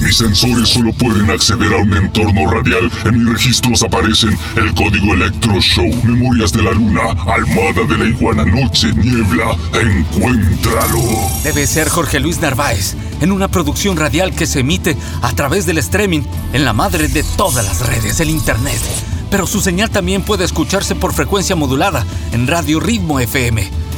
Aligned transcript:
Mis 0.00 0.16
sensores 0.16 0.68
solo 0.68 0.92
pueden 0.92 1.30
acceder 1.30 1.72
a 1.72 1.78
un 1.78 1.92
entorno 1.92 2.50
radial. 2.50 2.90
En 3.04 3.18
mis 3.18 3.32
registros 3.32 3.82
aparecen 3.82 4.36
el 4.56 4.72
código 4.74 5.14
Electro 5.14 5.60
Show, 5.60 5.88
Memorias 6.04 6.52
de 6.52 6.62
la 6.62 6.72
Luna, 6.72 7.00
Almada 7.26 7.84
de 7.88 7.98
la 7.98 8.04
Iguana, 8.04 8.44
Noche, 8.44 8.92
Niebla. 8.94 9.56
Encuéntralo. 9.74 11.02
Debe 11.42 11.66
ser 11.66 11.88
Jorge 11.88 12.20
Luis 12.20 12.40
Narváez, 12.40 12.94
en 13.20 13.32
una 13.32 13.48
producción 13.48 13.96
radial 13.96 14.34
que 14.34 14.46
se 14.46 14.60
emite 14.60 14.96
a 15.22 15.32
través 15.32 15.66
del 15.66 15.78
streaming 15.78 16.22
en 16.52 16.64
la 16.64 16.72
madre 16.72 17.08
de 17.08 17.24
todas 17.36 17.64
las 17.64 17.86
redes, 17.86 18.20
el 18.20 18.30
Internet. 18.30 18.80
Pero 19.30 19.46
su 19.46 19.60
señal 19.60 19.90
también 19.90 20.22
puede 20.22 20.44
escucharse 20.44 20.94
por 20.94 21.12
frecuencia 21.12 21.56
modulada 21.56 22.06
en 22.32 22.46
Radio 22.46 22.80
Ritmo 22.80 23.20
FM 23.20 23.87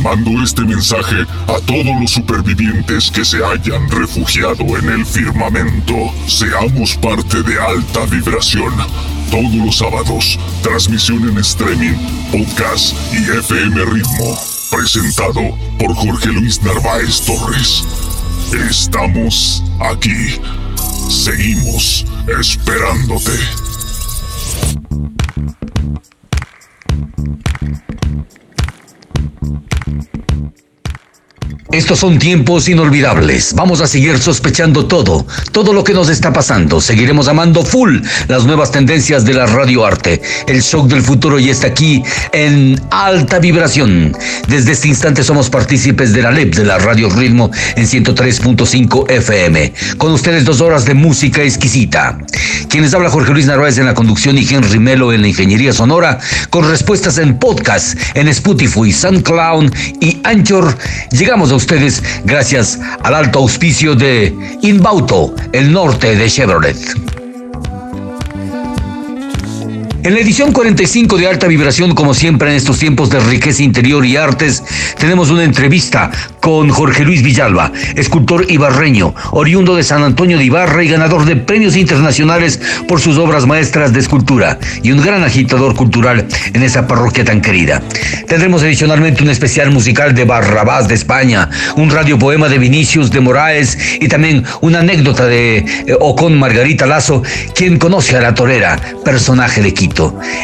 Mando 0.00 0.42
este 0.42 0.62
mensaje 0.62 1.22
a 1.46 1.60
todos 1.66 2.00
los 2.00 2.10
supervivientes 2.10 3.10
que 3.10 3.24
se 3.24 3.44
hayan 3.44 3.90
refugiado 3.90 4.64
en 4.78 4.88
el 4.88 5.06
firmamento. 5.06 5.94
Seamos 6.26 6.96
parte 6.96 7.42
de 7.42 7.60
alta 7.60 8.04
vibración. 8.06 8.72
Todos 9.30 9.54
los 9.54 9.78
sábados, 9.78 10.38
transmisión 10.62 11.28
en 11.28 11.38
streaming, 11.38 11.94
podcast 12.30 12.94
y 13.12 13.38
FM 13.38 13.84
Ritmo. 13.86 14.38
Presentado 14.70 15.56
por 15.78 15.94
Jorge 15.94 16.28
Luis 16.32 16.60
Narváez 16.62 17.20
Torres. 17.22 17.84
Estamos 18.52 19.62
aquí. 19.80 20.40
Seguimos 21.08 22.04
esperándote. 22.28 23.38
Thank 29.24 30.52
you. 30.52 30.63
Estos 31.72 31.98
son 31.98 32.18
tiempos 32.18 32.68
inolvidables. 32.68 33.54
Vamos 33.54 33.80
a 33.80 33.86
seguir 33.86 34.18
sospechando 34.18 34.86
todo, 34.86 35.26
todo 35.52 35.72
lo 35.72 35.82
que 35.82 35.92
nos 35.92 36.08
está 36.08 36.32
pasando. 36.32 36.80
Seguiremos 36.80 37.28
amando 37.28 37.64
full 37.64 37.98
las 38.28 38.44
nuevas 38.44 38.70
tendencias 38.70 39.24
de 39.24 39.34
la 39.34 39.46
radioarte. 39.46 40.22
El 40.46 40.60
shock 40.60 40.88
del 40.88 41.02
futuro 41.02 41.38
ya 41.38 41.50
está 41.50 41.68
aquí 41.68 42.02
en 42.32 42.80
alta 42.90 43.38
vibración. 43.38 44.16
Desde 44.48 44.72
este 44.72 44.88
instante 44.88 45.22
somos 45.22 45.50
partícipes 45.50 46.12
de 46.12 46.22
la 46.22 46.30
LEP 46.30 46.54
de 46.54 46.64
la 46.64 46.78
Radio 46.78 47.08
Ritmo 47.10 47.50
en 47.76 47.86
103.5 47.86 49.10
FM. 49.10 49.72
Con 49.98 50.12
ustedes 50.12 50.44
dos 50.44 50.60
horas 50.60 50.84
de 50.84 50.94
música 50.94 51.42
exquisita. 51.42 52.18
Quienes 52.68 52.94
habla 52.94 53.10
Jorge 53.10 53.32
Luis 53.32 53.46
Narváez 53.46 53.78
en 53.78 53.86
la 53.86 53.94
conducción 53.94 54.38
y 54.38 54.46
Henry 54.48 54.78
Melo 54.78 55.12
en 55.12 55.22
la 55.22 55.28
ingeniería 55.28 55.72
sonora, 55.72 56.18
con 56.50 56.68
respuestas 56.68 57.18
en 57.18 57.38
podcast, 57.38 57.98
en 58.14 58.28
Spotify, 58.28 58.92
SoundCloud 58.92 59.72
y 60.00 60.20
Anchor. 60.24 60.76
Llegamos 61.10 61.43
a 61.50 61.56
ustedes 61.56 62.02
gracias 62.24 62.78
al 63.02 63.14
alto 63.14 63.40
auspicio 63.40 63.94
de 63.94 64.58
Inbauto, 64.62 65.34
el 65.52 65.72
norte 65.72 66.16
de 66.16 66.28
Chevrolet. 66.28 67.23
En 70.04 70.12
la 70.12 70.20
edición 70.20 70.52
45 70.52 71.16
de 71.16 71.26
Alta 71.26 71.46
Vibración, 71.46 71.94
como 71.94 72.12
siempre 72.12 72.50
en 72.50 72.56
estos 72.56 72.78
tiempos 72.78 73.08
de 73.08 73.20
riqueza 73.20 73.62
interior 73.62 74.04
y 74.04 74.18
artes, 74.18 74.62
tenemos 74.98 75.30
una 75.30 75.44
entrevista 75.44 76.10
con 76.40 76.68
Jorge 76.68 77.06
Luis 77.06 77.22
Villalba, 77.22 77.72
escultor 77.96 78.44
ibarreño, 78.50 79.14
oriundo 79.30 79.74
de 79.74 79.82
San 79.82 80.02
Antonio 80.02 80.36
de 80.36 80.44
Ibarra 80.44 80.84
y 80.84 80.88
ganador 80.88 81.24
de 81.24 81.36
premios 81.36 81.74
internacionales 81.74 82.60
por 82.86 83.00
sus 83.00 83.16
obras 83.16 83.46
maestras 83.46 83.94
de 83.94 84.00
escultura 84.00 84.58
y 84.82 84.92
un 84.92 85.02
gran 85.02 85.24
agitador 85.24 85.74
cultural 85.74 86.26
en 86.52 86.62
esa 86.62 86.86
parroquia 86.86 87.24
tan 87.24 87.40
querida. 87.40 87.82
Tendremos 88.28 88.62
adicionalmente 88.62 89.22
un 89.22 89.30
especial 89.30 89.70
musical 89.70 90.14
de 90.14 90.26
Barrabás 90.26 90.86
de 90.86 90.96
España, 90.96 91.48
un 91.76 91.88
radiopoema 91.88 92.50
de 92.50 92.58
Vinicius 92.58 93.10
de 93.10 93.20
Moraes 93.20 93.78
y 93.98 94.08
también 94.08 94.44
una 94.60 94.80
anécdota 94.80 95.24
de 95.24 95.56
eh, 95.56 95.96
o 95.98 96.14
con 96.14 96.38
Margarita 96.38 96.84
Lazo, 96.84 97.22
quien 97.54 97.78
conoce 97.78 98.18
a 98.18 98.20
la 98.20 98.34
torera, 98.34 98.78
personaje 99.02 99.62
de 99.62 99.72
Quito. 99.72 99.93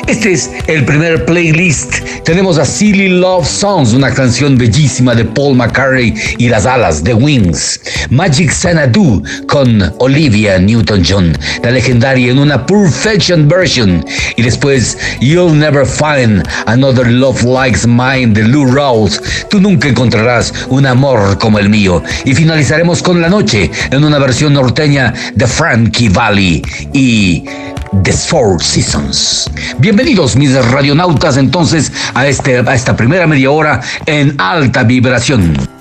Este 0.07 0.33
es 0.33 0.51
el 0.69 0.85
primer 0.85 1.25
playlist. 1.25 1.95
Tenemos 2.25 2.57
a 2.57 2.65
Silly 2.65 3.09
Love 3.09 3.45
Songs, 3.45 3.93
una 3.95 4.13
canción 4.15 4.57
bellísima 4.57 5.13
de 5.13 5.25
Paul 5.25 5.57
McCartney 5.57 6.15
y 6.39 6.49
las 6.49 6.67
alas 6.67 7.03
de 7.03 7.15
Wings. 7.15 7.81
Magic 8.11 8.53
Xanadu 8.53 9.25
con 9.49 9.93
Olivia 9.99 10.59
Newton-John, 10.59 11.37
la 11.65 11.73
legendaria 11.73 12.31
en 12.31 12.39
una 12.39 12.65
Perfection 12.65 13.49
version. 13.49 14.05
Y 14.37 14.43
después 14.43 14.97
You'll 15.21 15.59
Never 15.59 15.85
Find 15.85 16.47
Another 16.67 17.09
Love 17.09 17.43
Like 17.43 17.89
Mine 17.89 18.29
de 18.29 18.45
Lou 18.45 18.67
Rawls. 18.67 19.21
Tú 19.51 19.61
nunca 19.61 19.89
encontrarás 19.89 20.55
un 20.69 20.87
amor 20.87 21.39
como 21.39 21.59
el 21.59 21.69
mío. 21.69 22.05
Y 22.25 22.35
finalizaremos 22.35 23.03
con 23.03 23.21
La 23.21 23.29
Noche 23.29 23.69
en 23.91 24.05
una 24.05 24.21
versión 24.21 24.55
norteña 24.55 25.13
de 25.35 25.47
Frankie 25.49 26.09
Valli 26.09 26.63
y 26.93 27.43
The 27.93 28.13
Four 28.13 28.63
Seasons. 28.63 29.51
Bienvenidos 29.79 30.37
mis 30.37 30.55
radionautas 30.55 31.37
entonces 31.37 31.93
a, 32.15 32.29
este, 32.29 32.59
a 32.59 32.75
esta 32.75 32.97
primera 32.97 33.27
media 33.27 33.51
hora 33.51 33.81
en 34.07 34.37
alta 34.39 34.85
vibración. 34.85 35.80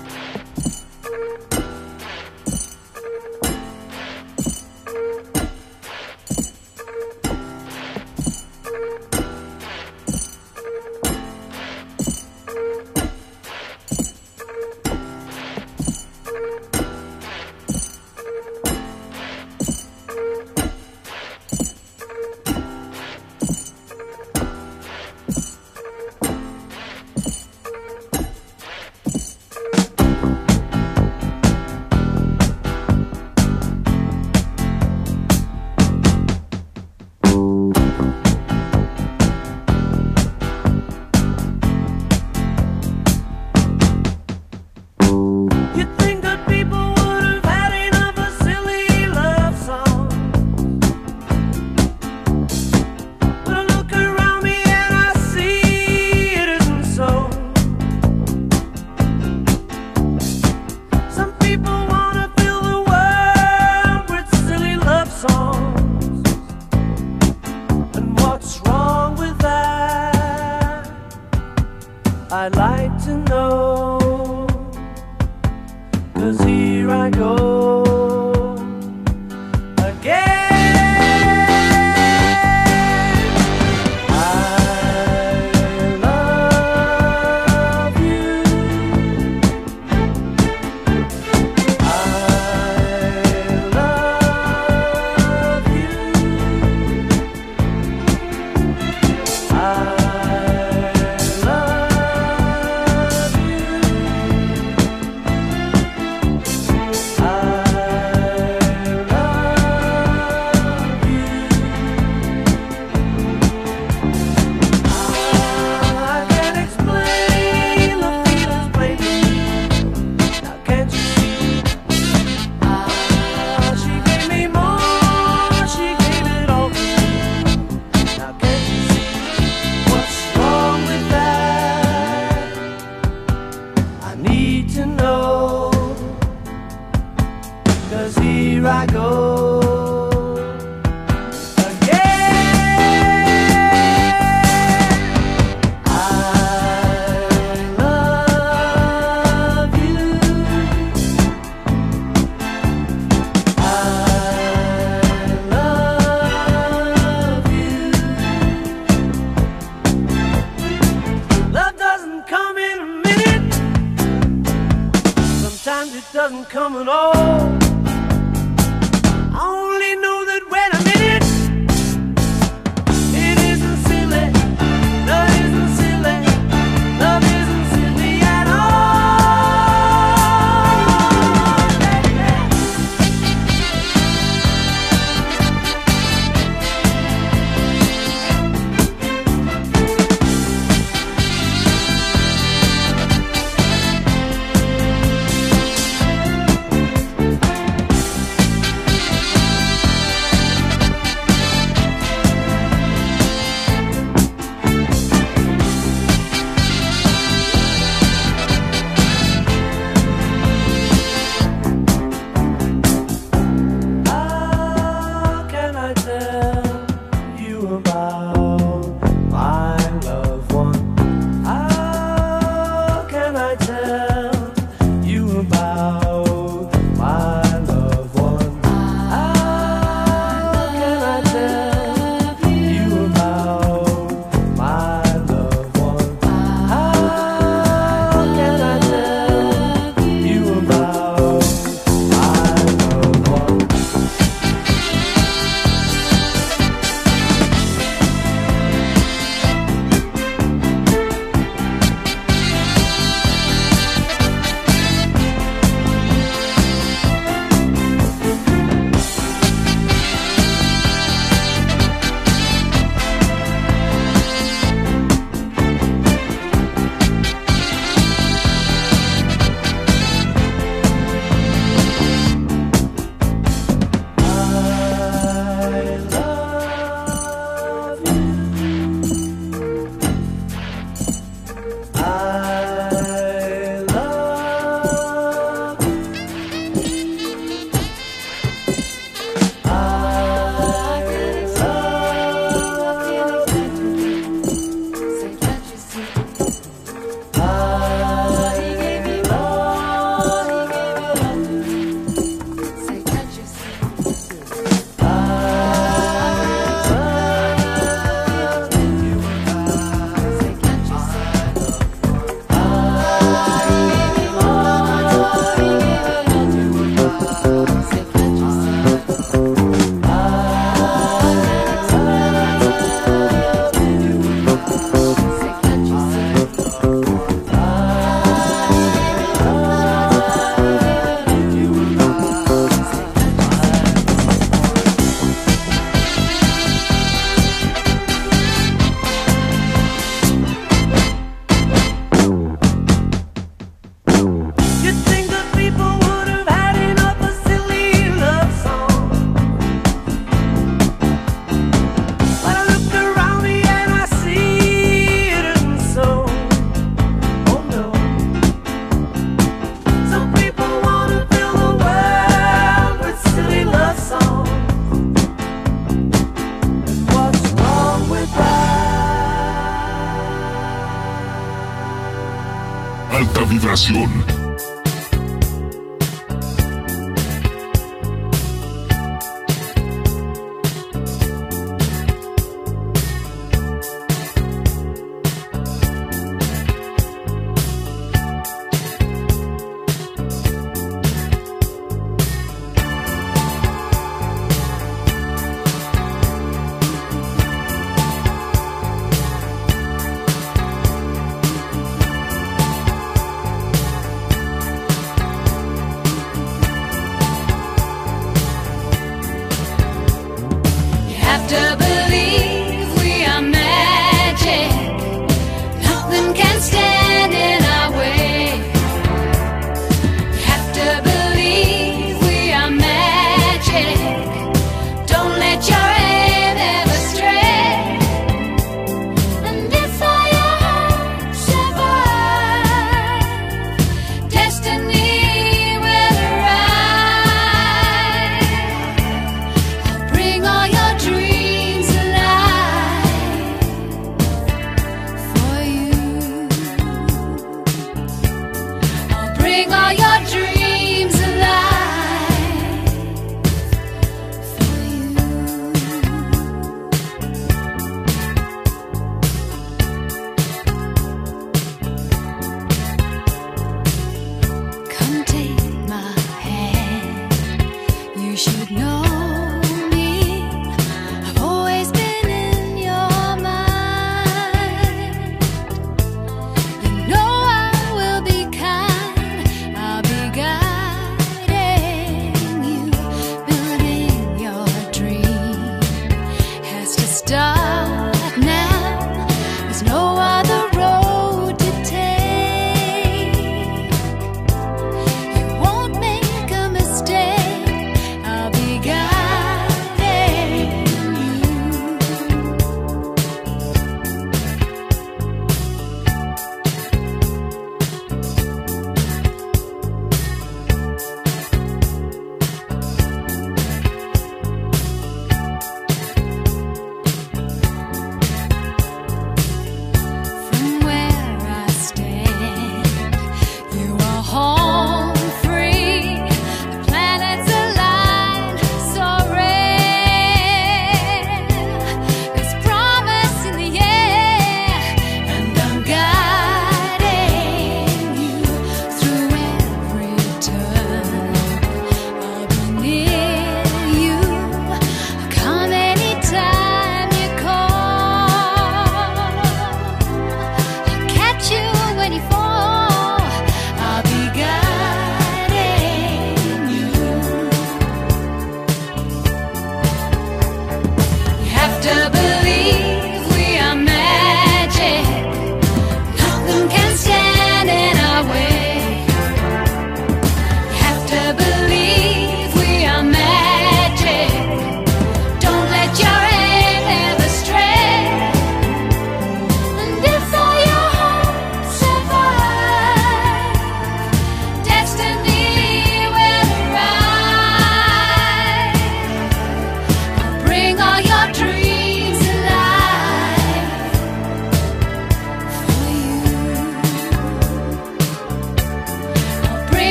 disturb 411.50 411.89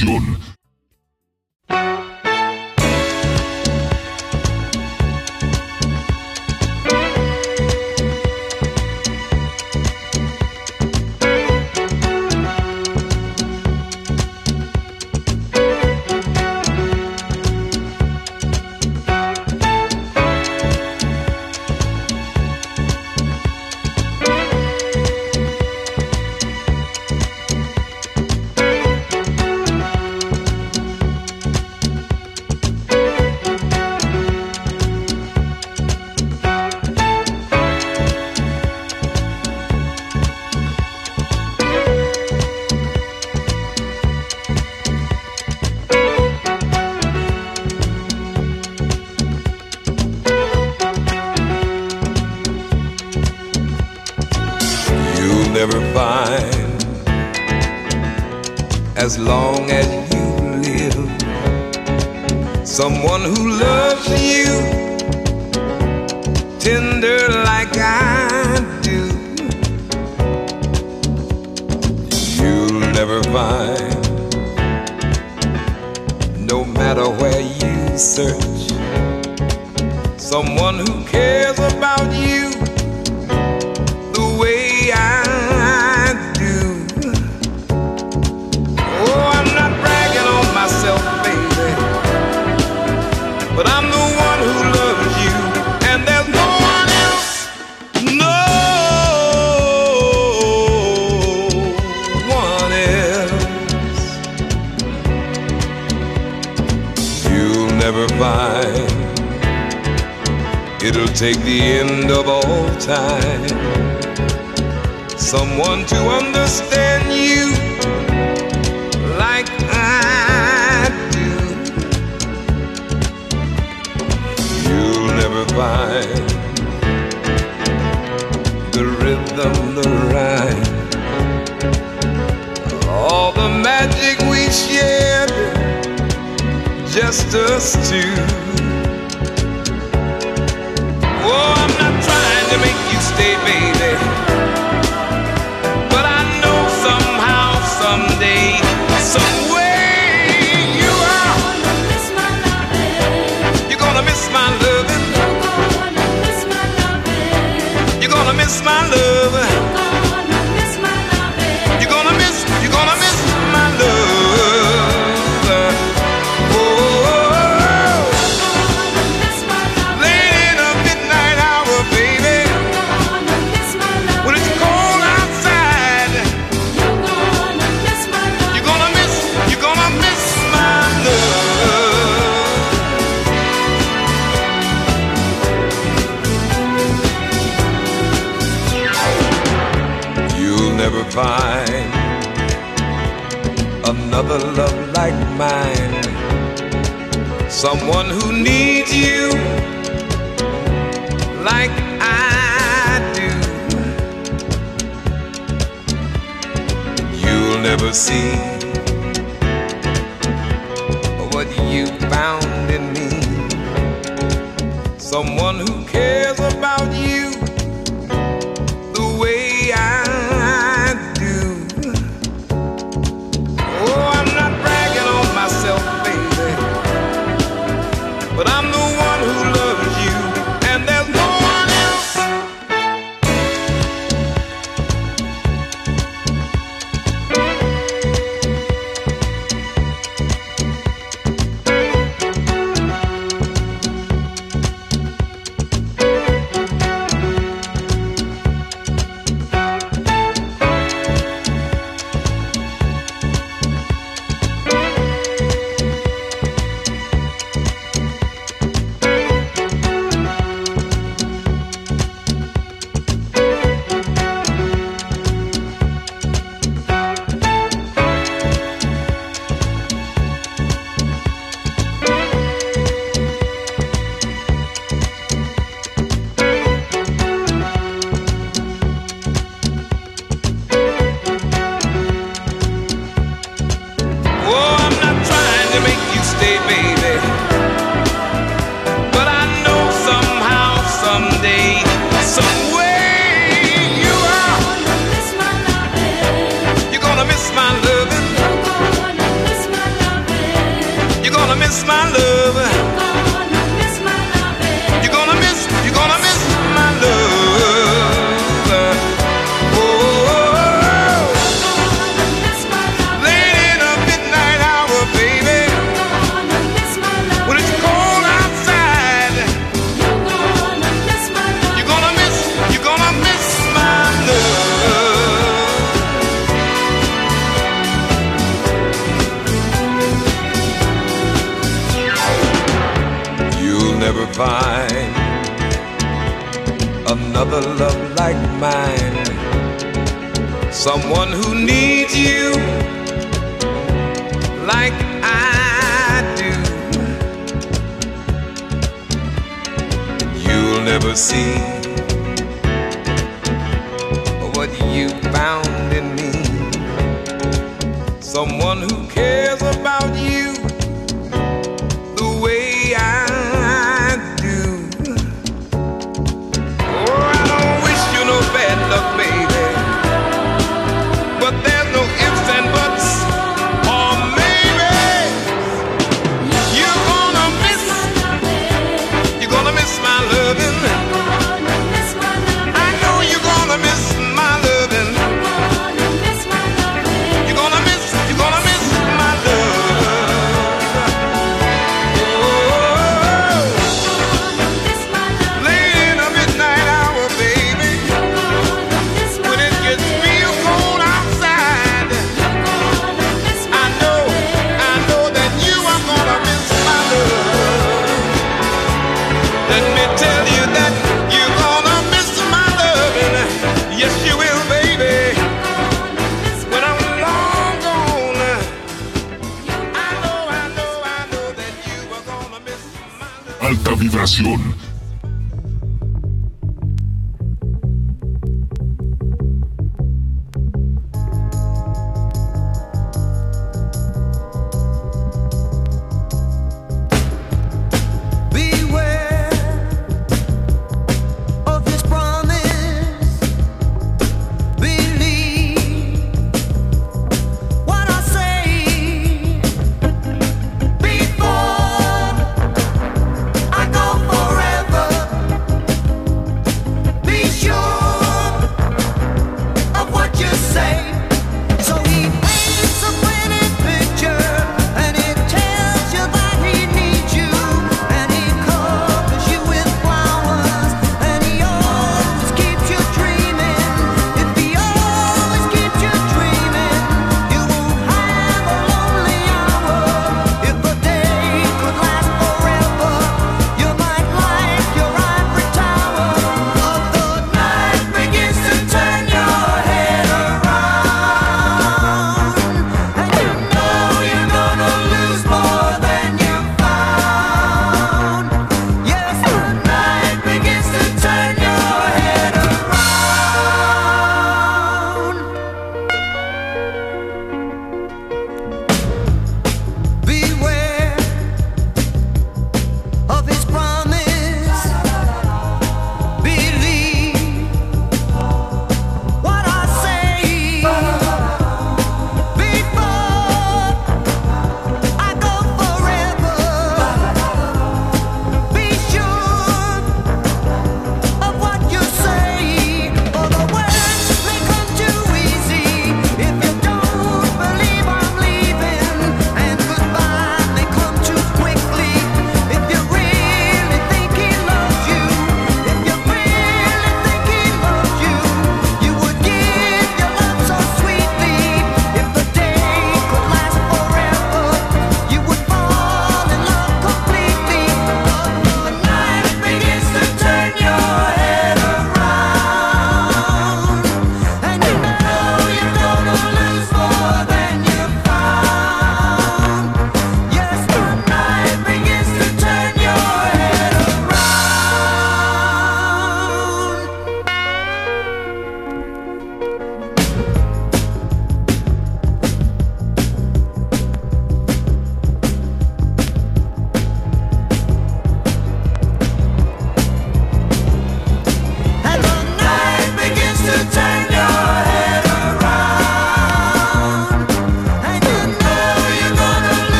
alta 0.00 0.37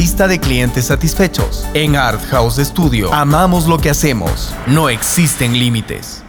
lista 0.00 0.26
de 0.26 0.40
clientes 0.40 0.86
satisfechos. 0.86 1.66
En 1.74 1.94
Art 1.94 2.22
House 2.30 2.56
Studio 2.56 3.12
amamos 3.12 3.66
lo 3.66 3.76
que 3.76 3.90
hacemos. 3.90 4.54
No 4.66 4.88
existen 4.88 5.52
límites. 5.52 6.22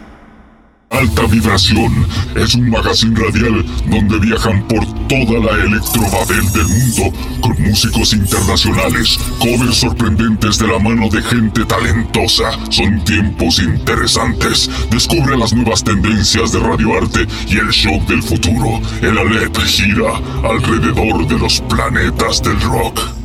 Alta 0.90 1.22
Vibración 1.22 2.06
es 2.36 2.54
un 2.54 2.68
magazine 2.68 3.18
radial 3.18 3.64
donde 3.86 4.18
viajan 4.18 4.68
por 4.68 4.84
toda 5.08 5.38
la 5.40 5.64
electrobabel 5.64 6.52
del 6.52 6.68
mundo 6.68 7.18
con 7.40 7.62
músicos 7.62 8.12
internacionales, 8.12 9.18
covers 9.38 9.78
sorprendentes 9.78 10.58
de 10.58 10.66
la 10.66 10.78
mano 10.78 11.08
de 11.08 11.22
gente 11.22 11.64
talentosa. 11.64 12.50
Son 12.68 13.02
tiempos 13.04 13.58
interesantes. 13.58 14.68
Descubre 14.90 15.34
las 15.34 15.54
nuevas 15.54 15.82
tendencias 15.82 16.52
de 16.52 16.60
radioarte 16.60 17.26
y 17.48 17.56
el 17.56 17.70
shock 17.70 18.06
del 18.06 18.22
futuro. 18.22 18.82
El 19.00 19.16
Alep 19.16 19.56
gira 19.60 20.20
alrededor 20.44 21.26
de 21.26 21.38
los 21.38 21.58
planetas 21.62 22.42
del 22.42 22.60
rock. 22.60 23.21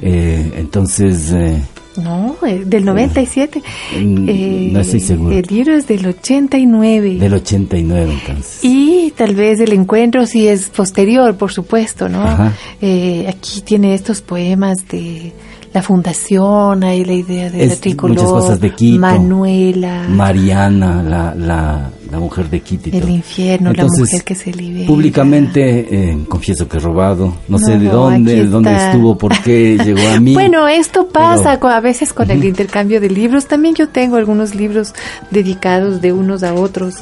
Eh, 0.00 0.52
entonces, 0.56 1.32
eh, 1.32 1.62
No, 1.96 2.36
eh, 2.46 2.62
del 2.66 2.84
97. 2.84 3.62
Mm, 4.00 4.28
Eh, 4.28 4.68
no 4.72 4.80
estoy 4.80 5.00
seguro. 5.00 5.36
El 5.36 5.46
libro 5.48 5.76
es 5.76 5.86
del 5.86 6.06
89. 6.06 7.16
del 7.18 7.34
89, 7.34 8.12
entonces. 8.20 8.58
Y 8.62 9.12
tal 9.16 9.34
vez 9.34 9.60
el 9.60 9.72
encuentro 9.72 10.26
sí 10.26 10.46
es 10.48 10.68
posterior, 10.70 11.36
por 11.36 11.52
supuesto, 11.52 12.08
¿no? 12.08 12.22
Ajá. 12.22 12.52
Eh, 12.80 13.26
aquí 13.28 13.60
tiene 13.62 13.94
estos 13.94 14.20
poemas 14.22 14.78
de 14.90 15.32
la 15.74 15.82
fundación, 15.82 16.84
hay 16.84 17.04
la 17.04 17.12
idea 17.14 17.50
de 17.50 17.58
la 17.66 17.72
Es 17.72 17.80
tricolor, 17.80 18.16
muchas 18.16 18.30
cosas 18.30 18.60
de 18.60 18.70
Quito. 18.74 19.00
Manuela, 19.00 20.06
Mariana, 20.08 21.02
la, 21.02 21.34
la, 21.34 21.90
la 22.12 22.18
mujer 22.20 22.48
de 22.48 22.60
Quito. 22.60 22.90
el 22.96 23.08
infierno, 23.10 23.70
Entonces, 23.70 23.98
la 23.98 24.04
mujer 24.04 24.24
que 24.24 24.34
se 24.36 24.52
libera. 24.52 24.86
Públicamente, 24.86 26.10
eh, 26.12 26.18
confieso 26.28 26.68
que 26.68 26.76
he 26.76 26.80
robado. 26.80 27.34
No, 27.48 27.58
sé 27.58 27.74
No, 27.76 27.80
de 27.82 27.88
dónde, 27.88 28.32
aquí 28.34 28.40
de 28.42 28.46
dónde 28.46 28.70
está. 28.72 28.92
estuvo, 28.92 29.18
por 29.18 29.36
qué 29.42 29.76
llegó 29.84 30.08
a 30.14 30.20
mí. 30.20 30.32
Bueno, 30.34 30.68
esto 30.68 31.08
pasa 31.08 31.58
Pero- 31.60 31.68
a 31.72 31.80
veces 31.80 32.12
con 32.12 32.30
el 32.30 32.44
intercambio 32.44 33.00
de 33.00 33.10
libros. 33.10 33.46
También 33.46 33.74
yo 33.74 33.88
tengo 33.88 34.14
algunos 34.16 34.54
libros 34.54 34.94
dedicados 35.32 36.00
de 36.00 36.12
unos 36.12 36.44
a 36.44 36.54
otros. 36.54 36.94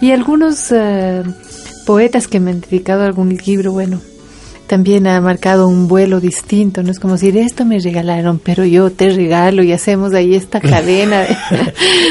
Y 0.00 0.10
algunos 0.10 0.72
eh, 0.72 1.22
poetas 1.86 2.26
que 2.26 2.40
me 2.40 2.50
han 2.50 2.60
dedicado 2.60 3.02
a 3.02 3.06
algún 3.06 3.36
libro, 3.46 3.70
bueno, 3.70 4.00
también 4.66 5.06
ha 5.06 5.20
marcado 5.20 5.68
un 5.68 5.88
vuelo 5.88 6.20
distinto. 6.20 6.82
No 6.82 6.90
es 6.90 6.98
como 6.98 7.14
decir, 7.14 7.36
esto 7.36 7.64
me 7.64 7.78
regalaron, 7.78 8.38
pero 8.42 8.64
yo 8.64 8.90
te 8.90 9.10
regalo 9.10 9.62
y 9.62 9.72
hacemos 9.72 10.12
ahí 10.14 10.34
esta 10.34 10.60
cadena 10.72 11.22
de, 11.22 11.36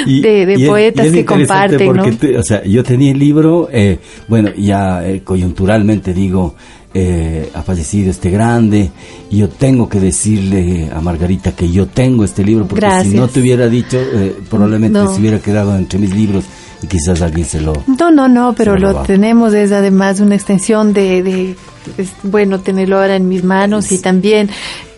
Y- 0.06 0.22
de- 0.22 0.46
de 0.46 0.56
y 0.60 0.63
es- 0.63 0.70
poetas 0.70 1.06
y 1.06 1.10
es 1.10 1.13
que 1.15 1.26
comparten, 1.26 1.94
¿no? 1.94 2.04
te- 2.18 2.38
o 2.38 2.44
sea, 2.44 2.63
yo 2.63 2.84
tenía 2.84 3.12
el 3.12 3.20
libro, 3.20 3.70
eh, 3.72 4.00
bueno, 4.28 4.50
ya 4.58 5.08
eh, 5.08 5.22
coyunturalmente 5.24 6.13
digo, 6.13 6.56
eh, 6.94 7.50
ha 7.54 7.62
fallecido 7.62 8.10
este 8.10 8.30
grande, 8.30 8.89
y 9.30 9.39
yo 9.39 9.50
tengo 9.50 9.89
que 9.89 10.00
decirle 10.00 10.89
a 10.96 11.02
Margarita 11.02 11.52
que 11.52 11.70
yo 11.70 11.88
tengo 11.88 12.24
este 12.24 12.41
libro, 12.44 12.65
porque 12.68 12.86
Gracias. 12.86 13.12
si 13.12 13.18
no 13.18 13.28
te 13.28 13.41
hubiera 13.41 13.68
dicho, 13.68 13.98
eh, 14.00 14.34
probablemente 14.50 14.98
No. 15.00 15.13
se 15.13 15.20
hubiera 15.20 15.39
quedado 15.39 15.76
entre 15.76 16.00
mis 16.00 16.15
libros 16.15 16.46
y 16.81 16.88
quizás 16.88 17.21
alguien 17.21 17.45
se 17.45 17.61
lo... 17.61 17.73
No, 17.88 18.11
no, 18.11 18.27
no, 18.27 18.53
pero 18.55 18.75
lo 18.77 19.01
tenemos, 19.03 19.53
es 19.53 19.71
además 19.71 20.19
una 20.19 20.35
extensión 20.35 20.93
de, 20.93 21.23
de- 21.23 21.55
es 21.97 22.09
bueno 22.23 22.59
tenerlo 22.59 22.97
ahora 22.99 23.15
en 23.15 23.27
mis 23.29 23.43
manos 23.43 23.91
y 23.91 23.99
también 23.99 24.49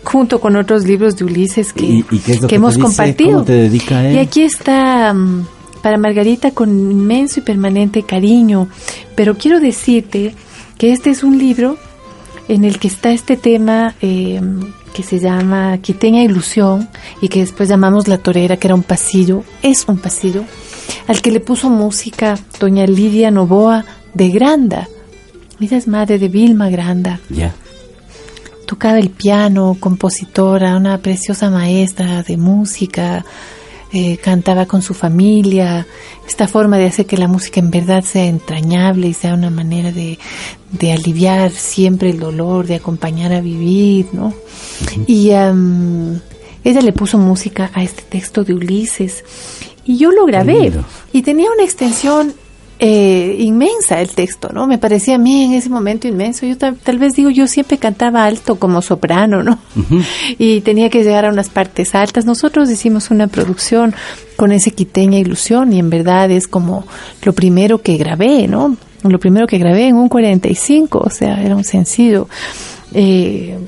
junto 0.04 0.40
con 0.40 0.56
otros 0.56 0.84
libros 0.84 1.16
de 1.16 1.24
Ulises 1.24 1.72
que, 1.72 1.84
¿Y, 1.84 2.04
y 2.10 2.18
qué 2.18 2.32
es 2.32 2.42
lo 2.42 2.48
que, 2.48 2.54
hemos 2.56 2.74
dice? 2.74 2.82
compartido. 2.86 3.30
¿Cómo 3.32 3.44
te? 3.44 3.66
Y 4.12 4.16
aquí 4.18 4.42
está 4.42 5.12
mm, 5.12 5.46
para 5.82 5.98
Margarita 5.98 6.50
con 6.52 6.70
inmenso 6.90 7.40
y 7.40 7.42
permanente 7.42 8.02
cariño, 8.04 8.68
pero 9.14 9.36
quiero 9.36 9.60
decirte 9.60 10.34
que 10.78 10.92
este 10.92 11.10
es 11.10 11.22
un 11.22 11.38
libro 11.38 11.76
en 12.48 12.64
el 12.64 12.78
que 12.78 12.88
está 12.88 13.10
este 13.10 13.36
tema 13.36 13.94
eh, 14.00 14.40
que 14.94 15.02
se 15.02 15.18
llama 15.18 15.76
Quiteña 15.78 16.22
Ilusión 16.22 16.88
y 17.20 17.28
que 17.28 17.40
después 17.40 17.68
llamamos 17.68 18.08
La 18.08 18.16
Torera, 18.18 18.56
que 18.56 18.66
era 18.68 18.74
un 18.74 18.82
pasillo, 18.82 19.44
es 19.62 19.84
un 19.86 19.98
pasillo, 19.98 20.44
al 21.06 21.20
que 21.22 21.30
le 21.30 21.40
puso 21.40 21.70
música 21.70 22.38
doña 22.60 22.86
Lidia 22.86 23.30
Novoa 23.30 23.84
de 24.14 24.28
Granda. 24.30 24.88
Ella 25.60 25.76
es 25.76 25.88
madre 25.88 26.18
de 26.18 26.28
Vilma 26.28 26.70
Granda. 26.70 27.20
Ya. 27.28 27.54
Tocaba 28.66 28.98
el 28.98 29.10
piano, 29.10 29.76
compositora, 29.80 30.76
una 30.76 30.98
preciosa 30.98 31.50
maestra 31.50 32.22
de 32.22 32.36
música, 32.36 33.24
eh, 33.92 34.18
cantaba 34.18 34.66
con 34.66 34.82
su 34.82 34.92
familia. 34.92 35.86
Esta 36.26 36.46
forma 36.46 36.76
de 36.76 36.86
hacer 36.86 37.06
que 37.06 37.16
la 37.16 37.28
música 37.28 37.60
en 37.60 37.70
verdad 37.70 38.04
sea 38.04 38.26
entrañable 38.26 39.08
y 39.08 39.14
sea 39.14 39.32
una 39.32 39.48
manera 39.48 39.90
de, 39.90 40.18
de 40.70 40.92
aliviar 40.92 41.50
siempre 41.50 42.10
el 42.10 42.20
dolor, 42.20 42.66
de 42.66 42.74
acompañar 42.74 43.32
a 43.32 43.40
vivir, 43.40 44.08
¿no? 44.12 44.34
Y 45.06 45.30
am, 45.30 46.20
ella 46.62 46.82
le 46.82 46.92
puso 46.92 47.16
música 47.16 47.70
a 47.72 47.82
este 47.82 48.02
texto 48.02 48.44
de 48.44 48.52
Ulises 48.52 49.24
y 49.88 49.96
yo 49.96 50.12
lo 50.12 50.26
grabé 50.26 50.70
y 51.14 51.22
tenía 51.22 51.50
una 51.50 51.64
extensión 51.64 52.34
eh, 52.78 53.36
inmensa 53.38 54.02
el 54.02 54.10
texto, 54.10 54.50
¿no? 54.52 54.66
Me 54.66 54.76
parecía 54.76 55.14
a 55.14 55.18
mí 55.18 55.44
en 55.44 55.54
ese 55.54 55.70
momento 55.70 56.06
inmenso. 56.06 56.44
Yo 56.44 56.58
tal, 56.58 56.76
tal 56.76 56.98
vez 56.98 57.14
digo, 57.14 57.30
yo 57.30 57.46
siempre 57.48 57.78
cantaba 57.78 58.26
alto 58.26 58.56
como 58.56 58.82
soprano, 58.82 59.42
¿no? 59.42 59.58
Y 60.38 60.60
tenía 60.60 60.90
que 60.90 61.02
llegar 61.02 61.24
a 61.24 61.30
unas 61.30 61.48
partes 61.48 61.94
altas. 61.94 62.26
Nosotros 62.26 62.70
hicimos 62.70 63.10
una 63.10 63.28
producción 63.28 63.94
con 64.36 64.52
ese 64.52 64.72
quiteña 64.72 65.18
ilusión 65.18 65.72
y 65.72 65.78
en 65.78 65.88
verdad 65.88 66.30
es 66.30 66.46
como 66.46 66.86
lo 67.22 67.32
primero 67.32 67.80
que 67.80 67.96
grabé, 67.96 68.46
¿no? 68.46 68.76
Lo 69.04 69.18
primero 69.18 69.46
que 69.46 69.56
grabé 69.56 69.88
en 69.88 69.96
un 69.96 70.10
45, 70.10 70.98
o 70.98 71.10
sea, 71.10 71.42
era 71.42 71.56
un 71.56 71.64
sencillo. 71.64 72.28
Eh, 72.92 73.58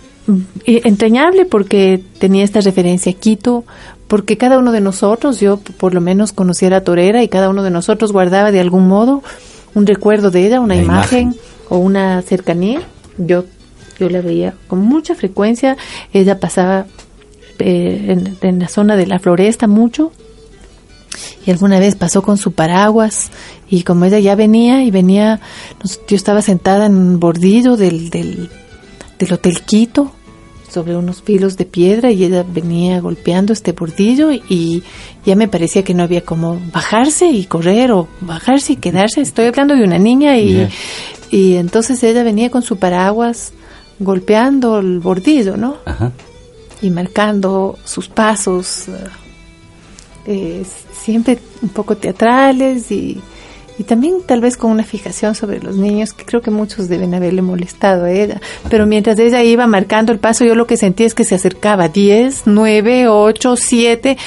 y 0.66 0.87
entrañable 0.87 1.46
porque 1.46 2.02
tenía 2.18 2.44
esta 2.44 2.61
referencia 2.61 3.11
a 3.11 3.14
Quito, 3.14 3.64
porque 4.10 4.36
cada 4.36 4.58
uno 4.58 4.72
de 4.72 4.80
nosotros, 4.80 5.38
yo 5.38 5.58
por 5.58 5.94
lo 5.94 6.00
menos 6.00 6.32
conociera 6.32 6.78
a 6.78 6.80
Torera 6.80 7.22
y 7.22 7.28
cada 7.28 7.48
uno 7.48 7.62
de 7.62 7.70
nosotros 7.70 8.10
guardaba 8.10 8.50
de 8.50 8.58
algún 8.58 8.88
modo 8.88 9.22
un 9.72 9.86
recuerdo 9.86 10.32
de 10.32 10.44
ella, 10.48 10.58
una 10.58 10.74
La 10.74 10.82
imagen, 10.82 11.20
imagen. 11.28 11.40
o 11.68 11.78
una 11.78 12.20
cercanía. 12.22 12.82
Yo, 13.18 13.44
yo 14.00 14.10
la 14.10 14.20
veía 14.20 14.54
con 14.66 14.80
mucha 14.80 15.14
frecuencia. 15.14 15.76
Ella 16.12 16.40
pasaba 16.40 16.86
eh, 17.60 18.06
en, 18.08 18.36
en 18.40 18.58
la 18.58 18.66
zona 18.66 18.96
de 18.96 19.06
la 19.06 19.20
floresta 19.20 19.68
mucho 19.68 20.10
y 21.46 21.52
alguna 21.52 21.78
vez 21.78 21.94
pasó 21.94 22.20
con 22.20 22.36
su 22.36 22.50
paraguas 22.50 23.30
y 23.68 23.84
como 23.84 24.06
ella 24.06 24.18
ya 24.18 24.34
venía 24.34 24.82
y 24.82 24.90
venía, 24.90 25.38
yo 26.08 26.16
estaba 26.16 26.42
sentada 26.42 26.86
en 26.86 26.96
un 26.96 27.20
bordillo 27.20 27.76
del, 27.76 28.10
del, 28.10 28.50
del 29.20 29.32
Hotel 29.32 29.62
Quito 29.62 30.10
sobre 30.70 30.96
unos 30.96 31.22
filos 31.22 31.56
de 31.56 31.64
piedra 31.64 32.11
y 32.11 32.24
ella 32.24 32.44
venía 32.46 33.00
golpeando 33.00 33.52
este 33.52 33.72
bordillo 33.72 34.30
y 34.33 34.83
ya 35.24 35.37
me 35.37 35.48
parecía 35.48 35.83
que 35.83 35.94
no 35.94 36.02
había 36.02 36.22
como 36.22 36.61
bajarse 36.72 37.26
y 37.26 37.44
correr 37.44 37.92
o 37.92 38.09
bajarse 38.20 38.74
y 38.74 38.76
quedarse. 38.76 39.20
Estoy 39.20 39.46
hablando 39.46 39.74
de 39.74 39.85
una 39.85 39.98
niña 39.98 40.38
y, 40.38 40.68
y 41.30 41.56
entonces 41.56 42.02
ella 42.02 42.22
venía 42.22 42.50
con 42.50 42.62
su 42.62 42.76
paraguas 42.76 43.52
golpeando 43.98 44.78
el 44.78 45.00
bordillo, 45.00 45.56
¿no? 45.56 45.76
Ajá. 45.85 46.12
y 46.83 46.88
marcando 46.88 47.78
sus 47.85 48.09
pasos, 48.09 48.88
eh, 48.88 49.04
eh, 50.26 50.66
siempre 50.92 51.38
un 51.61 51.68
poco 51.68 51.96
teatrales 51.96 52.90
y, 52.90 53.20
y 53.80 53.84
también 53.84 54.16
tal 54.26 54.42
vez 54.42 54.58
con 54.58 54.70
una 54.70 54.84
fijación 54.84 55.34
sobre 55.34 55.58
los 55.58 55.76
niños 55.76 56.12
que 56.12 56.26
creo 56.26 56.42
que 56.42 56.50
muchos 56.50 56.90
deben 56.90 57.14
haberle 57.14 57.40
molestado 57.40 58.04
a 58.04 58.10
ella. 58.10 58.38
Pero 58.68 58.84
mientras 58.84 59.18
ella 59.18 59.42
iba 59.42 59.66
marcando 59.66 60.12
el 60.12 60.18
paso, 60.18 60.44
yo 60.44 60.54
lo 60.54 60.66
que 60.66 60.76
sentía 60.76 61.06
es 61.06 61.14
que 61.14 61.24
se 61.24 61.34
acercaba 61.34 61.88
10, 61.88 62.42
9, 62.44 63.08
8, 63.08 63.56
7 63.56 64.18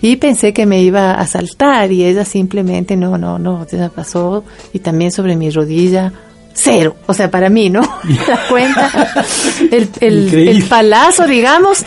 y 0.00 0.16
pensé 0.16 0.54
que 0.54 0.64
me 0.64 0.82
iba 0.82 1.12
a 1.12 1.26
saltar 1.26 1.92
y 1.92 2.02
ella 2.02 2.24
simplemente 2.24 2.96
no, 2.96 3.18
no, 3.18 3.38
no, 3.38 3.66
ella 3.70 3.90
pasó 3.90 4.42
y 4.72 4.78
también 4.78 5.12
sobre 5.12 5.36
mi 5.36 5.50
rodilla. 5.50 6.10
Cero, 6.56 6.94
o 7.06 7.12
sea, 7.12 7.30
para 7.32 7.48
mí, 7.48 7.68
¿no? 7.68 7.80
La 8.28 8.38
cuenta, 8.48 9.26
el, 9.72 9.90
el, 10.00 10.24
Increíble. 10.26 10.50
el 10.52 10.62
palazo, 10.64 11.26
digamos. 11.26 11.84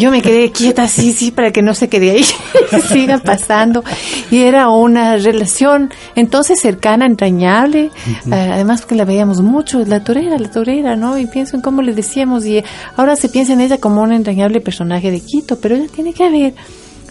Yo 0.00 0.10
me 0.10 0.20
quedé 0.20 0.50
quieta, 0.50 0.88
sí, 0.88 1.12
sí, 1.12 1.30
para 1.30 1.52
que 1.52 1.62
no 1.62 1.74
se 1.74 1.88
quede 1.88 2.10
ahí, 2.10 2.24
siga 2.92 3.18
pasando. 3.18 3.84
Y 4.32 4.38
era 4.38 4.68
una 4.68 5.16
relación 5.16 5.90
entonces 6.16 6.60
cercana, 6.60 7.06
entrañable, 7.06 7.90
eh, 8.30 8.50
además 8.52 8.80
porque 8.80 8.96
la 8.96 9.04
veíamos 9.04 9.40
mucho, 9.42 9.84
la 9.86 10.02
torera, 10.02 10.36
la 10.38 10.50
torera, 10.50 10.96
¿no? 10.96 11.16
Y 11.16 11.26
pienso 11.26 11.54
en 11.54 11.62
cómo 11.62 11.80
le 11.80 11.94
decíamos, 11.94 12.44
y 12.46 12.64
ahora 12.96 13.14
se 13.14 13.28
piensa 13.28 13.52
en 13.52 13.60
ella 13.60 13.78
como 13.78 14.02
un 14.02 14.12
entrañable 14.12 14.60
personaje 14.60 15.12
de 15.12 15.20
Quito, 15.20 15.60
pero 15.60 15.76
ella 15.76 15.86
tiene 15.94 16.12
que 16.12 16.24
haber 16.24 16.54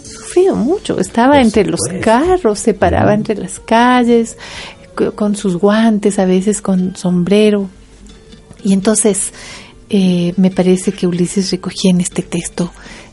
sufrido 0.02 0.54
mucho. 0.54 0.98
Estaba 1.00 1.40
entre 1.40 1.64
los 1.64 1.80
carros, 2.02 2.58
se 2.58 2.74
paraba 2.74 3.14
entre 3.14 3.36
las 3.36 3.58
calles, 3.58 4.36
con 5.14 5.36
sus 5.36 5.56
guantes, 5.56 6.18
a 6.18 6.24
veces 6.24 6.62
con 6.62 6.96
sombrero. 6.96 7.68
Y 8.62 8.72
entonces 8.72 9.32
eh, 9.88 10.34
me 10.36 10.50
parece 10.50 10.92
que 10.92 11.06
Ulises 11.06 11.50
recogía 11.50 11.90
en 11.90 12.00
este 12.00 12.22
texto 12.22 12.70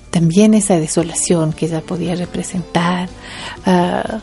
también 0.09 0.53
esa 0.53 0.79
desolación 0.79 1.53
que 1.53 1.65
ella 1.67 1.81
podía 1.81 2.15
representar, 2.15 3.09
ah, 3.65 4.21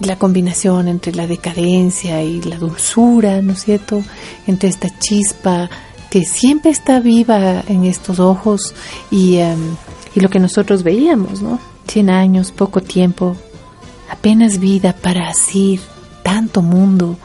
la 0.00 0.18
combinación 0.18 0.88
entre 0.88 1.14
la 1.14 1.26
decadencia 1.26 2.22
y 2.22 2.42
la 2.42 2.56
dulzura, 2.56 3.40
¿no 3.40 3.52
es 3.52 3.64
cierto? 3.64 4.02
Entre 4.46 4.68
esta 4.68 4.88
chispa 4.98 5.70
que 6.10 6.24
siempre 6.24 6.70
está 6.70 7.00
viva 7.00 7.62
en 7.66 7.84
estos 7.84 8.20
ojos 8.20 8.74
y, 9.10 9.36
em, 9.36 9.76
y 10.14 10.20
lo 10.20 10.28
que 10.28 10.38
nosotros 10.38 10.82
veíamos, 10.82 11.42
¿no? 11.42 11.58
Cien 11.88 12.10
años, 12.10 12.52
poco 12.52 12.80
tiempo, 12.80 13.36
apenas 14.10 14.58
vida 14.58 14.94
para 14.94 15.28
asir 15.28 15.80
tanto 16.24 16.60
mundo. 16.60 17.16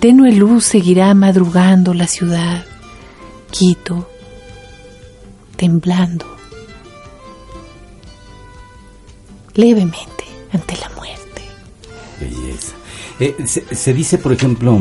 Tenue 0.00 0.32
luz 0.32 0.66
seguirá 0.66 1.14
madrugando 1.14 1.94
la 1.94 2.06
ciudad, 2.06 2.66
Quito, 3.50 4.10
temblando 5.56 6.34
levemente 9.54 10.24
ante 10.52 10.76
la 10.76 10.90
muerte. 10.90 11.42
Belleza. 12.20 12.74
Eh, 13.20 13.34
se, 13.46 13.94
dice, 13.94 14.18
por 14.18 14.32
ejemplo, 14.32 14.80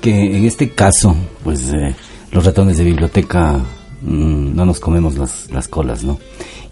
que 0.00 0.36
en 0.36 0.44
este 0.44 0.70
caso, 0.70 1.16
pues 1.44 1.72
eh, 1.72 1.94
los 2.32 2.44
ratones 2.44 2.76
de 2.78 2.84
biblioteca 2.84 3.58
mm, 4.02 4.54
no 4.54 4.64
nos 4.64 4.80
comemos 4.80 5.16
las, 5.16 5.50
las 5.50 5.68
colas, 5.68 6.04
¿no? 6.04 6.18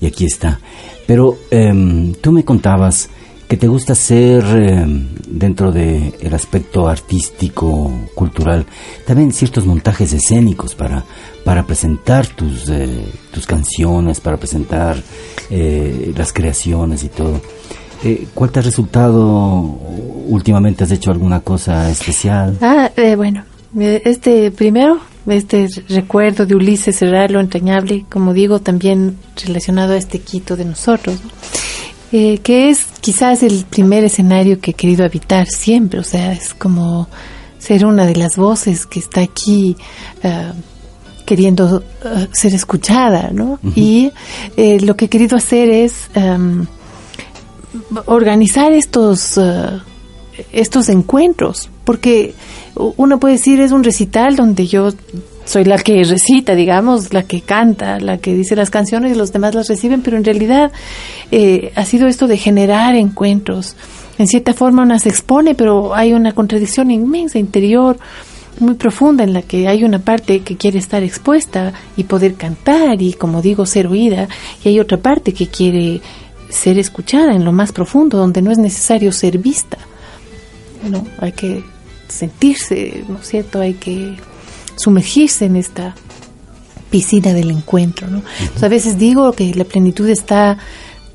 Y 0.01 0.07
aquí 0.07 0.27
está. 0.27 0.61
Pero 1.07 1.39
em, 1.51 2.13
tú 2.15 2.33
me 2.33 2.45
contabas 2.45 3.09
que 3.49 3.57
te 3.57 3.69
gusta 3.69 3.93
hacer 3.93 4.45
em, 4.45 5.09
dentro 5.29 5.71
del 5.73 6.15
el 6.21 6.35
aspecto 6.35 6.89
artístico, 6.89 7.93
cultural, 8.15 8.67
también 9.07 9.33
ciertos 9.33 9.67
montajes 9.67 10.13
escénicos 10.13 10.75
para, 10.75 11.05
para 11.45 11.65
presentar 11.65 12.27
tus, 12.27 12.69
eh, 12.69 13.05
tus 13.31 13.47
canciones, 13.47 14.21
para 14.21 14.37
presentar 14.37 14.97
eh, 15.51 16.13
las 16.17 16.33
creaciones 16.33 17.05
y 17.05 17.09
todo. 17.09 17.41
Eh, 18.05 18.27
¿Cuál 18.35 18.51
te 18.51 18.59
ha 18.59 18.63
resultado 18.63 19.79
últimamente? 20.29 20.85
¿Has 20.85 20.91
hecho 20.91 21.11
alguna 21.11 21.41
cosa 21.41 21.91
especial? 21.91 22.59
Ah, 22.61 22.91
eh, 22.97 23.17
bueno, 23.17 23.45
eh, 23.79 24.03
este 24.05 24.51
primero, 24.51 25.01
este 25.27 25.69
recuerdo 25.89 26.47
de 26.47 26.55
Ulises 26.55 26.97
Serrar, 26.97 27.31
lo 27.31 27.41
entrañable, 27.41 28.05
como 28.11 28.33
digo, 28.33 28.61
también 28.61 29.17
relacionado 29.45 29.95
a 29.95 29.97
este 29.97 30.19
Quito 30.19 30.57
de 30.57 30.67
nosotros, 30.67 31.21
¿no? 31.25 31.31
Eh, 32.19 32.39
que 32.39 32.71
es 32.71 32.87
quizás 33.03 33.43
el 33.43 33.67
primer 33.69 34.03
escenario 34.03 34.59
que 34.59 34.71
he 34.71 34.75
querido 34.75 35.05
habitar 35.05 35.49
siempre, 35.49 36.01
o 36.01 36.03
sea, 36.03 36.33
es 36.33 36.55
como 36.55 37.09
ser 37.59 37.85
una 37.85 38.07
de 38.07 38.17
las 38.17 38.39
voces 38.39 38.87
que 38.87 39.01
está 39.01 39.21
aquí 39.21 39.77
ah, 40.25 40.55
queriendo 41.27 41.85
ah, 42.03 42.27
ser 42.33 42.55
escuchada, 42.55 43.33
¿no? 43.35 43.59
Y 43.75 44.13
eh, 44.57 44.81
lo 44.81 44.97
que 44.97 45.05
he 45.05 45.09
querido 45.11 45.37
hacer 45.37 45.69
es 45.69 46.09
am, 46.15 46.67
organizar 48.07 48.73
estos 48.73 49.39
estos 50.53 50.89
encuentros, 50.89 51.69
porque 51.85 52.35
uno 52.75 53.21
puede 53.21 53.35
decir 53.35 53.61
es 53.61 53.73
un 53.73 53.85
recital 53.85 54.37
donde 54.37 54.67
yo 54.67 54.89
soy 55.47 55.65
la 55.65 55.79
que 55.79 56.03
recita, 56.03 56.55
digamos, 56.55 57.15
la 57.15 57.23
que 57.23 57.41
canta, 57.41 58.01
la 58.01 58.19
que 58.19 58.35
dice 58.35 58.57
las 58.57 58.69
canciones 58.69 59.13
y 59.13 59.15
los 59.15 59.33
demás 59.33 59.55
las 59.55 59.69
reciben, 59.69 60.03
pero 60.03 60.17
en 60.17 60.25
realidad 60.25 60.73
eh, 61.31 61.73
ha 61.77 61.85
sido 61.85 62.09
esto 62.09 62.27
de 62.27 62.37
generar 62.37 62.97
encuentros. 62.97 63.77
En 64.19 64.27
cierta 64.27 64.55
forma 64.55 64.83
una 64.83 64.99
se 64.99 65.09
expone, 65.09 65.55
pero 65.55 65.95
hay 65.95 66.13
una 66.13 66.33
contradicción 66.33 66.91
inmensa 66.91 67.39
interior, 67.39 67.97
muy 68.59 68.75
profunda, 68.75 69.23
en 69.23 69.35
la 69.35 69.43
que 69.43 69.69
hay 69.69 69.85
una 69.85 70.01
parte 70.01 70.41
que 70.41 70.57
quiere 70.57 70.79
estar 70.79 71.05
expuesta 71.05 71.73
y 71.97 72.05
poder 72.05 72.35
cantar 72.35 73.01
y, 73.01 73.13
como 73.13 73.41
digo, 73.41 73.67
ser 73.67 73.87
oída, 73.87 74.29
y 74.65 74.71
hay 74.71 74.81
otra 74.81 74.99
parte 74.99 75.33
que 75.33 75.47
quiere 75.47 76.01
ser 76.49 76.79
escuchada 76.79 77.35
en 77.35 77.45
lo 77.45 77.53
más 77.53 77.71
profundo, 77.71 78.19
donde 78.19 78.43
no 78.43 78.51
es 78.51 78.59
necesario 78.59 79.13
ser 79.13 79.39
vista. 79.39 79.79
¿no? 80.91 81.07
Hay 81.19 81.33
que 81.33 81.63
sentirse, 82.09 83.05
¿no 83.09 83.19
es 83.19 83.29
cierto? 83.29 83.61
Hay 83.61 83.75
que 83.75 84.17
sumergirse 84.77 85.47
en 85.47 85.57
esta 85.57 85.95
piscina 86.91 87.33
del 87.33 87.51
encuentro, 87.51 88.07
¿no? 88.09 88.23
Entonces, 88.41 88.63
a 88.63 88.69
veces 88.69 88.99
digo 88.99 89.33
que 89.33 89.55
la 89.55 89.65
plenitud 89.65 90.09
está 90.09 90.59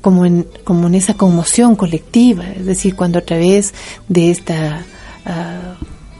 como 0.00 0.26
en, 0.26 0.46
como 0.64 0.88
en 0.88 0.94
esa 0.94 1.14
conmoción 1.14 1.76
colectiva, 1.76 2.44
es 2.50 2.66
decir, 2.66 2.94
cuando 2.96 3.18
a 3.18 3.22
través 3.22 3.72
de 4.08 4.30
esta 4.30 4.84
ah, 5.24 5.76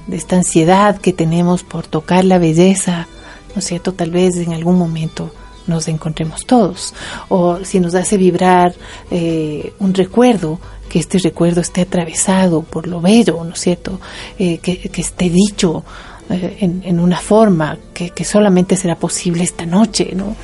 de 0.07 0.16
esta 0.16 0.36
ansiedad 0.36 0.99
que 0.99 1.12
tenemos 1.12 1.62
por 1.62 1.86
tocar 1.86 2.24
la 2.24 2.38
belleza, 2.38 3.07
¿no 3.55 3.61
es 3.61 3.64
cierto? 3.66 3.93
Tal 3.93 4.11
vez 4.11 4.36
en 4.36 4.53
algún 4.53 4.78
momento 4.78 5.30
nos 5.66 5.88
encontremos 5.88 6.45
todos. 6.45 6.95
O 7.28 7.64
si 7.64 7.80
nos 7.80 7.95
hace 7.95 8.16
vibrar 8.16 8.74
eh, 9.11 9.72
un 9.78 9.95
recuerdo, 9.95 10.59
que 10.88 10.99
este 10.99 11.18
recuerdo 11.18 11.62
esté 11.62 11.82
atravesado 11.82 12.62
por 12.62 12.86
lo 12.86 13.01
bello, 13.01 13.43
¿no 13.45 13.55
es 13.55 13.61
cierto? 13.61 13.99
Eh, 14.38 14.59
que, 14.59 14.78
que 14.78 15.01
esté 15.01 15.30
dicho 15.30 15.84
eh, 16.33 16.57
en, 16.61 16.83
en 16.85 16.99
una 17.01 17.18
forma 17.18 17.78
que, 17.95 18.11
que 18.11 18.24
solamente 18.24 18.76
será 18.76 18.97
posible 18.97 19.45
esta 19.45 19.66
noche, 19.66 20.12
¿no? 20.14 20.35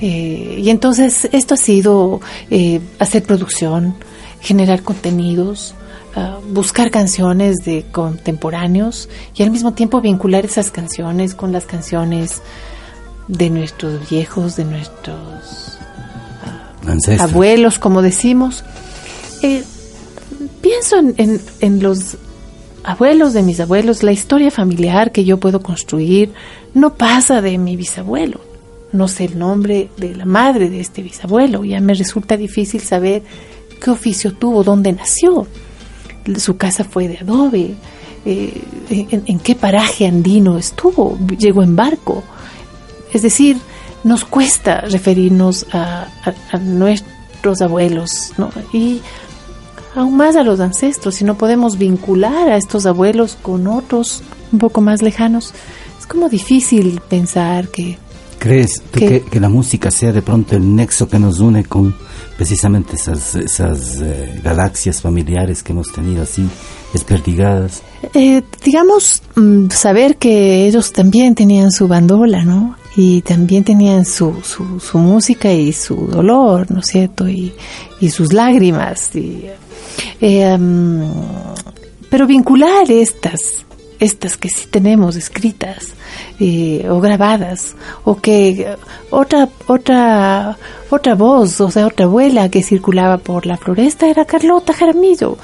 Eh, 0.00 0.60
y 0.62 0.70
entonces 0.70 1.28
esto 1.32 1.54
ha 1.54 1.56
sido 1.56 2.20
eh, 2.50 2.80
hacer 2.98 3.22
producción, 3.24 3.94
generar 4.40 4.82
contenidos, 4.82 5.74
ah, 6.16 6.38
buscar 6.52 6.90
canciones 6.90 7.56
de 7.64 7.84
contemporáneos 7.90 9.08
y 9.34 9.42
al 9.42 9.50
mismo 9.50 9.72
tiempo 9.72 10.00
vincular 10.00 10.44
esas 10.44 10.70
canciones 10.70 11.34
con 11.34 11.52
las 11.52 11.64
canciones 11.66 12.42
de 13.28 13.48
nuestros 13.50 14.08
viejos, 14.10 14.56
de 14.56 14.64
nuestros 14.64 15.78
Ancestros. 16.86 17.30
abuelos, 17.30 17.78
como 17.78 18.02
decimos. 18.02 18.64
Eh, 19.42 19.62
pienso 20.60 20.98
en, 20.98 21.14
en- 21.18 21.40
en 21.60 21.82
los 21.82 22.16
abuelos 22.84 23.32
de 23.32 23.42
mis 23.42 23.60
abuelos, 23.60 24.02
la 24.02 24.12
historia 24.12 24.50
familiar 24.50 25.12
que 25.12 25.24
yo 25.24 25.38
puedo 25.38 25.62
construir 25.62 26.32
no 26.74 26.94
pasa 26.94 27.40
de 27.42 27.58
mi 27.58 27.76
bisabuelo. 27.76 28.40
No 28.92 29.06
sé 29.08 29.26
el 29.26 29.38
nombre 29.38 29.88
de 29.96 30.14
la 30.16 30.24
madre 30.24 30.68
de 30.68 30.80
este 30.80 31.02
bisabuelo. 31.02 31.64
Ya 31.64 31.80
me 31.80 31.94
resulta 31.94 32.36
difícil 32.36 32.80
saber 32.80 33.22
qué 33.82 33.90
oficio 33.90 34.32
tuvo, 34.32 34.64
dónde 34.64 34.92
nació. 34.92 35.46
Su 36.38 36.56
casa 36.56 36.84
fue 36.84 37.08
de 37.08 37.18
adobe. 37.18 37.74
eh, 38.24 38.60
en, 38.90 39.38
qué 39.38 39.54
paraje 39.54 40.06
andino 40.06 40.58
estuvo. 40.58 41.16
Llegó 41.38 41.62
en 41.62 41.76
barco. 41.76 42.22
Es 43.12 43.22
decir, 43.22 43.56
nos 44.04 44.24
cuesta 44.24 44.80
referirnos 44.82 45.66
a, 45.72 46.06
a- 46.24 46.34
a 46.56 46.58
nuestros 46.58 47.60
abuelos, 47.62 48.32
¿no? 48.38 48.50
Y 48.72 49.00
aún 50.00 50.16
más 50.16 50.36
a 50.36 50.42
los 50.42 50.60
ancestros, 50.60 51.16
si 51.16 51.24
no 51.24 51.36
podemos 51.36 51.78
vincular 51.78 52.48
a 52.48 52.56
estos 52.56 52.86
abuelos 52.86 53.36
con 53.40 53.66
otros 53.66 54.22
un 54.52 54.58
poco 54.58 54.80
más 54.80 55.02
lejanos, 55.02 55.52
es 55.98 56.06
como 56.06 56.28
difícil 56.28 57.00
pensar 57.08 57.68
que 57.68 57.98
¿Crees 58.40 58.80
tú 58.90 58.98
¿Qué? 59.00 59.06
que, 59.06 59.20
que 59.22 59.38
la 59.38 59.50
música 59.50 59.90
sea 59.90 60.12
de 60.12 60.22
pronto 60.22 60.56
el 60.56 60.74
nexo 60.74 61.06
que 61.06 61.18
nos 61.18 61.40
une 61.40 61.64
con 61.64 61.94
precisamente 62.38 62.96
esas, 62.96 63.34
esas 63.34 64.00
eh, 64.00 64.40
galaxias 64.42 65.02
familiares 65.02 65.62
que 65.62 65.72
hemos 65.72 65.92
tenido 65.92 66.22
así 66.22 66.48
desperdigadas? 66.94 67.82
Eh, 68.14 68.42
digamos, 68.64 69.22
mm, 69.36 69.68
saber 69.68 70.16
que 70.16 70.66
ellos 70.66 70.90
también 70.90 71.34
tenían 71.34 71.70
su 71.70 71.86
bandola, 71.86 72.42
¿no? 72.42 72.76
Y 72.96 73.20
también 73.20 73.62
tenían 73.62 74.06
su, 74.06 74.34
su, 74.42 74.80
su 74.80 74.96
música 74.96 75.52
y 75.52 75.74
su 75.74 76.06
dolor, 76.06 76.70
¿no 76.70 76.80
es 76.80 76.86
cierto? 76.86 77.28
Y, 77.28 77.52
y 78.00 78.08
sus 78.08 78.32
lágrimas. 78.32 79.14
Y, 79.14 79.44
eh, 80.20 80.56
mm, 80.56 81.12
pero 82.10 82.26
vincular 82.26 82.90
estas, 82.90 83.64
estas 83.98 84.36
que 84.36 84.48
sí 84.48 84.66
tenemos 84.70 85.16
escritas 85.16 85.94
eh, 86.40 86.86
o 86.88 87.00
grabadas, 87.00 87.76
o 88.04 88.16
que 88.16 88.74
otra, 89.10 89.48
otra, 89.66 90.56
otra 90.90 91.14
voz, 91.14 91.60
o 91.60 91.70
sea, 91.70 91.86
otra 91.86 92.06
abuela 92.06 92.48
que 92.48 92.62
circulaba 92.62 93.18
por 93.18 93.46
la 93.46 93.56
floresta 93.56 94.08
era 94.08 94.24
Carlota 94.24 94.72
Jaramillo. 94.72 95.38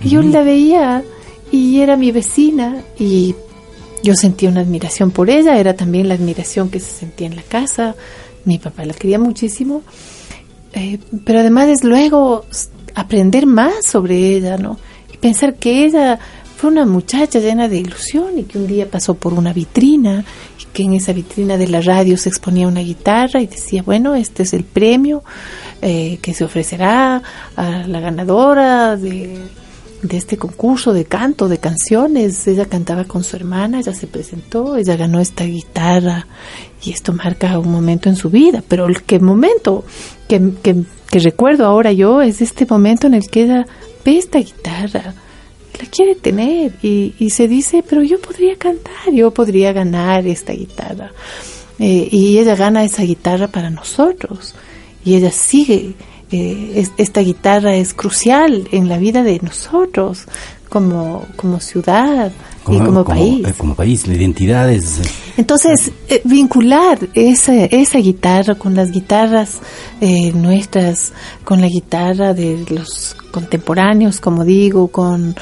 Y 0.00 0.10
yo 0.10 0.22
la 0.22 0.42
veía 0.42 1.02
y 1.50 1.80
era 1.80 1.96
mi 1.96 2.12
vecina 2.12 2.82
y 2.98 3.34
yo 4.02 4.14
sentía 4.14 4.48
una 4.48 4.60
admiración 4.60 5.10
por 5.10 5.30
ella, 5.30 5.58
era 5.58 5.74
también 5.74 6.08
la 6.08 6.14
admiración 6.14 6.70
que 6.70 6.80
se 6.80 6.90
sentía 6.90 7.26
en 7.26 7.36
la 7.36 7.42
casa, 7.42 7.94
mi 8.44 8.58
papá 8.58 8.84
la 8.84 8.94
quería 8.94 9.18
muchísimo, 9.18 9.82
Eh, 10.74 10.98
pero 11.26 11.40
además 11.40 11.68
es 11.68 11.84
luego 11.84 12.46
aprender 12.94 13.46
más 13.46 13.86
sobre 13.86 14.36
ella, 14.36 14.56
¿no? 14.56 14.78
Y 15.12 15.16
pensar 15.16 15.54
que 15.54 15.84
ella 15.84 16.18
fue 16.56 16.70
una 16.70 16.86
muchacha 16.86 17.40
llena 17.40 17.68
de 17.68 17.78
ilusión 17.78 18.38
y 18.38 18.44
que 18.44 18.58
un 18.58 18.66
día 18.66 18.88
pasó 18.88 19.14
por 19.14 19.34
una 19.34 19.52
vitrina 19.52 20.24
y 20.60 20.64
que 20.72 20.84
en 20.84 20.94
esa 20.94 21.12
vitrina 21.12 21.56
de 21.56 21.66
la 21.66 21.80
radio 21.80 22.16
se 22.16 22.28
exponía 22.28 22.68
una 22.68 22.80
guitarra 22.80 23.40
y 23.40 23.46
decía, 23.46 23.82
bueno, 23.82 24.14
este 24.14 24.44
es 24.44 24.52
el 24.52 24.62
premio 24.62 25.24
eh, 25.80 26.18
que 26.22 26.34
se 26.34 26.44
ofrecerá 26.44 27.20
a 27.56 27.86
la 27.88 28.00
ganadora 28.00 28.96
de 28.96 29.40
de 30.02 30.16
este 30.16 30.36
concurso 30.36 30.92
de 30.92 31.04
canto, 31.04 31.48
de 31.48 31.58
canciones. 31.58 32.46
Ella 32.46 32.66
cantaba 32.66 33.04
con 33.04 33.24
su 33.24 33.36
hermana, 33.36 33.80
ella 33.80 33.94
se 33.94 34.06
presentó, 34.06 34.76
ella 34.76 34.96
ganó 34.96 35.20
esta 35.20 35.44
guitarra 35.44 36.26
y 36.82 36.90
esto 36.90 37.12
marca 37.12 37.58
un 37.58 37.70
momento 37.70 38.08
en 38.08 38.16
su 38.16 38.30
vida. 38.30 38.62
Pero 38.66 38.86
el 38.86 39.02
que 39.02 39.20
momento 39.20 39.84
que, 40.28 40.52
que, 40.62 40.82
que 41.10 41.18
recuerdo 41.20 41.66
ahora 41.66 41.92
yo 41.92 42.20
es 42.20 42.42
este 42.42 42.66
momento 42.66 43.06
en 43.06 43.14
el 43.14 43.28
que 43.28 43.44
ella 43.44 43.66
ve 44.04 44.18
esta 44.18 44.38
guitarra, 44.38 45.14
la 45.80 45.88
quiere 45.90 46.14
tener 46.14 46.74
y, 46.82 47.14
y 47.18 47.30
se 47.30 47.48
dice, 47.48 47.84
pero 47.88 48.02
yo 48.02 48.20
podría 48.20 48.56
cantar, 48.56 49.12
yo 49.12 49.32
podría 49.32 49.72
ganar 49.72 50.26
esta 50.26 50.52
guitarra. 50.52 51.12
Eh, 51.78 52.08
y 52.10 52.38
ella 52.38 52.54
gana 52.54 52.84
esa 52.84 53.02
guitarra 53.02 53.48
para 53.48 53.70
nosotros 53.70 54.54
y 55.04 55.16
ella 55.16 55.30
sigue. 55.30 55.94
Eh, 56.32 56.72
es- 56.76 56.92
esta 56.96 57.20
guitarra 57.20 57.74
es 57.76 57.94
crucial 57.94 58.68
en 58.72 58.88
la 58.88 58.98
vida 58.98 59.22
de 59.22 59.38
nosotros 59.42 60.24
como, 60.68 61.26
como 61.36 61.60
ciudad 61.60 62.32
y 62.68 62.78
como, 62.78 63.04
país. 63.04 63.46
eh, 63.46 63.54
como 63.58 63.74
país, 63.74 64.06
la 64.06 64.14
identidad 64.14 64.70
es... 64.70 65.00
eh, 65.00 65.02
Entonces, 65.36 65.90
eh, 66.08 66.22
vincular 66.24 66.98
esa, 67.14 67.54
esa 67.66 67.98
guitarra 67.98 68.54
con 68.54 68.74
las 68.74 68.90
guitarras 68.92 69.58
eh, 70.00 70.32
nuestras, 70.32 71.12
con 71.44 71.60
la 71.60 71.66
guitarra 71.68 72.32
de 72.34 72.64
los 72.70 73.16
contemporáneos, 73.32 74.20
como 74.20 74.44
digo, 74.44 74.88
con, 74.88 75.34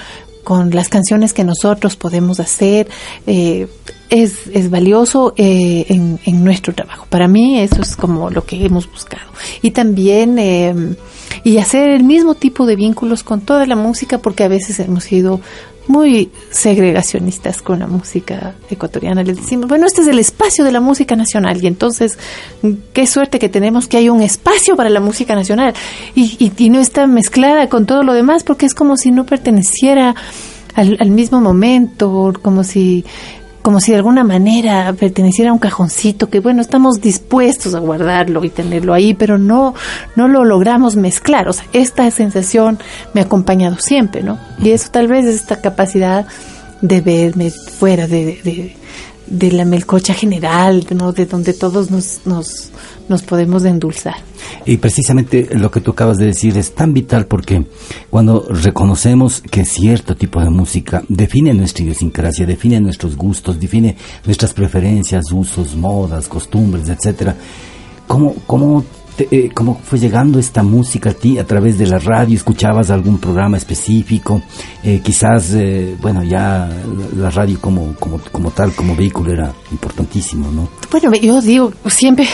con 0.45 0.71
las 0.71 0.89
canciones 0.89 1.33
que 1.33 1.45
nosotros 1.45 1.97
podemos 1.97 2.41
hacer, 2.41 2.89
eh, 3.27 3.69
es, 4.09 4.47
es 4.53 4.71
valioso 4.71 5.35
eh, 5.37 5.87
en, 5.89 6.19
en 6.25 6.45
nuestro 6.45 6.75
trabajo. 6.75 7.07
Para 7.09 7.29
mí 7.29 7.61
eso 7.61 7.83
es 7.83 7.97
como 7.97 8.31
lo 8.31 8.45
que 8.45 8.65
hemos 8.65 8.91
buscado. 8.91 9.31
Y 9.63 9.71
también... 9.71 10.39
eh, 10.39 10.97
y 11.45 11.59
hacer 11.59 11.91
el 11.91 12.05
mismo 12.05 12.35
tipo 12.35 12.67
de 12.67 12.77
vínculos 12.77 13.23
con 13.23 13.41
toda 13.41 13.67
la 13.67 13.77
música 13.77 14.19
porque 14.19 14.45
a 14.45 14.49
veces 14.49 14.81
hemos 14.81 15.05
sido 15.05 15.41
muy 15.91 16.31
segregacionistas 16.51 17.61
con 17.63 17.81
la 17.81 17.89
música 17.89 18.55
ecuatoriana. 18.71 19.23
Les 19.25 19.37
decimos, 19.37 19.69
bueno, 19.69 19.87
este 19.87 20.03
es 20.03 20.07
el 20.07 20.19
espacio 20.21 20.65
de 20.65 20.71
la 20.71 20.81
música 20.81 21.17
nacional 21.17 21.63
y 21.63 21.67
entonces 21.67 22.17
qué 22.93 23.07
suerte 23.07 23.39
que 23.39 23.49
tenemos 23.49 23.89
que 23.89 23.97
hay 23.97 24.09
un 24.09 24.23
espacio 24.23 24.77
para 24.77 24.89
la 24.89 25.01
música 25.01 25.35
nacional 25.35 25.75
y, 26.15 26.37
y, 26.39 26.53
y 26.57 26.71
no 26.71 26.79
está 26.79 27.07
mezclada 27.07 27.69
con 27.69 27.87
todo 27.87 28.05
lo 28.05 28.15
demás 28.15 28.45
porque 28.45 28.67
es 28.67 28.75
como 28.75 28.97
si 28.97 29.11
no 29.11 29.27
perteneciera 29.27 30.15
al, 30.77 30.97
al 31.01 31.11
mismo 31.11 31.41
momento, 31.41 32.33
como 32.41 32.63
si 32.63 33.05
como 33.63 33.81
si 33.81 33.93
de 33.93 33.99
alguna 33.99 34.25
manera 34.25 34.93
perteneciera 34.93 35.51
a 35.51 35.53
un 35.53 35.59
cajoncito 35.59 36.29
que 36.29 36.41
bueno 36.41 36.61
estamos 36.61 37.01
dispuestos 37.01 37.75
a 37.75 37.79
guardarlo 37.79 38.45
y 38.45 38.51
tenerlo 38.51 38.95
ahí 38.95 39.15
pero 39.15 39.39
no 39.39 39.75
no 40.17 40.29
lo 40.29 40.45
logramos 40.45 40.97
mezclar. 40.97 41.49
O 41.49 41.53
sea 41.53 41.67
esta 41.73 42.11
sensación 42.11 42.79
me 43.15 43.21
ha 43.21 43.25
acompañado 43.25 43.79
siempre 43.79 44.23
no 44.23 44.39
y 44.59 44.71
eso 44.71 44.91
tal 44.91 45.09
vez 45.09 45.27
es 45.27 45.37
esta 45.37 45.61
capacidad 45.61 46.27
de 46.81 47.01
verme 47.01 47.51
fuera 47.51 48.07
de, 48.07 48.41
de, 48.43 48.77
de 49.31 49.53
la 49.53 49.65
melcocha 49.65 50.13
general 50.13 50.85
no 50.95 51.13
de 51.13 51.25
donde 51.25 51.55
todos 51.55 51.91
nos 51.91 52.21
nos, 52.25 52.71
nos 53.09 53.23
podemos 53.23 53.65
endulzar. 53.65 54.17
Y 54.67 54.77
precisamente 54.77 55.49
lo 55.53 55.71
que 55.71 55.81
tú 55.81 55.93
acabas 55.93 56.19
de 56.19 56.27
decir 56.27 56.57
es 56.59 56.75
tan 56.75 56.93
vital 56.93 57.27
porque 57.27 57.65
cuando 58.11 58.47
reconocemos 58.49 59.41
que 59.41 59.65
cierto 59.65 60.17
tipo 60.17 60.41
de 60.41 60.51
música 60.51 61.03
define 61.09 61.55
nuestra 61.55 61.85
idiosincrasia, 61.85 62.47
define 62.47 62.81
nuestros 62.81 63.17
gustos, 63.17 63.59
define 63.59 63.97
nuestras 64.25 64.53
preferencias, 64.53 65.33
usos, 65.33 65.77
modas, 65.77 66.29
costumbres, 66.29 66.89
etcétera, 66.89 67.37
¿cómo, 68.07 68.35
cómo, 68.47 68.85
te- 69.17 69.29
eh, 69.31 69.51
cómo 69.55 69.81
fue 69.83 69.99
llegando 69.99 70.39
esta 70.39 70.63
música 70.63 71.11
a 71.11 71.15
ti 71.15 71.39
a 71.39 71.47
través 71.47 71.79
de 71.79 71.87
la 71.87 71.99
radio? 71.99 72.37
¿Escuchabas 72.37 72.91
algún 72.91 73.19
programa 73.19 73.57
específico? 73.57 74.43
Eh, 74.83 75.01
quizás, 75.03 75.53
eh, 75.55 75.95
bueno, 76.01 76.23
ya 76.23 76.69
la 77.17 77.31
radio 77.31 77.61
como, 77.61 77.95
como, 77.97 78.21
como 78.33 78.51
tal, 78.51 78.73
como 78.73 78.95
vehículo 78.97 79.33
era 79.33 79.53
importantísimo, 79.73 80.51
¿no? 80.51 80.69
Bueno, 80.91 81.13
yo 81.21 81.41
digo, 81.41 81.73
siempre 81.87 82.27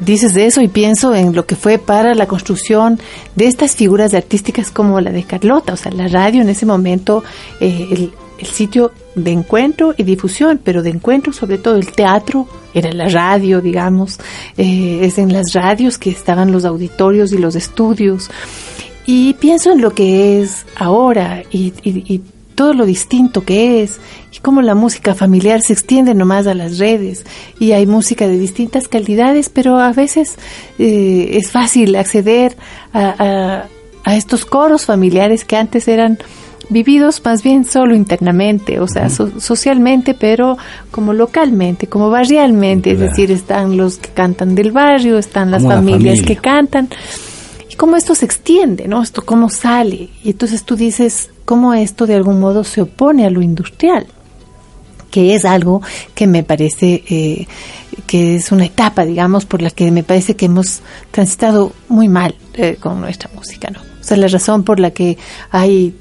dices 0.00 0.34
de 0.34 0.46
eso 0.46 0.60
y 0.60 0.68
pienso 0.68 1.14
en 1.14 1.34
lo 1.34 1.46
que 1.46 1.56
fue 1.56 1.78
para 1.78 2.14
la 2.14 2.26
construcción 2.26 2.98
de 3.36 3.46
estas 3.46 3.74
figuras 3.76 4.12
artísticas 4.14 4.70
como 4.70 5.00
la 5.00 5.12
de 5.12 5.22
Carlota, 5.24 5.72
o 5.72 5.76
sea, 5.76 5.92
la 5.92 6.08
radio 6.08 6.42
en 6.42 6.48
ese 6.48 6.66
momento, 6.66 7.22
eh, 7.60 8.10
el 8.38 8.46
sitio 8.46 8.92
de 9.14 9.30
encuentro 9.30 9.94
y 9.96 10.02
difusión, 10.02 10.60
pero 10.62 10.82
de 10.82 10.90
encuentro 10.90 11.32
sobre 11.32 11.58
todo 11.58 11.76
el 11.76 11.92
teatro, 11.92 12.48
era 12.74 12.90
la 12.92 13.08
radio, 13.08 13.60
digamos, 13.60 14.18
eh, 14.56 15.00
es 15.02 15.18
en 15.18 15.32
las 15.32 15.52
radios 15.52 15.98
que 15.98 16.10
estaban 16.10 16.50
los 16.52 16.64
auditorios 16.64 17.32
y 17.32 17.38
los 17.38 17.54
estudios. 17.54 18.30
Y 19.06 19.34
pienso 19.34 19.70
en 19.70 19.80
lo 19.82 19.92
que 19.92 20.40
es 20.42 20.64
ahora 20.76 21.42
y, 21.50 22.20
todo 22.54 22.72
lo 22.72 22.86
distinto 22.86 23.44
que 23.44 23.82
es 23.82 23.98
y 24.32 24.38
cómo 24.38 24.62
la 24.62 24.76
música 24.76 25.16
familiar 25.16 25.60
se 25.60 25.72
extiende 25.72 26.14
nomás 26.14 26.46
a 26.46 26.54
las 26.54 26.78
redes 26.78 27.26
y 27.58 27.72
hay 27.72 27.84
música 27.84 28.28
de 28.28 28.38
distintas 28.38 28.86
calidades, 28.86 29.48
pero 29.48 29.80
a 29.80 29.92
veces 29.92 30.36
eh, 30.78 31.30
es 31.32 31.50
fácil 31.50 31.96
acceder 31.96 32.56
a- 32.92 33.64
a 34.04 34.16
estos 34.16 34.44
coros 34.44 34.84
familiares 34.86 35.44
que 35.44 35.56
antes 35.56 35.88
eran 35.88 36.18
vividos 36.70 37.20
más 37.24 37.42
bien 37.42 37.64
solo 37.64 37.94
internamente, 37.94 38.80
o 38.80 38.88
sea, 38.88 39.08
so- 39.10 39.38
socialmente, 39.40 40.14
pero 40.14 40.56
como 40.90 41.12
localmente, 41.12 41.86
como 41.86 42.10
barrialmente, 42.10 42.92
es 42.92 42.98
decir, 43.00 43.30
están 43.30 43.76
los 43.76 43.98
que 43.98 44.08
cantan 44.10 44.54
del 44.54 44.72
barrio, 44.72 45.18
están 45.18 45.50
las 45.50 45.62
Como 45.62 45.74
familias 45.74 46.16
familia. 46.20 46.26
que 46.26 46.36
cantan, 46.36 46.88
y 47.70 47.74
cómo 47.76 47.96
esto 47.96 48.14
se 48.14 48.24
extiende, 48.24 48.86
¿no? 48.88 49.02
Esto 49.02 49.22
cómo 49.24 49.48
sale, 49.50 50.08
y 50.22 50.30
entonces 50.30 50.64
tú 50.64 50.76
dices, 50.76 51.30
cómo 51.44 51.74
esto 51.74 52.06
de 52.06 52.14
algún 52.14 52.40
modo 52.40 52.64
se 52.64 52.80
opone 52.82 53.26
a 53.26 53.30
lo 53.30 53.42
industrial 53.42 54.06
que 55.10 55.36
es 55.36 55.44
algo 55.44 55.80
que 56.16 56.26
me 56.26 56.42
parece 56.42 57.04
eh, 57.08 57.46
que 58.08 58.34
es 58.34 58.50
una 58.50 58.64
etapa, 58.64 59.04
digamos, 59.04 59.44
por 59.44 59.62
la 59.62 59.70
que 59.70 59.92
me 59.92 60.02
parece 60.02 60.34
que 60.34 60.46
hemos 60.46 60.80
transitado 61.12 61.70
muy 61.88 62.08
mal 62.08 62.34
eh, 62.54 62.78
con 62.80 63.00
nuestra 63.00 63.30
música, 63.32 63.70
¿no? 63.70 63.78
O 63.78 64.02
sea, 64.02 64.16
la 64.16 64.26
razón 64.26 64.64
por 64.64 64.80
la 64.80 64.90
que 64.90 65.16
hay 65.52 65.94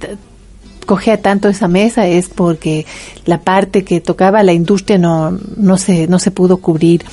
cogea 0.93 1.17
tanto 1.17 1.49
esa 1.49 1.67
mesa 1.67 2.05
es 2.05 2.29
porque 2.29 2.85
la 3.25 3.41
parte 3.41 3.83
que 3.83 3.99
tocaba 3.99 4.43
la 4.43 4.53
industria 4.53 4.99
no, 4.99 5.31
no 5.57 5.75
se 5.77 6.05
no 6.07 6.19
se 6.19 6.29
pudo 6.29 6.57
cubrir. 6.57 7.03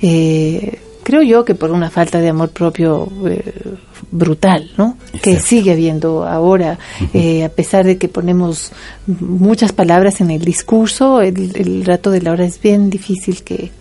Eh, 0.00 0.78
creo 1.02 1.20
yo 1.22 1.44
que 1.44 1.56
por 1.56 1.72
una 1.72 1.90
falta 1.90 2.20
de 2.20 2.28
amor 2.28 2.50
propio 2.50 3.08
eh, 3.26 3.74
brutal, 4.12 4.70
¿no? 4.78 4.96
Que 5.20 5.40
sigue 5.40 5.72
habiendo 5.72 6.24
ahora, 6.24 6.78
eh, 7.12 7.42
a 7.42 7.48
pesar 7.48 7.84
de 7.84 7.98
que 7.98 8.06
ponemos 8.06 8.70
muchas 9.08 9.72
palabras 9.72 10.20
en 10.20 10.30
el 10.30 10.44
discurso, 10.44 11.20
el, 11.20 11.56
el 11.56 11.84
rato 11.84 12.12
de 12.12 12.22
la 12.22 12.30
hora 12.30 12.44
es 12.44 12.62
bien 12.62 12.88
difícil 12.88 13.42
que, 13.42 13.72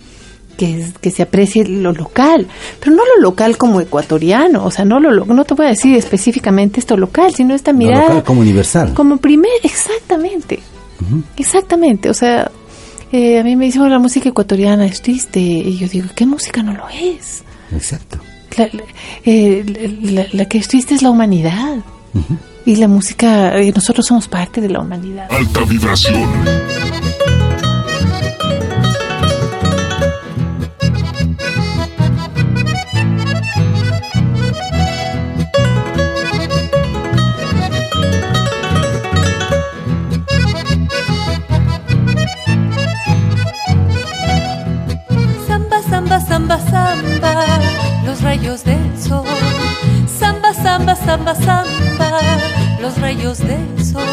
que, 0.57 0.91
que 1.01 1.11
se 1.11 1.23
aprecie 1.23 1.65
lo 1.65 1.91
local, 1.93 2.47
pero 2.79 2.95
no 2.95 3.03
lo 3.15 3.21
local 3.21 3.57
como 3.57 3.81
ecuatoriano, 3.81 4.65
o 4.65 4.71
sea, 4.71 4.85
no 4.85 4.99
lo 4.99 5.11
lo- 5.11 5.25
no 5.25 5.43
te 5.45 5.53
voy 5.53 5.65
a 5.65 5.69
decir 5.69 5.95
específicamente 5.95 6.79
esto 6.79 6.95
local, 6.97 7.33
sino 7.33 7.53
esta 7.55 7.71
Lo 7.71 7.77
mirada 7.79 8.07
local 8.09 8.23
como 8.23 8.41
universal. 8.41 8.93
como 8.93 9.17
primer, 9.17 9.51
exactamente, 9.63 10.59
exactamente, 11.37 12.09
o 12.09 12.13
sea, 12.13 12.51
eh, 13.11 13.39
a 13.39 13.43
mí 13.43 13.55
me 13.55 13.65
dicen 13.65 13.81
"Oh, 13.81 13.89
la 13.89 13.99
música 13.99 14.29
ecuatoriana 14.29 14.85
es 14.85 15.01
triste 15.01 15.39
y 15.39 15.77
yo 15.77 15.87
digo, 15.87 16.07
¿qué 16.15 16.25
música 16.25 16.63
no 16.63 16.73
lo 16.73 16.87
es? 16.89 17.43
Exacto. 17.71 18.19
La, 18.57 18.65
la- 18.71 18.83
eh, 19.25 19.63
la- 20.01 20.11
la- 20.23 20.27
la 20.31 20.45
que 20.45 20.57
es 20.59 20.67
triste 20.67 20.93
es 20.95 21.01
la 21.01 21.09
humanidad. 21.09 21.77
Y 22.65 22.75
la 22.77 22.87
música, 22.87 23.57
eh, 23.59 23.73
nosotros 23.75 24.05
somos 24.05 24.27
parte 24.27 24.61
de 24.61 24.69
la 24.69 24.79
humanidad. 24.79 25.27
Alta 25.31 25.61
vibración. 25.65 26.23
Samba, 46.93 47.59
los 48.05 48.21
rayos 48.21 48.63
del 48.63 48.99
sol. 48.99 49.25
Samba, 50.07 50.53
samba, 50.53 50.95
samba, 50.95 51.35
samba, 51.35 52.21
los 52.81 52.99
rayos 52.99 53.39
del 53.39 53.83
sol. 53.83 54.03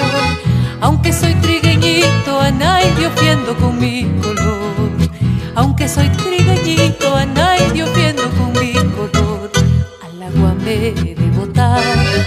Aunque 0.81 1.13
soy 1.13 1.35
trigueñito, 1.35 2.41
a 2.41 2.51
nadie 2.51 3.07
ofiendo 3.07 3.57
con 3.57 3.79
mi 3.79 4.05
color. 4.23 4.91
Aunque 5.55 5.89
soy 5.89 6.09
trigueñito, 6.11 7.15
a 7.15 7.27
nadie 7.27 7.83
ofiendo 7.83 8.31
con 8.31 8.53
mi 8.53 8.73
color. 8.73 9.51
Al 10.03 10.23
agua 10.23 10.55
me 10.55 10.93
de 10.93 11.31
botar 11.37 11.83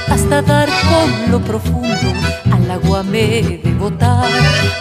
hasta 0.10 0.41
dar 0.41 0.70
con 0.89 1.32
lo 1.32 1.39
profundo. 1.41 2.10
Al 2.51 2.70
agua 2.70 3.04
me 3.04 3.41
de 3.64 3.76
botar 3.80 4.30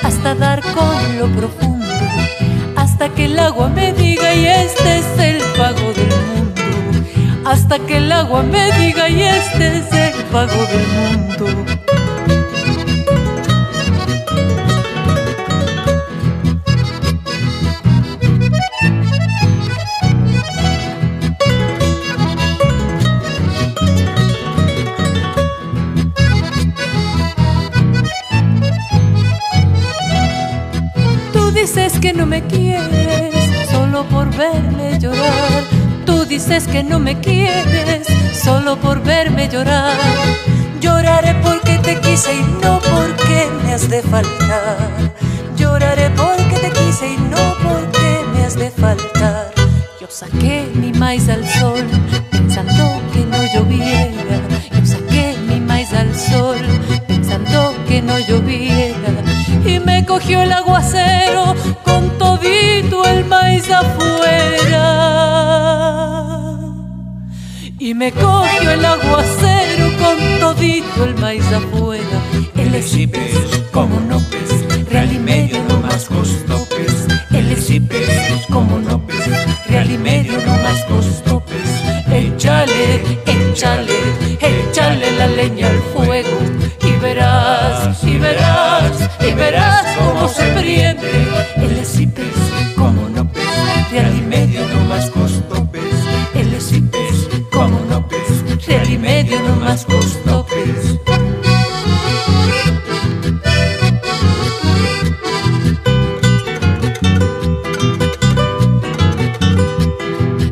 hasta 0.03 0.35
dar 0.35 0.61
con 0.61 1.19
lo 1.19 1.29
profundo 1.29 1.82
hasta 3.03 3.17
que 3.17 3.25
el 3.25 3.39
agua 3.41 3.69
me 3.69 3.93
diga 3.95 4.33
y 4.33 4.47
este 4.47 4.99
es 4.99 5.19
el 5.19 5.43
pago 5.59 5.93
del 5.93 6.07
mundo. 6.07 6.63
Hasta 7.45 7.81
que 7.81 7.97
el 7.97 8.13
agua 8.13 8.45
me 8.45 8.71
diga 8.79 9.09
y 9.09 9.23
este 9.23 9.79
es 9.79 9.93
el 9.93 10.25
pago 10.27 10.55
del 10.67 10.87
mundo. 10.87 12.02
Dices 31.63 32.01
que 32.01 32.13
no 32.13 32.27
me 32.27 32.43
quieres 32.43 33.71
solo 33.71 34.03
por 34.09 34.29
verme 34.37 34.99
llorar. 34.99 35.63
Tú 36.05 36.25
dices 36.25 36.67
que 36.67 36.83
no 36.83 36.99
me 36.99 37.21
quieres 37.21 38.09
solo 38.35 38.77
por 38.77 39.01
verme 39.01 39.49
llorar. 39.49 39.97
Lloraré 40.81 41.37
porque 41.37 41.79
te 41.79 42.01
quise 42.01 42.35
y 42.35 42.43
no 42.61 42.81
porque 42.81 43.49
me 43.65 43.75
has 43.75 43.89
de 43.89 44.03
faltar. 44.03 45.15
Lloraré 45.57 46.11
porque 46.11 46.57
te 46.61 46.71
quise 46.73 47.13
y 47.13 47.17
no 47.31 47.55
porque 47.63 48.27
me 48.35 48.45
has 48.45 48.57
de 48.57 48.69
faltar. 48.73 49.53
Yo 50.01 50.09
saqué 50.11 50.69
mi 50.75 50.93
maíz 50.93 51.29
al 51.29 51.47
sol 51.49 51.87
cogió 60.13 60.43
el 60.43 60.53
aguacero 60.53 61.55
con 61.85 62.19
todito 62.19 63.03
el 63.07 63.25
maíz 63.25 63.71
afuera. 63.71 64.85
Y 67.79 67.95
me 67.95 68.13
cogió 68.13 68.73
el 68.73 68.85
aguacero 68.85 69.87
con 70.03 70.19
todito 70.39 71.05
el 71.05 71.15
maíz 71.15 71.51
afuera. 71.51 72.19
El 72.55 72.75
esipes, 72.75 73.63
como 73.73 74.01
no 74.01 74.19
pes, 74.29 74.85
real 74.91 75.11
y 75.11 75.19
medio 75.19 75.65
no 75.67 75.79
más 75.79 76.05
costó 76.05 76.63
pes. 76.69 77.07
El 77.31 77.51
esipes, 77.51 78.47
como 78.51 78.81
no 78.81 79.07
pes, 79.07 79.25
real 79.67 79.91
y 79.91 79.97
medio 79.97 80.35
no 80.45 80.53
más 80.63 80.85
costó 80.85 81.41
pes. 81.41 81.71
Échale, 82.13 83.01
échale, 83.25 83.99
échale 84.41 85.13
la 85.13 85.27
leña 85.29 85.69
al 85.69 85.81
fuego. 85.95 86.62
Y 86.83 86.93
verás, 86.99 88.03
y 88.05 88.19
verás, 88.19 89.11
y 89.21 89.33
verás 89.33 89.97
cómo 89.97 90.29
se 90.29 90.43
prende. 90.53 91.11
El 91.57 91.79
esipes, 91.79 92.27
como 92.77 93.09
no 93.09 93.31
pes, 93.33 93.91
real 93.91 94.17
y 94.17 94.23
medio 94.23 94.67
no 94.69 94.85
más 94.87 95.11
costó 95.11 95.71
pes. 95.71 95.83
El 96.35 96.53
esipes, 96.55 97.29
como 97.53 97.79
no 97.89 98.07
pes, 98.09 98.67
real 98.67 98.91
y 98.91 98.99
medio 98.99 99.41
no 99.41 99.57
más 99.57 99.85
costó 99.85 100.47
pes. 100.47 100.99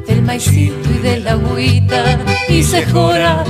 del 0.06 0.22
maicito 0.22 0.90
y 0.90 0.98
de 0.98 1.20
la 1.20 1.32
agüita 1.32 2.18
y 2.48 2.62
se 2.62 2.84
jora 2.86 3.44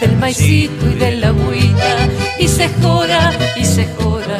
del 0.00 0.16
maicito 0.16 0.86
y 0.86 0.94
de 0.94 1.16
la 1.16 1.28
agüita 1.28 2.08
y 2.38 2.48
se 2.48 2.68
jora 2.80 3.32
y 3.56 3.64
se 3.64 3.86
jora. 3.98 4.38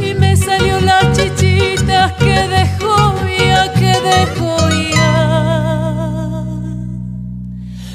Y 0.00 0.14
me 0.14 0.36
salió 0.36 0.80
la 0.80 1.12
chichita 1.12 2.14
que 2.18 2.48
dejó 2.48 3.14
ya 3.26 3.72
que 3.74 4.00
dejó 4.00 4.68
ya 4.94 5.40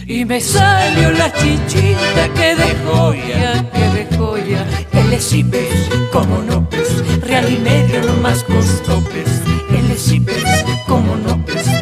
y 0.07 0.23
me 0.25 0.39
salió 0.39 1.11
la 1.11 1.31
chichita 1.33 2.29
que 2.35 2.55
dejó 2.55 3.13
ya 3.13 3.69
que 3.71 3.89
dejó 3.89 4.37
ya 4.37 4.65
el 4.93 5.13
esipes 5.13 5.89
como 6.11 6.41
no 6.43 6.69
pes 6.69 7.03
real 7.21 7.51
y 7.51 7.57
medio 7.57 8.01
no 8.03 8.13
más 8.21 8.43
costó 8.43 9.01
pes 9.05 9.41
el 9.69 9.91
esipes 9.91 10.65
como 10.87 11.15
no 11.15 11.43
pes 11.45 11.74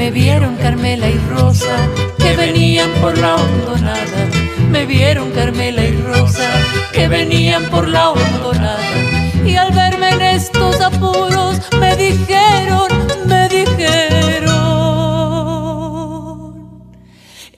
Me 0.00 0.10
vieron 0.10 0.56
Carmela 0.56 1.10
y 1.10 1.18
Rosa 1.28 1.76
que 2.16 2.34
venían 2.34 2.90
por 3.02 3.18
la 3.18 3.36
hondonada. 3.36 4.28
Me 4.70 4.86
vieron 4.86 5.30
Carmela 5.30 5.84
y 5.84 5.94
Rosa 5.94 6.48
que 6.90 7.06
venían 7.06 7.64
por 7.64 7.86
la 7.86 8.08
hondonada. 8.08 8.80
Y 9.44 9.56
al 9.56 9.72
verme 9.72 10.08
en 10.08 10.22
estos 10.22 10.80
apuros 10.80 11.60
me 11.78 11.94
dijeron, 11.96 12.88
me 13.26 13.46
dijeron. 13.50 14.48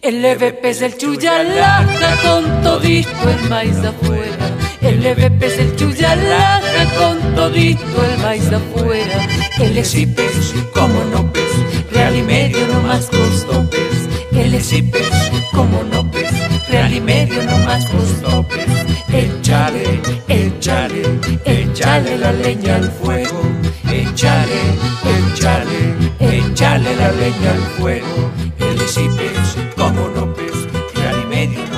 El 0.03 0.25
EVP 0.25 0.69
es 0.69 0.83
el 0.83 0.99
chuyalaca 0.99 2.17
con 2.25 2.61
todito 2.65 3.31
el 3.31 3.49
maíz 3.49 3.79
afuera. 3.85 4.51
El 4.81 5.07
EVP 5.07 5.47
es 5.47 5.59
el 5.59 5.77
chuyalaca 5.77 6.91
con 6.99 7.37
todito 7.37 8.05
el 8.05 8.19
maíz 8.21 8.51
afuera. 8.51 9.29
El 9.61 9.79
ESIP 9.79 10.19
como 10.75 11.05
no 11.05 11.42
real 12.03 12.17
y 12.17 12.23
medio 12.23 12.67
no 12.67 12.81
más 12.81 13.09
tus 13.09 13.47
topes, 13.47 14.09
que 14.33 14.49
le 14.49 14.61
sipes 14.61 15.31
como 15.53 15.85
no 15.85 16.11
pes, 16.11 16.33
real 16.69 16.93
y 16.93 17.01
medio 17.01 17.45
no 17.45 17.57
más 17.59 17.89
tus 17.89 18.21
topes, 18.23 18.67
echale, 19.13 20.01
echale 20.27 21.03
échale 21.45 22.19
la 22.19 22.33
leña 22.33 22.75
al 22.77 22.91
fuego, 22.91 23.43
echale, 23.89 24.61
echale, 25.15 25.95
echale 26.19 26.97
la 26.97 27.13
leña 27.13 27.51
al 27.53 27.65
fuego, 27.79 28.33
que 28.59 28.75
le 28.75 29.71
como 29.77 30.09
no 30.09 30.35
pes, 30.35 30.57
real 30.97 31.21
y 31.23 31.27
medio 31.27 31.72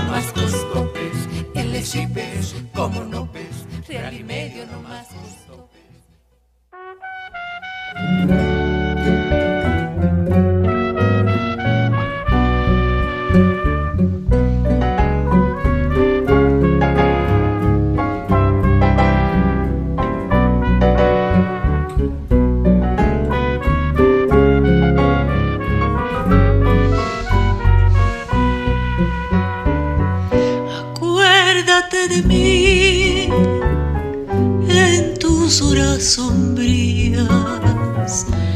sombrías, 36.05 37.26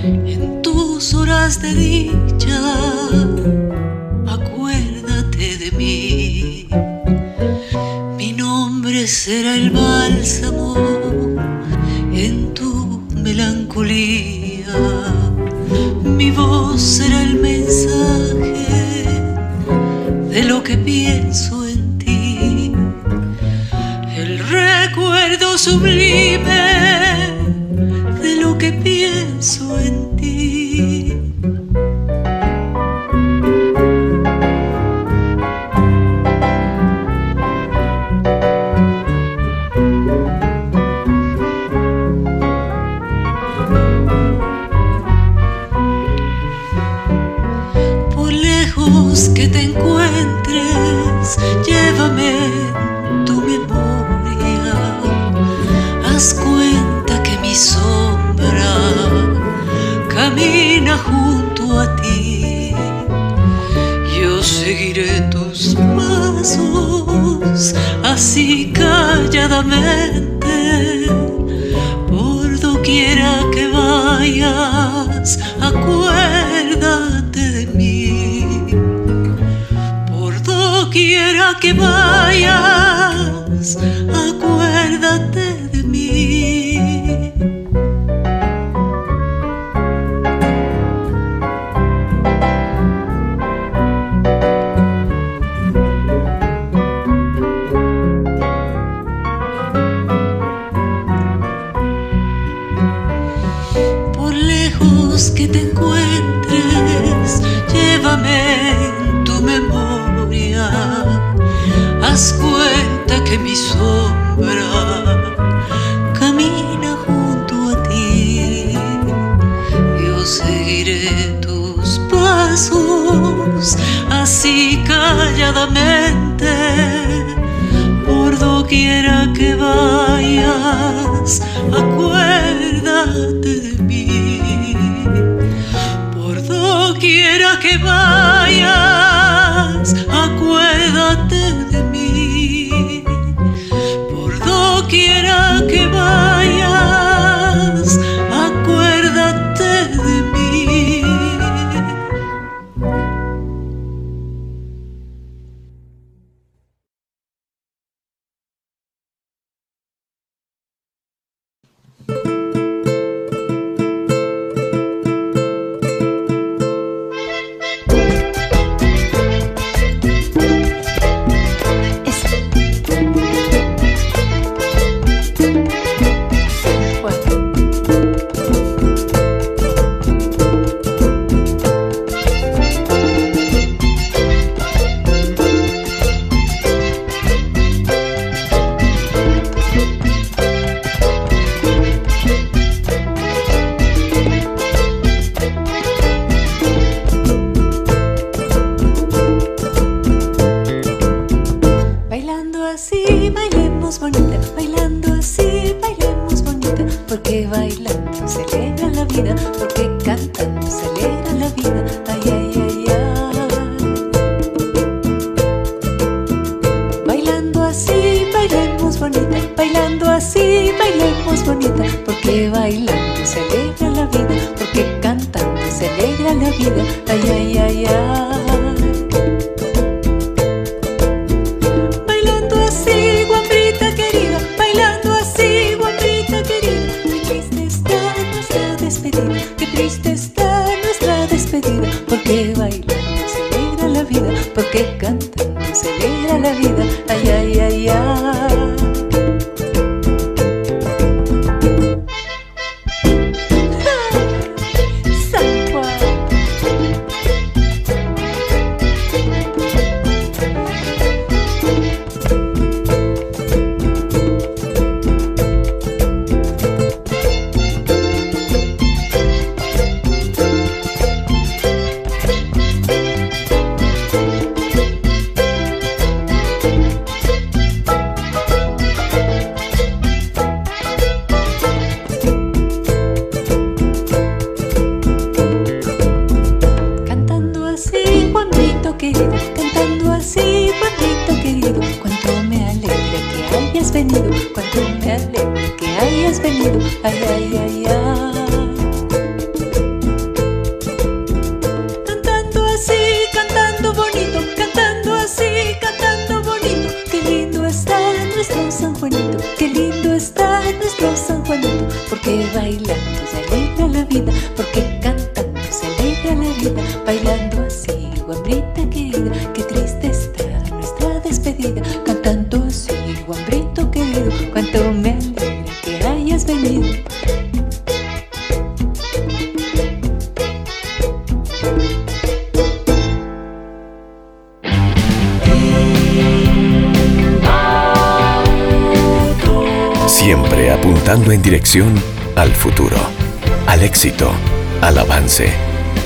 en 0.04 0.60
tus 0.62 1.14
horas 1.14 1.62
de 1.62 1.74
dicha, 1.74 2.60
acuérdate 4.26 5.56
de 5.56 5.72
mí. 5.72 6.68
Mi 8.18 8.32
nombre 8.32 9.06
será 9.06 9.54
el 9.56 9.70
bálsamo 9.70 10.76
en 12.12 12.52
tu 12.52 13.00
melancolía, 13.14 14.74
mi 16.04 16.30
voz 16.30 16.97
que 28.58 28.72
pienso 28.72 29.78
en 29.78 30.16
ti. 30.16 31.17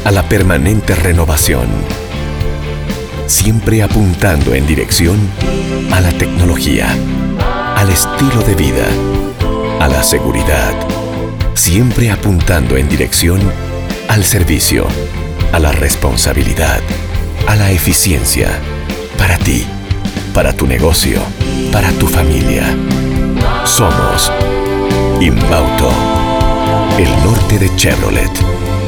A 0.04 0.10
la 0.10 0.22
permanente 0.28 0.94
renovación. 0.94 1.66
Siempre 3.26 3.82
apuntando 3.82 4.54
en 4.54 4.66
dirección 4.66 5.18
a 5.90 6.00
la 6.00 6.10
tecnología, 6.12 6.88
al 7.76 7.88
estilo 7.88 8.42
de 8.42 8.54
vida, 8.54 8.86
a 9.80 9.88
la 9.88 10.02
seguridad. 10.02 10.74
Siempre 11.54 12.10
apuntando 12.10 12.76
en 12.76 12.88
dirección 12.88 13.40
al 14.08 14.24
servicio, 14.24 14.86
a 15.52 15.58
la 15.58 15.72
responsabilidad, 15.72 16.80
a 17.46 17.56
la 17.56 17.70
eficiencia. 17.70 18.48
Para 19.16 19.38
ti, 19.38 19.64
para 20.34 20.52
tu 20.52 20.66
negocio, 20.66 21.20
para 21.72 21.90
tu 21.92 22.06
familia. 22.06 22.64
Somos 23.64 24.30
Inbauto, 25.20 25.90
el 26.98 27.10
norte 27.24 27.58
de 27.58 27.74
Chevrolet. 27.76 28.51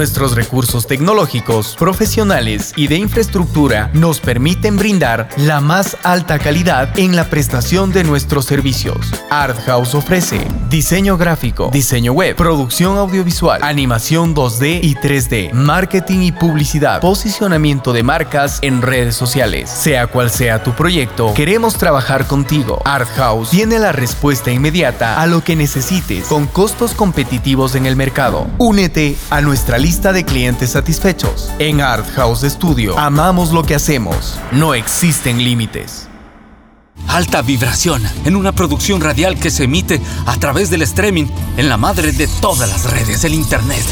Nuestros 0.00 0.34
recursos 0.34 0.86
tecnológicos, 0.86 1.76
profesionales 1.78 2.72
y 2.74 2.86
de 2.86 2.96
infraestructura 2.96 3.90
nos 3.92 4.18
permiten 4.18 4.78
brindar 4.78 5.28
la 5.36 5.60
más 5.60 5.98
alta 6.04 6.38
calidad 6.38 6.98
en 6.98 7.16
la 7.16 7.28
prestación 7.28 7.92
de 7.92 8.02
nuestros 8.02 8.46
servicios. 8.46 9.12
Art 9.28 9.58
House 9.66 9.94
ofrece 9.94 10.48
diseño 10.70 11.18
gráfico, 11.18 11.68
diseño 11.72 12.12
web, 12.12 12.36
producción 12.36 12.96
audiovisual, 12.96 13.60
animación 13.64 14.36
2D 14.36 14.78
y 14.82 14.94
3D, 14.94 15.52
marketing 15.52 16.20
y 16.20 16.32
publicidad, 16.32 17.00
posicionamiento 17.00 17.92
de 17.92 18.04
marcas 18.04 18.60
en 18.62 18.80
redes 18.80 19.16
sociales. 19.16 19.68
Sea 19.68 20.06
cual 20.06 20.30
sea 20.30 20.62
tu 20.62 20.72
proyecto, 20.72 21.34
queremos 21.34 21.74
trabajar 21.74 22.28
contigo. 22.28 22.80
Art 22.84 23.08
House 23.16 23.50
tiene 23.50 23.80
la 23.80 23.90
respuesta 23.90 24.52
inmediata 24.52 25.20
a 25.20 25.26
lo 25.26 25.42
que 25.42 25.56
necesites 25.56 26.26
con 26.26 26.46
costos 26.46 26.92
competitivos 26.94 27.74
en 27.74 27.86
el 27.86 27.96
mercado. 27.96 28.46
Únete 28.58 29.16
a 29.30 29.40
nuestra 29.40 29.76
lista 29.76 30.12
de 30.12 30.24
clientes 30.24 30.70
satisfechos. 30.70 31.50
En 31.58 31.80
Art 31.80 32.06
House 32.14 32.42
Studio 32.42 32.96
amamos 32.96 33.50
lo 33.50 33.64
que 33.64 33.74
hacemos. 33.74 34.38
No 34.52 34.74
existen 34.74 35.42
límites. 35.42 36.09
Alta 37.10 37.42
vibración 37.42 38.04
en 38.24 38.36
una 38.36 38.52
producción 38.52 39.00
radial 39.00 39.36
que 39.36 39.50
se 39.50 39.64
emite 39.64 40.00
a 40.26 40.36
través 40.36 40.70
del 40.70 40.82
streaming 40.82 41.26
en 41.56 41.68
la 41.68 41.76
madre 41.76 42.12
de 42.12 42.28
todas 42.28 42.68
las 42.68 42.88
redes, 42.88 43.24
el 43.24 43.34
Internet. 43.34 43.82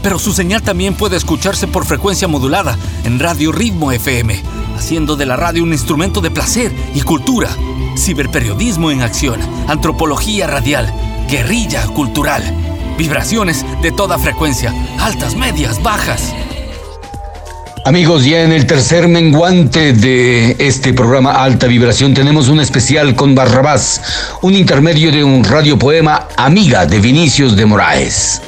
Pero 0.00 0.20
su 0.20 0.32
señal 0.32 0.62
también 0.62 0.94
puede 0.94 1.16
escucharse 1.16 1.66
por 1.66 1.84
frecuencia 1.84 2.28
modulada 2.28 2.78
en 3.02 3.18
Radio 3.18 3.50
Ritmo 3.50 3.90
FM, 3.90 4.40
haciendo 4.76 5.16
de 5.16 5.26
la 5.26 5.34
radio 5.34 5.64
un 5.64 5.72
instrumento 5.72 6.20
de 6.20 6.30
placer 6.30 6.72
y 6.94 7.00
cultura. 7.00 7.50
Ciberperiodismo 7.96 8.92
en 8.92 9.02
acción, 9.02 9.40
antropología 9.66 10.46
radial, 10.46 10.94
guerrilla 11.28 11.84
cultural. 11.88 12.44
Vibraciones 12.96 13.66
de 13.82 13.90
toda 13.90 14.18
frecuencia, 14.18 14.72
altas, 15.00 15.34
medias, 15.34 15.82
bajas. 15.82 16.32
Amigos, 17.88 18.26
ya 18.26 18.42
en 18.42 18.52
el 18.52 18.66
tercer 18.66 19.08
menguante 19.08 19.94
de 19.94 20.56
este 20.58 20.92
programa 20.92 21.42
Alta 21.42 21.66
Vibración 21.66 22.12
tenemos 22.12 22.48
un 22.48 22.60
especial 22.60 23.14
con 23.14 23.34
Barrabás, 23.34 24.02
un 24.42 24.52
intermedio 24.52 25.10
de 25.10 25.24
un 25.24 25.42
radiopoema 25.42 26.28
Amiga 26.36 26.84
de 26.84 27.00
Vinicius 27.00 27.56
de 27.56 27.64
Moraes. 27.64 28.42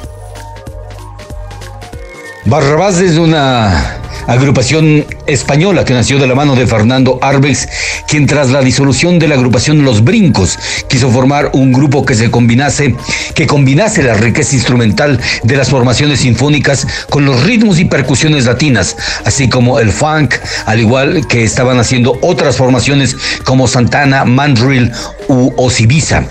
Barrabás 2.45 2.99
es 2.99 3.17
una 3.17 4.00
agrupación 4.27 5.05
española 5.27 5.85
que 5.85 5.93
nació 5.93 6.19
de 6.19 6.27
la 6.27 6.35
mano 6.35 6.55
de 6.55 6.67
Fernando 6.67 7.19
Arbex, 7.21 7.67
quien 8.07 8.25
tras 8.25 8.49
la 8.49 8.61
disolución 8.61 9.19
de 9.19 9.27
la 9.27 9.35
agrupación 9.35 9.83
Los 9.83 10.03
Brincos 10.03 10.57
quiso 10.87 11.09
formar 11.11 11.49
un 11.53 11.71
grupo 11.71 12.05
que 12.05 12.15
se 12.15 12.29
combinase, 12.31 12.95
que 13.33 13.47
combinase 13.47 14.03
la 14.03 14.13
riqueza 14.13 14.55
instrumental 14.55 15.19
de 15.43 15.55
las 15.57 15.69
formaciones 15.69 16.19
sinfónicas 16.21 16.87
con 17.09 17.25
los 17.25 17.43
ritmos 17.43 17.79
y 17.79 17.85
percusiones 17.85 18.45
latinas, 18.45 18.95
así 19.25 19.49
como 19.49 19.79
el 19.79 19.91
funk, 19.91 20.35
al 20.65 20.79
igual 20.79 21.27
que 21.27 21.43
estaban 21.43 21.79
haciendo 21.79 22.17
otras 22.21 22.57
formaciones 22.57 23.15
como 23.43 23.67
Santana, 23.67 24.25
Mandrill 24.25 24.91
u 25.27 25.51
Osibisa. 25.57 26.25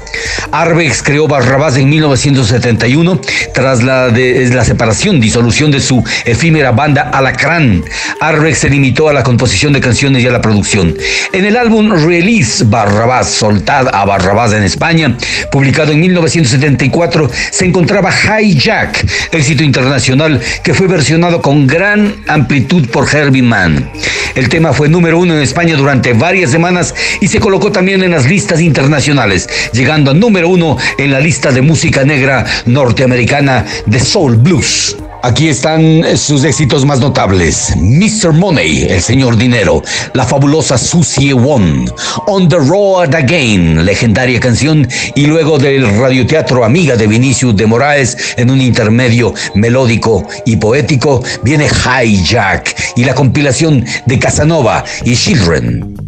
Arbex 0.52 1.02
creó 1.02 1.26
Barrabás 1.28 1.76
en 1.76 1.88
1971 1.88 3.20
tras 3.54 3.82
la, 3.82 4.08
de- 4.08 4.48
la 4.52 4.64
separación, 4.64 5.20
disolución 5.20 5.70
de 5.70 5.80
su 5.80 6.02
efímera 6.24 6.72
banda 6.72 7.02
Alacrán. 7.12 7.79
Arbex 8.20 8.58
se 8.58 8.70
limitó 8.70 9.08
a 9.08 9.12
la 9.12 9.22
composición 9.22 9.72
de 9.72 9.80
canciones 9.80 10.22
y 10.22 10.26
a 10.26 10.30
la 10.30 10.40
producción. 10.40 10.96
En 11.32 11.44
el 11.44 11.56
álbum 11.56 11.90
Release 11.90 12.64
Barrabás, 12.64 13.28
Soltad 13.28 13.88
a 13.92 14.04
Barrabás 14.04 14.52
en 14.52 14.62
España, 14.62 15.16
publicado 15.50 15.92
en 15.92 16.00
1974, 16.00 17.30
se 17.50 17.64
encontraba 17.64 18.10
Hijack, 18.10 19.06
éxito 19.32 19.62
internacional 19.62 20.40
que 20.62 20.74
fue 20.74 20.86
versionado 20.86 21.40
con 21.40 21.66
gran 21.66 22.14
amplitud 22.28 22.88
por 22.88 23.08
Herbie 23.14 23.42
Mann. 23.42 23.90
El 24.34 24.48
tema 24.48 24.72
fue 24.72 24.88
número 24.88 25.18
uno 25.18 25.34
en 25.34 25.42
España 25.42 25.76
durante 25.76 26.12
varias 26.12 26.50
semanas 26.50 26.94
y 27.20 27.28
se 27.28 27.40
colocó 27.40 27.72
también 27.72 28.02
en 28.02 28.12
las 28.12 28.26
listas 28.26 28.60
internacionales, 28.60 29.48
llegando 29.72 30.10
a 30.10 30.14
número 30.14 30.48
uno 30.48 30.76
en 30.98 31.10
la 31.10 31.20
lista 31.20 31.50
de 31.50 31.62
música 31.62 32.04
negra 32.04 32.44
norteamericana 32.66 33.64
de 33.86 34.00
Soul 34.00 34.36
Blues. 34.36 34.96
Aquí 35.22 35.48
están 35.48 36.02
sus 36.16 36.44
éxitos 36.44 36.86
más 36.86 36.98
notables. 37.00 37.74
Mr. 37.76 38.32
Money, 38.32 38.86
el 38.88 39.02
señor 39.02 39.36
dinero. 39.36 39.82
La 40.14 40.24
fabulosa 40.24 40.78
Susie 40.78 41.34
Won. 41.34 41.92
On 42.26 42.48
the 42.48 42.56
Road 42.56 43.14
Again, 43.14 43.84
legendaria 43.84 44.40
canción. 44.40 44.88
Y 45.14 45.26
luego 45.26 45.58
del 45.58 45.98
radioteatro 45.98 46.64
Amiga 46.64 46.96
de 46.96 47.06
Vinicius 47.06 47.54
de 47.54 47.66
Moraes, 47.66 48.16
en 48.38 48.50
un 48.50 48.62
intermedio 48.62 49.34
melódico 49.54 50.26
y 50.46 50.56
poético, 50.56 51.22
viene 51.42 51.68
Hijack 51.68 52.94
y 52.96 53.04
la 53.04 53.14
compilación 53.14 53.84
de 54.06 54.18
Casanova 54.18 54.84
y 55.04 55.14
Children. 55.14 55.99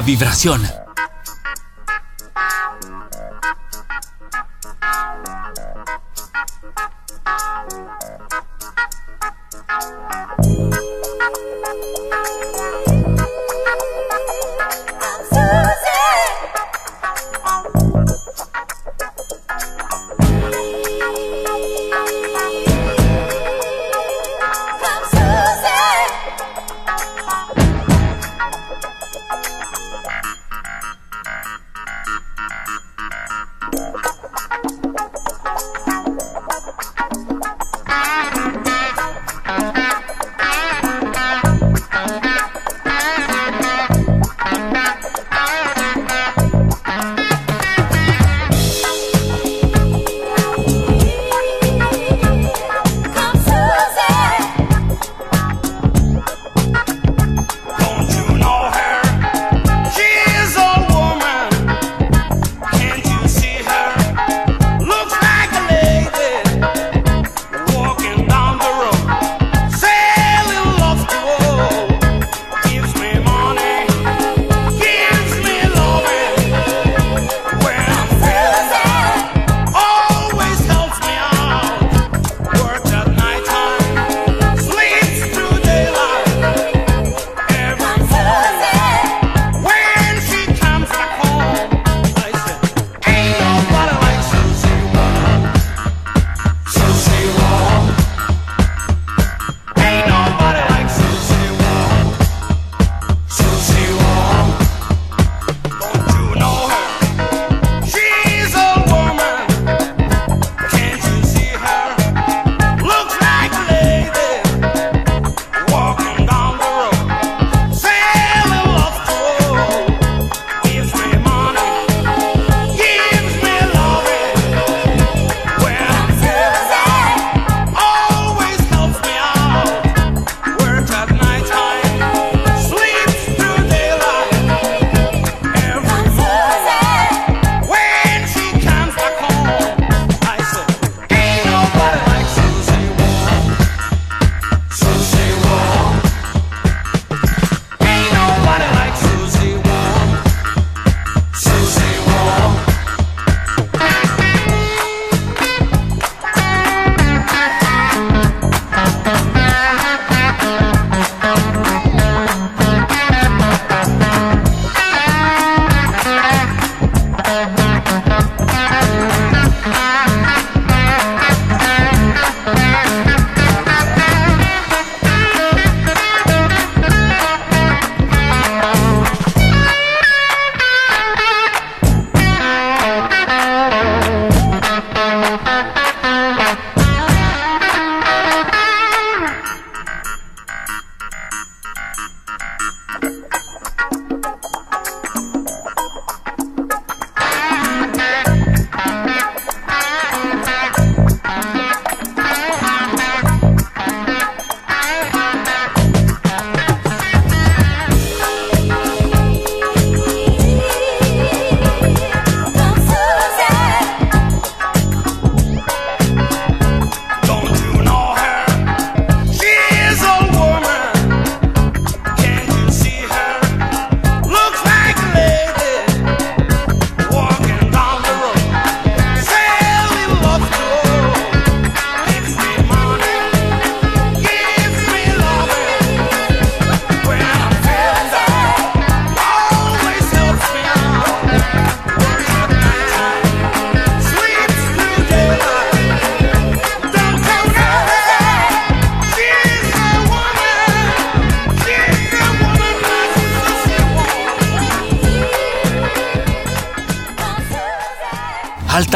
Vibración. 0.00 0.77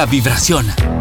Vibración. 0.07 0.92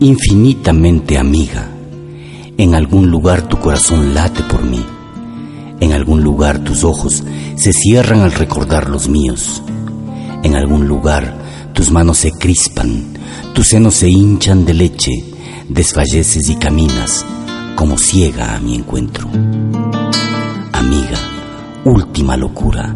Infinitamente 0.00 1.18
amiga, 1.18 1.68
en 2.56 2.74
algún 2.74 3.10
lugar 3.10 3.42
tu 3.48 3.58
corazón 3.58 4.14
late 4.14 4.42
por 4.44 4.62
mí. 4.64 4.84
En 5.80 5.92
algún 5.92 6.22
lugar 6.22 6.58
tus 6.60 6.84
ojos 6.84 7.24
se 7.56 7.72
cierran 7.72 8.20
al 8.20 8.32
recordar 8.32 8.88
los 8.88 9.08
míos. 9.08 9.62
En 10.42 10.54
algún 10.54 10.86
lugar 10.86 11.36
tus 11.72 11.90
manos 11.90 12.18
se 12.18 12.32
crispan, 12.32 13.14
tus 13.54 13.68
senos 13.68 13.94
se 13.94 14.08
hinchan 14.08 14.64
de 14.64 14.74
leche, 14.74 15.24
desfalleces 15.68 16.48
y 16.48 16.56
caminas 16.56 17.24
como 17.74 17.96
ciega 17.96 18.56
a 18.56 18.60
mi 18.60 18.74
encuentro. 18.74 19.28
Amiga, 20.72 21.18
última 21.84 22.36
locura, 22.36 22.94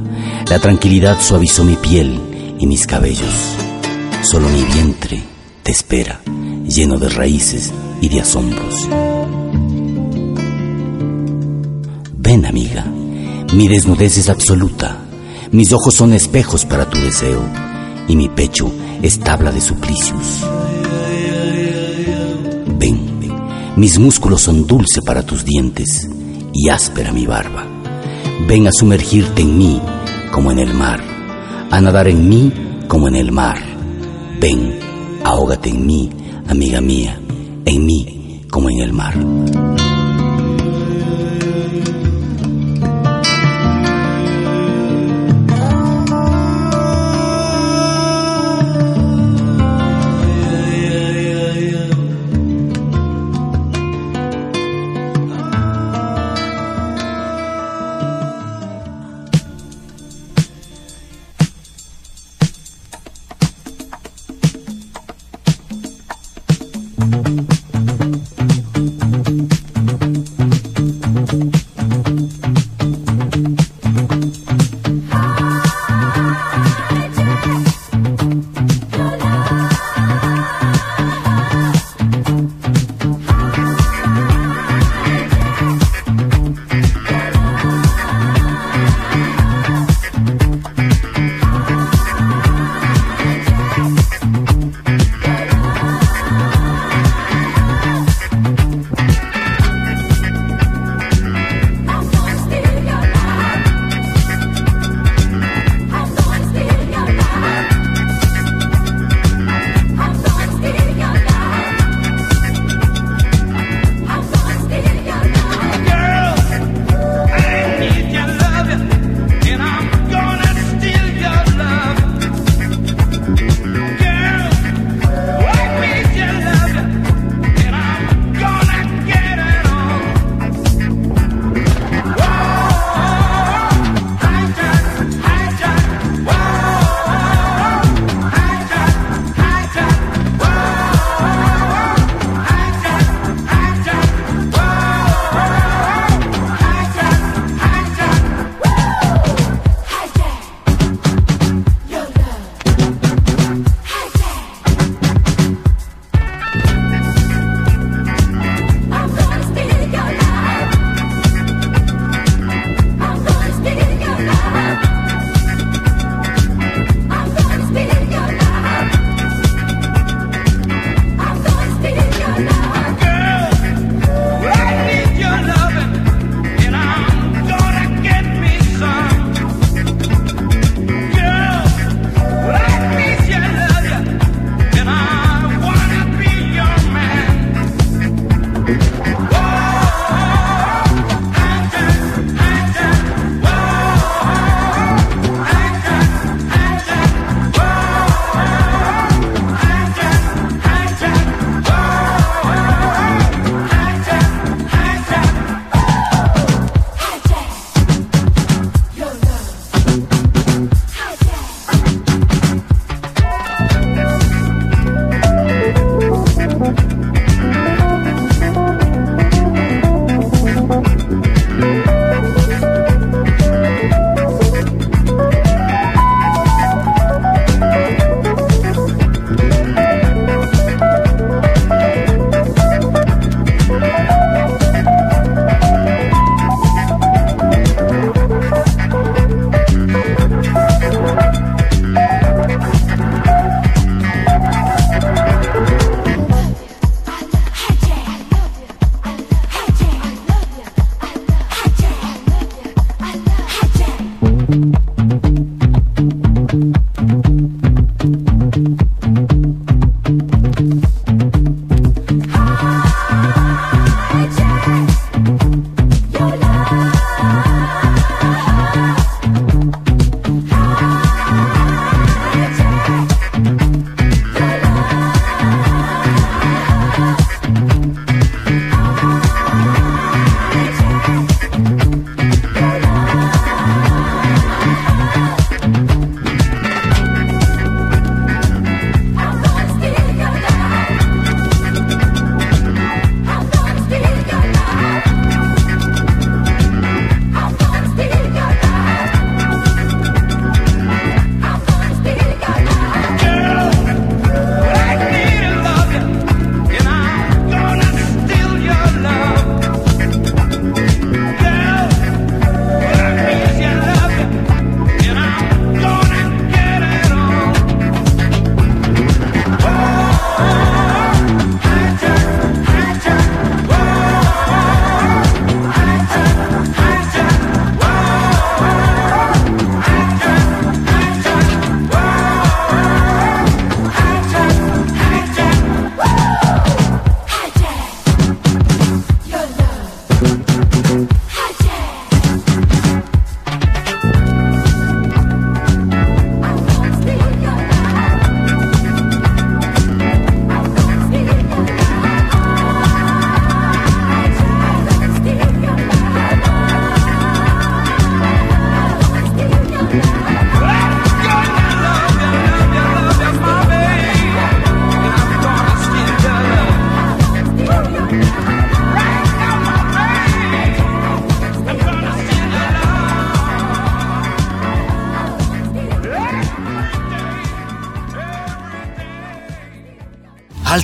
la 0.49 0.59
tranquilidad 0.59 1.21
suavizó 1.21 1.63
mi 1.63 1.77
piel 1.77 2.19
y 2.59 2.67
mis 2.67 2.87
cabellos. 2.87 3.57
Solo 4.23 4.49
mi 4.49 4.63
vientre 4.63 5.23
te 5.63 5.71
espera, 5.71 6.21
lleno 6.73 6.99
de 6.99 7.09
raíces 7.09 7.73
y 8.01 8.09
de 8.09 8.21
asombros. 8.21 8.89
Ven, 12.17 12.47
amiga, 12.47 12.87
mi 13.53 13.69
desnudez 13.69 14.17
es 14.17 14.31
absoluta, 14.31 14.97
mis 15.51 15.73
ojos 15.73 15.95
son 15.95 16.15
espejos 16.15 16.65
para 16.65 16.89
tu 16.89 16.99
deseo 16.99 17.43
y 18.09 18.17
mi 18.17 18.29
pecho 18.29 18.73
es 19.03 19.19
tabla 19.19 19.53
de 19.53 19.61
suplicios. 19.61 20.47
Ven, 22.79 23.21
mis 23.77 23.99
músculos 23.99 24.41
son 24.41 24.67
dulce 24.67 25.03
para 25.03 25.23
tus 25.25 25.45
dientes 25.45 26.09
y 26.55 26.71
áspera 26.71 27.13
mi 27.13 27.27
barba. 27.27 27.67
Ven 28.49 28.67
a 28.67 28.73
sumergirte 28.73 29.43
en 29.43 29.59
mí 29.59 29.81
como 30.33 30.51
en 30.51 30.59
el 30.59 30.73
mar, 30.73 31.03
a 31.71 31.81
nadar 31.81 32.09
en 32.09 32.29
mí 32.29 32.53
como 32.89 33.09
en 33.09 33.17
el 33.17 33.31
mar. 33.31 33.59
Ven, 34.41 34.79
ahógate 35.23 35.69
en 35.69 35.87
mí, 35.87 36.11
amiga 36.49 36.81
mía, 36.81 37.19
en 37.65 37.85
mí 37.85 38.41
como 38.51 38.71
en 38.71 38.81
el 38.81 38.93
mar. 38.93 39.15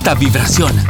Alta 0.09 0.21
vibración. 0.21 0.88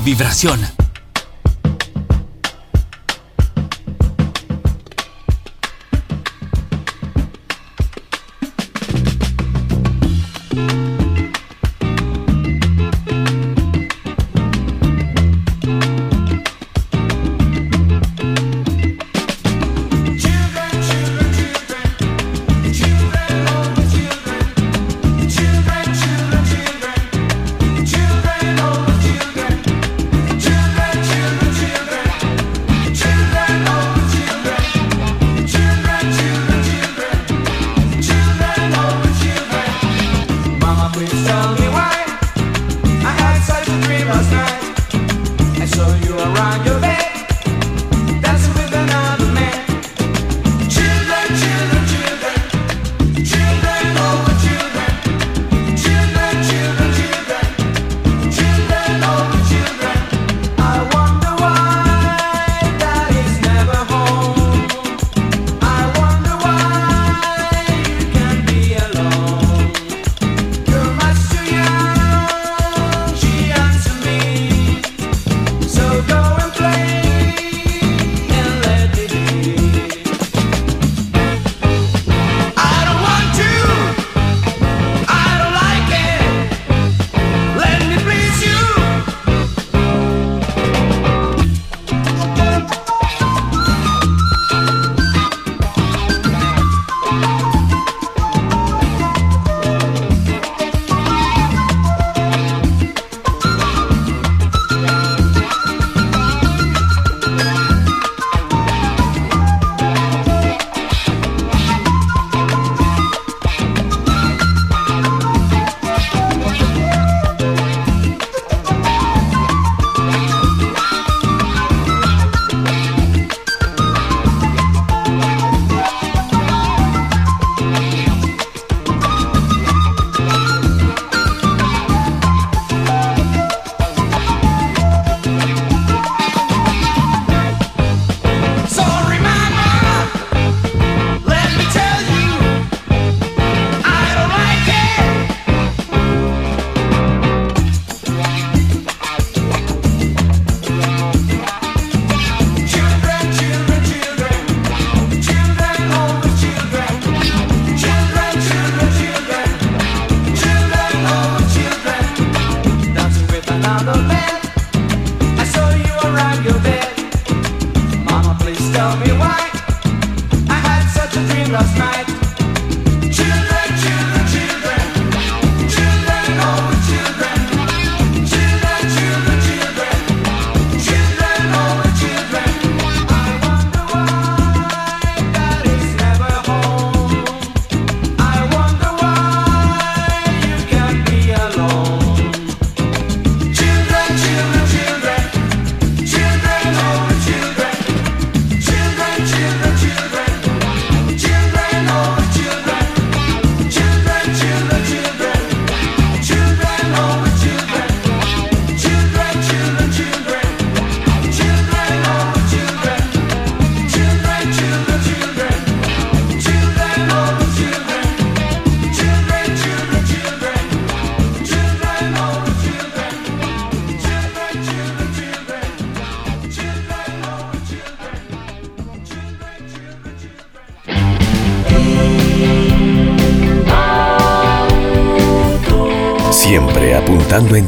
Vibración. 0.00 0.81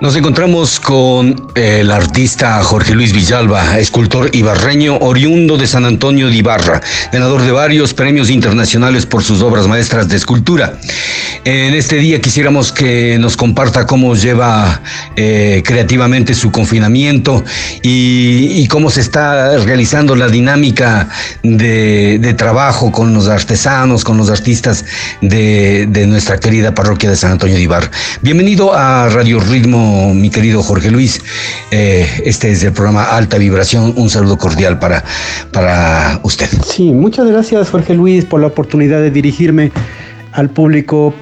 Nos 0.00 0.16
encontramos 0.16 0.80
con 0.80 1.52
el 1.54 1.90
artista 1.90 2.62
Jorge 2.64 2.94
Luis 2.94 3.12
Villalba, 3.12 3.78
escultor 3.78 4.28
ibarreño 4.34 4.98
oriundo 4.98 5.56
de 5.56 5.68
San 5.68 5.84
Antonio 5.84 6.28
de 6.28 6.34
Ibarra, 6.34 6.82
ganador 7.12 7.42
de 7.42 7.52
varios 7.52 7.94
premios 7.94 8.28
internacionales 8.28 9.06
por 9.06 9.22
sus 9.22 9.40
obras 9.40 9.68
maestras 9.68 10.08
de 10.08 10.16
escultura. 10.16 10.78
En 11.44 11.74
este 11.74 11.96
día 11.96 12.20
quisiéramos 12.20 12.72
que 12.72 13.18
nos 13.18 13.36
comparta 13.36 13.86
cómo 13.86 14.14
lleva 14.16 14.82
eh, 15.14 15.62
creativamente 15.64 16.34
su 16.34 16.50
confinamiento 16.50 17.44
y, 17.82 18.66
cómo 18.68 18.90
se 18.90 19.02
está 19.02 19.58
realizando 19.58 20.16
la 20.16 20.26
dinámica 20.26 21.08
de, 21.42 22.18
de 22.18 22.34
trabajo 22.34 22.90
con 22.90 23.14
los 23.14 23.28
artesanos, 23.28 24.02
con 24.02 24.16
los 24.16 24.30
artistas 24.30 24.84
de, 25.20 25.86
de 25.88 26.06
nuestra 26.06 26.40
querida 26.40 26.74
parroquia 26.74 27.10
de 27.10 27.16
San 27.16 27.32
Antonio 27.32 27.54
de 27.54 27.62
Ibarra. 27.62 27.90
Bienvenido 28.22 28.74
a 28.74 29.08
Radio 29.10 29.38
Ritmo 29.38 29.93
mi 30.14 30.30
querido 30.30 30.62
Jorge 30.62 30.90
Luis. 30.90 31.20
Eh, 31.70 32.06
este 32.24 32.50
es 32.50 32.62
el 32.64 32.72
programa 32.72 33.04
Alta 33.04 33.38
Vibración. 33.38 33.94
Un 33.96 34.10
saludo 34.10 34.36
cordial 34.36 34.78
para, 34.78 35.04
para 35.52 36.20
usted. 36.22 36.48
Sí, 36.66 36.92
muchas 36.92 37.26
gracias 37.26 37.70
Jorge 37.70 37.94
Luis 37.94 38.24
por 38.24 38.40
la 38.40 38.48
oportunidad 38.48 39.00
de 39.00 39.10
dirigirme 39.10 39.72
al 40.32 40.50
público 40.50 41.14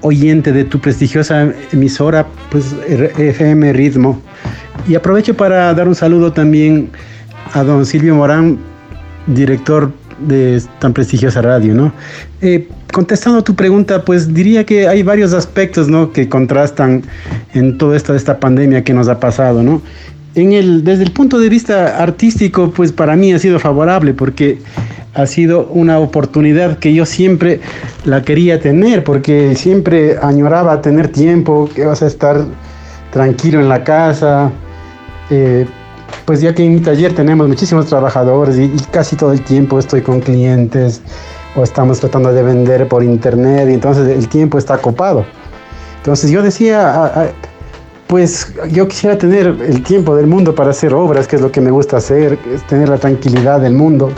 oyente 0.00 0.52
de 0.52 0.64
tu 0.64 0.80
prestigiosa 0.80 1.52
emisora, 1.72 2.26
pues 2.50 2.74
FM 2.86 3.72
Ritmo. 3.72 4.20
Y 4.86 4.94
aprovecho 4.94 5.36
para 5.36 5.74
dar 5.74 5.88
un 5.88 5.94
saludo 5.94 6.32
también 6.32 6.90
a 7.52 7.62
don 7.62 7.84
Silvio 7.84 8.14
Morán, 8.14 8.58
director 9.26 9.92
de 10.20 10.62
tan 10.78 10.92
prestigiosa 10.92 11.42
radio, 11.42 11.74
¿no? 11.74 11.92
Eh, 12.40 12.68
contestando 12.92 13.40
a 13.40 13.42
tu 13.42 13.54
pregunta, 13.54 14.04
pues 14.04 14.32
diría 14.32 14.64
que 14.64 14.88
hay 14.88 15.02
varios 15.02 15.32
aspectos, 15.32 15.88
¿no? 15.88 16.12
Que 16.12 16.28
contrastan 16.28 17.02
en 17.54 17.78
toda 17.78 17.96
esta, 17.96 18.16
esta 18.16 18.38
pandemia 18.38 18.84
que 18.84 18.92
nos 18.92 19.08
ha 19.08 19.20
pasado, 19.20 19.62
¿no? 19.62 19.82
En 20.34 20.52
el, 20.52 20.84
desde 20.84 21.04
el 21.04 21.10
punto 21.10 21.38
de 21.38 21.48
vista 21.48 22.02
artístico, 22.02 22.70
pues 22.70 22.92
para 22.92 23.16
mí 23.16 23.32
ha 23.32 23.38
sido 23.38 23.58
favorable 23.58 24.14
porque 24.14 24.58
ha 25.14 25.26
sido 25.26 25.66
una 25.66 25.98
oportunidad 25.98 26.78
que 26.78 26.94
yo 26.94 27.04
siempre 27.04 27.60
la 28.04 28.22
quería 28.22 28.60
tener, 28.60 29.02
porque 29.02 29.56
siempre 29.56 30.16
añoraba 30.22 30.80
tener 30.80 31.08
tiempo, 31.08 31.68
que 31.74 31.84
vas 31.84 32.02
a 32.02 32.06
estar 32.06 32.44
tranquilo 33.10 33.60
en 33.60 33.68
la 33.68 33.82
casa, 33.82 34.52
eh, 35.30 35.66
pues 36.28 36.42
ya 36.42 36.54
que 36.54 36.62
en 36.62 36.74
mi 36.74 36.80
taller 36.80 37.14
tenemos 37.14 37.48
muchísimos 37.48 37.86
trabajadores 37.86 38.58
y, 38.58 38.68
casi 38.90 39.16
todo 39.16 39.32
el 39.32 39.40
tiempo 39.40 39.78
estoy 39.78 40.02
con 40.02 40.20
clientes 40.20 41.00
o 41.56 41.62
estamos 41.62 42.00
tratando 42.00 42.30
de 42.34 42.42
vender 42.42 42.86
por 42.86 43.02
internet 43.02 43.66
y 43.70 43.72
entonces 43.72 44.06
el 44.08 44.28
tiempo 44.28 44.58
está 44.58 44.76
copado. 44.76 45.24
Entonces 45.96 46.30
yo 46.30 46.42
decía, 46.42 46.86
a, 46.86 47.06
a, 47.06 47.26
pues 48.06 48.52
yo 48.70 48.86
quisiera 48.86 49.16
tener 49.16 49.46
el 49.46 49.82
tiempo 49.82 50.14
del 50.16 50.26
mundo 50.26 50.54
para 50.54 50.72
hacer 50.72 50.92
obras, 50.92 51.26
que 51.26 51.36
es 51.36 51.40
lo 51.40 51.50
que 51.50 51.62
me 51.62 51.70
gusta 51.70 51.96
hacer, 51.96 52.38
es 52.54 52.62
tener 52.66 52.90
la 52.90 52.98
tranquilidad 52.98 53.60
del 53.62 53.72
mundo 53.72 54.12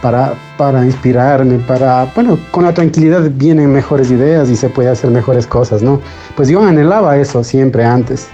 para, 0.00 0.34
para 0.56 0.84
inspirarme, 0.84 1.58
para, 1.58 2.08
bueno, 2.14 2.38
con 2.52 2.62
la 2.62 2.72
tranquilidad 2.72 3.28
vienen 3.34 3.72
mejores 3.72 4.12
ideas 4.12 4.48
y 4.48 4.54
se 4.54 4.68
puede 4.68 4.90
hacer 4.90 5.10
mejores 5.10 5.48
cosas, 5.48 5.82
¿no? 5.82 6.00
Pues 6.36 6.48
yo 6.48 6.62
anhelaba 6.62 7.16
eso 7.16 7.42
siempre 7.42 7.84
antes 7.84 8.28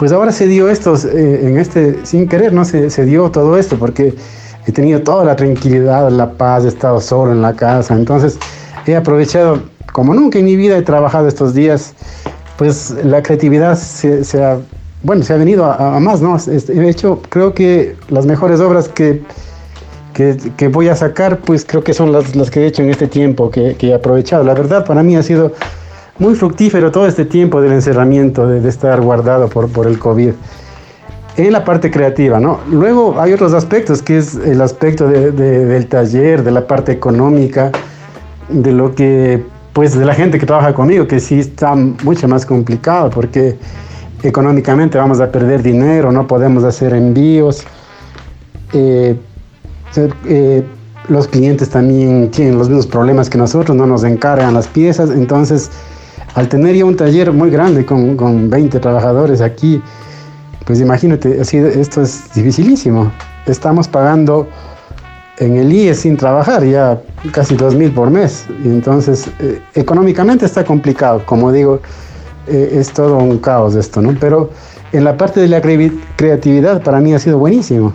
pues 0.00 0.12
ahora 0.12 0.32
se 0.32 0.46
dio 0.46 0.70
esto, 0.70 0.94
eh, 0.96 1.40
en 1.42 1.58
este, 1.58 2.06
sin 2.06 2.26
querer, 2.26 2.54
¿no? 2.54 2.64
Se, 2.64 2.88
se, 2.88 3.04
dio 3.04 3.30
todo 3.30 3.58
esto, 3.58 3.78
porque 3.78 4.14
he 4.66 4.72
tenido 4.72 5.02
toda 5.02 5.26
la 5.26 5.36
tranquilidad, 5.36 6.10
la 6.10 6.30
paz, 6.30 6.64
he 6.64 6.68
estado 6.68 7.02
solo 7.02 7.32
en 7.32 7.42
la 7.42 7.52
casa, 7.52 7.94
entonces 7.94 8.38
he 8.86 8.96
aprovechado, 8.96 9.60
como 9.92 10.14
nunca 10.14 10.38
en 10.38 10.46
mi 10.46 10.56
vida 10.56 10.78
he 10.78 10.82
trabajado 10.82 11.28
estos 11.28 11.52
días, 11.52 11.92
pues 12.56 12.96
la 13.04 13.22
creatividad 13.22 13.76
se, 13.76 14.42
ha, 14.42 14.58
bueno, 15.02 15.22
se 15.22 15.34
ha 15.34 15.36
venido 15.36 15.66
a, 15.66 16.00
más, 16.00 16.22
¿no? 16.22 16.38
He 16.48 16.88
hecho, 16.88 17.20
creo 17.28 17.52
que 17.52 17.94
las 18.08 18.24
mejores 18.24 18.58
obras 18.60 18.88
que, 18.88 19.20
que, 20.14 20.68
voy 20.68 20.88
a 20.88 20.96
sacar, 20.96 21.40
pues 21.40 21.66
creo 21.66 21.84
que 21.84 21.92
son 21.92 22.10
las, 22.10 22.50
que 22.50 22.60
he 22.60 22.66
hecho 22.66 22.82
en 22.82 22.88
este 22.88 23.06
tiempo, 23.06 23.50
que 23.50 23.76
he 23.78 23.92
aprovechado. 23.92 24.44
La 24.44 24.54
verdad, 24.54 24.86
para 24.86 25.02
mí 25.02 25.14
ha 25.16 25.22
sido 25.22 25.52
muy 26.20 26.34
fructífero 26.34 26.92
todo 26.92 27.06
este 27.06 27.24
tiempo 27.24 27.60
del 27.60 27.72
encerramiento, 27.72 28.46
de, 28.46 28.60
de 28.60 28.68
estar 28.68 29.00
guardado 29.00 29.48
por, 29.48 29.68
por, 29.68 29.86
el 29.86 29.98
COVID. 29.98 30.32
En 31.36 31.52
la 31.52 31.64
parte 31.64 31.90
creativa, 31.90 32.38
¿no? 32.38 32.60
Luego 32.70 33.18
hay 33.18 33.32
otros 33.32 33.54
aspectos, 33.54 34.02
que 34.02 34.18
es 34.18 34.34
el 34.34 34.60
aspecto 34.60 35.08
de, 35.08 35.32
de, 35.32 35.64
del 35.64 35.86
taller, 35.86 36.44
de 36.44 36.50
la 36.50 36.66
parte 36.66 36.92
económica, 36.92 37.72
de 38.50 38.72
lo 38.72 38.94
que, 38.94 39.42
pues, 39.72 39.98
de 39.98 40.04
la 40.04 40.14
gente 40.14 40.38
que 40.38 40.44
trabaja 40.44 40.74
conmigo, 40.74 41.06
que 41.06 41.20
sí 41.20 41.40
está 41.40 41.74
mucho 41.74 42.28
más 42.28 42.44
complicado, 42.44 43.08
porque 43.08 43.56
económicamente 44.22 44.98
vamos 44.98 45.20
a 45.20 45.32
perder 45.32 45.62
dinero, 45.62 46.12
no 46.12 46.26
podemos 46.26 46.64
hacer 46.64 46.92
envíos. 46.92 47.64
Eh, 48.74 49.16
eh, 49.96 50.64
los 51.08 51.26
clientes 51.26 51.70
también 51.70 52.30
tienen 52.30 52.58
los 52.58 52.68
mismos 52.68 52.86
problemas 52.86 53.30
que 53.30 53.38
nosotros, 53.38 53.74
no 53.74 53.86
nos 53.86 54.04
encargan 54.04 54.52
las 54.52 54.68
piezas, 54.68 55.10
entonces 55.10 55.70
al 56.34 56.48
tener 56.48 56.74
ya 56.76 56.84
un 56.84 56.96
taller 56.96 57.32
muy 57.32 57.50
grande 57.50 57.84
con, 57.84 58.16
con 58.16 58.48
20 58.50 58.78
trabajadores 58.80 59.40
aquí, 59.40 59.82
pues 60.64 60.80
imagínate, 60.80 61.40
esto 61.40 62.02
es 62.02 62.32
dificilísimo. 62.34 63.10
Estamos 63.46 63.88
pagando 63.88 64.46
en 65.38 65.56
el 65.56 65.72
IE 65.72 65.94
sin 65.94 66.16
trabajar, 66.16 66.64
ya 66.64 67.00
casi 67.32 67.56
dos 67.56 67.74
mil 67.74 67.90
por 67.90 68.10
mes. 68.10 68.44
Y 68.62 68.68
entonces, 68.68 69.28
eh, 69.40 69.60
económicamente 69.74 70.44
está 70.44 70.64
complicado, 70.64 71.22
como 71.24 71.50
digo, 71.50 71.80
eh, 72.46 72.76
es 72.78 72.92
todo 72.92 73.16
un 73.18 73.38
caos 73.38 73.74
esto, 73.74 74.00
¿no? 74.02 74.14
Pero 74.20 74.50
en 74.92 75.04
la 75.04 75.16
parte 75.16 75.40
de 75.40 75.48
la 75.48 75.62
cre- 75.62 75.92
creatividad 76.16 76.82
para 76.82 77.00
mí 77.00 77.14
ha 77.14 77.18
sido 77.18 77.38
buenísimo. 77.38 77.92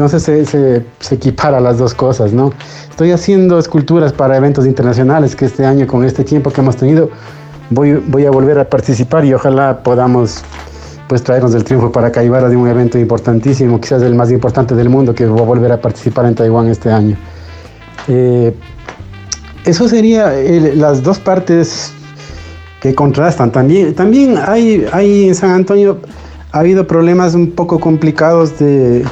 Entonces 0.00 0.22
se, 0.22 0.46
se, 0.46 0.82
se 0.98 1.14
equipara 1.16 1.60
las 1.60 1.76
dos 1.76 1.92
cosas, 1.92 2.32
¿no? 2.32 2.54
Estoy 2.88 3.10
haciendo 3.12 3.58
esculturas 3.58 4.14
para 4.14 4.34
eventos 4.34 4.64
internacionales 4.64 5.36
que 5.36 5.44
este 5.44 5.66
año, 5.66 5.86
con 5.86 6.06
este 6.06 6.24
tiempo 6.24 6.50
que 6.50 6.62
hemos 6.62 6.74
tenido, 6.76 7.10
voy, 7.68 8.02
voy 8.08 8.24
a 8.24 8.30
volver 8.30 8.58
a 8.58 8.64
participar 8.64 9.26
y 9.26 9.34
ojalá 9.34 9.82
podamos 9.82 10.38
pues 11.06 11.22
traernos 11.22 11.54
el 11.54 11.64
triunfo 11.64 11.92
para 11.92 12.10
Caibara 12.10 12.48
de 12.48 12.56
un 12.56 12.66
evento 12.66 12.98
importantísimo, 12.98 13.78
quizás 13.78 14.00
el 14.00 14.14
más 14.14 14.30
importante 14.30 14.74
del 14.74 14.88
mundo, 14.88 15.14
que 15.14 15.26
voy 15.26 15.42
a 15.42 15.44
volver 15.44 15.70
a 15.70 15.78
participar 15.78 16.24
en 16.24 16.34
Taiwán 16.34 16.68
este 16.68 16.90
año. 16.90 17.18
Eh, 18.08 18.54
eso 19.66 19.86
sería 19.86 20.34
el- 20.34 20.80
las 20.80 21.02
dos 21.02 21.18
partes 21.18 21.92
que 22.80 22.94
contrastan. 22.94 23.52
También, 23.52 23.94
también 23.94 24.38
hay, 24.46 24.86
hay 24.92 25.28
en 25.28 25.34
San 25.34 25.50
Antonio 25.50 25.98
ha 26.52 26.60
habido 26.60 26.86
problemas 26.86 27.34
un 27.34 27.50
poco 27.50 27.78
complicados 27.78 28.58
de, 28.58 29.04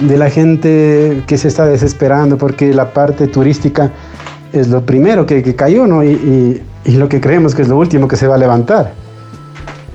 de 0.00 0.18
la 0.18 0.28
gente 0.30 1.22
que 1.26 1.38
se 1.38 1.48
está 1.48 1.66
desesperando 1.66 2.36
porque 2.36 2.72
la 2.74 2.92
parte 2.92 3.28
turística 3.28 3.92
es 4.52 4.68
lo 4.68 4.84
primero 4.84 5.26
que, 5.26 5.54
cayó, 5.54 5.86
¿no? 5.86 6.04
Y, 6.04 6.62
lo 6.86 7.08
que 7.08 7.20
creemos 7.20 7.54
que 7.54 7.62
es 7.62 7.68
lo 7.68 7.78
último 7.78 8.06
que 8.08 8.16
se 8.16 8.26
va 8.26 8.34
a 8.34 8.38
levantar. 8.38 8.92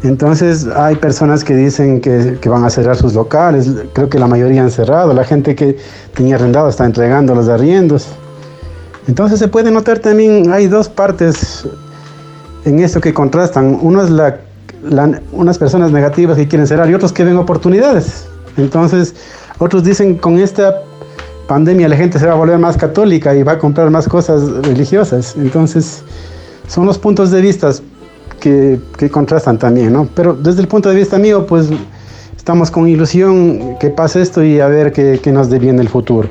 Entonces 0.01 0.65
hay 0.67 0.95
personas 0.95 1.43
que 1.43 1.55
dicen 1.55 2.01
que, 2.01 2.39
van 2.49 2.63
a 2.63 2.69
cerrar 2.69 2.95
sus 2.95 3.13
locales, 3.13 3.69
creo 3.93 4.09
que 4.09 4.17
la 4.17 4.27
mayoría 4.27 4.63
han 4.63 4.71
cerrado, 4.71 5.13
la 5.13 5.23
gente 5.23 5.55
que 5.55 5.77
tenía 6.15 6.35
arrendado 6.35 6.69
está 6.69 6.85
entregando 6.85 7.35
los 7.35 7.47
arriendos. 7.47 8.07
Entonces 9.07 9.39
se 9.39 9.47
puede 9.47 9.71
notar 9.71 9.99
también, 9.99 10.51
hay 10.51 10.67
dos 10.67 10.89
partes 10.89 11.67
en 12.65 12.79
esto 12.79 13.01
que 13.01 13.13
contrastan. 13.13 13.77
Uno 13.81 14.03
es 14.03 14.11
unas 15.31 15.57
personas 15.57 15.91
negativas 15.91 16.37
que 16.37 16.47
quieren 16.47 16.65
cerrar 16.65 16.89
y 16.89 16.93
otros 16.93 17.11
que 17.11 17.23
ven 17.23 17.37
oportunidades. 17.37 18.25
Entonces 18.57 19.15
otros 19.59 19.83
dicen 19.83 20.15
con 20.15 20.39
esta 20.39 20.81
pandemia 21.47 21.87
la 21.87 21.95
gente 21.95 22.19
se 22.19 22.25
va 22.25 22.33
a 22.33 22.35
volver 22.35 22.57
más 22.57 22.77
católica 22.77 23.35
y 23.35 23.43
va 23.43 23.53
a 23.53 23.59
comprar 23.59 23.89
más 23.89 24.07
cosas 24.07 24.49
religiosas. 24.65 25.35
Entonces 25.37 26.03
son 26.67 26.85
los 26.85 26.97
puntos 26.97 27.31
de 27.31 27.41
vista 27.41 27.71
que, 28.39 28.79
que 28.97 29.09
contrastan 29.09 29.57
también, 29.57 29.93
¿no? 29.93 30.07
Pero 30.15 30.33
desde 30.33 30.61
el 30.61 30.67
punto 30.67 30.89
de 30.89 30.95
vista 30.95 31.17
mío, 31.17 31.45
pues 31.45 31.69
estamos 32.37 32.71
con 32.71 32.87
ilusión 32.87 33.77
que 33.79 33.89
pase 33.89 34.21
esto 34.21 34.43
y 34.43 34.59
a 34.59 34.67
ver 34.67 34.91
qué, 34.91 35.19
qué 35.21 35.31
nos 35.31 35.49
deviene 35.49 35.81
el 35.81 35.89
futuro. 35.89 36.29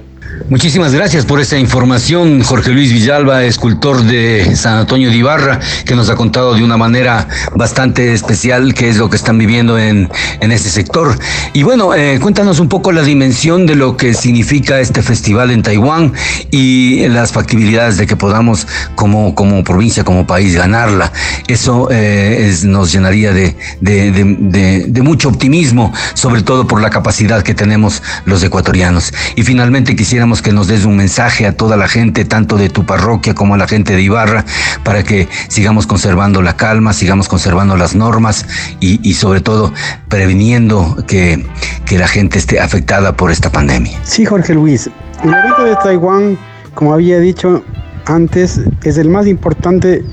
Muchísimas 0.50 0.94
gracias 0.94 1.26
por 1.26 1.40
esta 1.40 1.59
información, 1.59 2.42
Jorge 2.42 2.70
Luis 2.70 2.90
Villalba, 2.90 3.44
escultor 3.44 4.02
de 4.02 4.56
San 4.56 4.78
Antonio 4.78 5.10
de 5.10 5.16
Ibarra, 5.16 5.60
que 5.84 5.94
nos 5.94 6.09
ha 6.09 6.14
contado 6.16 6.55
de 6.55 6.62
una 6.64 6.78
manera 6.78 7.28
bastante 7.55 8.14
especial 8.14 8.72
qué 8.72 8.88
es 8.88 8.96
lo 8.96 9.10
que 9.10 9.16
están 9.16 9.36
viviendo 9.36 9.78
en, 9.78 10.09
en 10.40 10.52
este 10.52 10.70
sector. 10.70 11.18
Y 11.52 11.64
bueno, 11.64 11.94
eh, 11.94 12.18
cuéntanos 12.22 12.60
un 12.60 12.68
poco 12.70 12.92
la 12.92 13.02
dimensión 13.02 13.66
de 13.66 13.74
lo 13.74 13.98
que 13.98 14.14
significa 14.14 14.80
este 14.80 15.02
festival 15.02 15.50
en 15.50 15.62
Taiwán 15.62 16.14
y 16.50 17.06
las 17.09 17.32
factibilidades 17.32 17.98
de 17.98 18.06
que 18.06 18.16
podamos 18.16 18.66
como, 18.94 19.34
como 19.34 19.62
provincia, 19.64 20.02
como 20.02 20.26
país, 20.26 20.55
ganarla. 20.55 21.12
Eso 21.46 21.88
eh, 21.90 22.55
nos 22.64 22.90
llenaría 22.90 23.32
de, 23.34 23.55
de- 23.82 24.12
de- 24.12 24.84
de- 24.88 25.02
mucho 25.02 25.28
optimismo, 25.28 25.92
sobre 26.14 26.42
todo 26.42 26.66
por 26.66 26.80
la 26.80 26.88
capacidad 26.90 27.42
que 27.42 27.55
tenemos 27.55 28.02
los 28.24 28.42
ecuatorianos. 28.42 29.12
Y 29.36 29.42
finalmente 29.42 29.94
quisiéramos 30.19 30.43
que 30.43 30.53
nos 30.53 30.66
des 30.66 30.85
un 30.85 30.97
mensaje 30.97 31.47
a 31.47 31.57
toda 31.57 31.77
la 31.77 31.86
gente, 31.86 32.24
tanto 32.24 32.57
de 32.57 32.70
tu 32.70 32.85
parroquia 32.85 33.36
como 33.36 33.55
a 33.55 33.57
la 33.57 33.69
gente 33.69 33.95
de 33.95 34.03
Ibarra, 34.03 34.45
para 34.82 35.05
que 35.05 35.28
sigamos 35.47 35.86
conservando 35.86 36.43
la 36.43 36.57
calma, 36.57 36.93
sigamos 36.93 37.28
conservando 37.28 37.77
las 37.77 37.95
normas 37.95 38.45
y, 38.81 38.99
y 39.09 39.15
sobre 39.15 39.40
todo 39.40 39.73
previniendo 40.09 40.97
que, 41.07 41.47
que 41.86 41.99
la 41.99 42.09
gente 42.09 42.36
esté 42.36 42.59
afectada 42.59 43.16
por 43.16 43.31
esta 43.31 43.53
pandemia. 43.53 43.97
Sí, 44.03 44.24
Jorge 44.24 44.55
Luis. 44.55 44.90
El 45.23 45.32
evento 45.32 45.62
de 45.62 45.77
Taiwán, 45.77 46.36
como 46.74 46.95
había 46.95 47.20
dicho 47.20 47.62
antes, 48.07 48.61
es 48.82 48.99
el 48.99 49.11
más 49.11 49.28
importante 49.28 50.05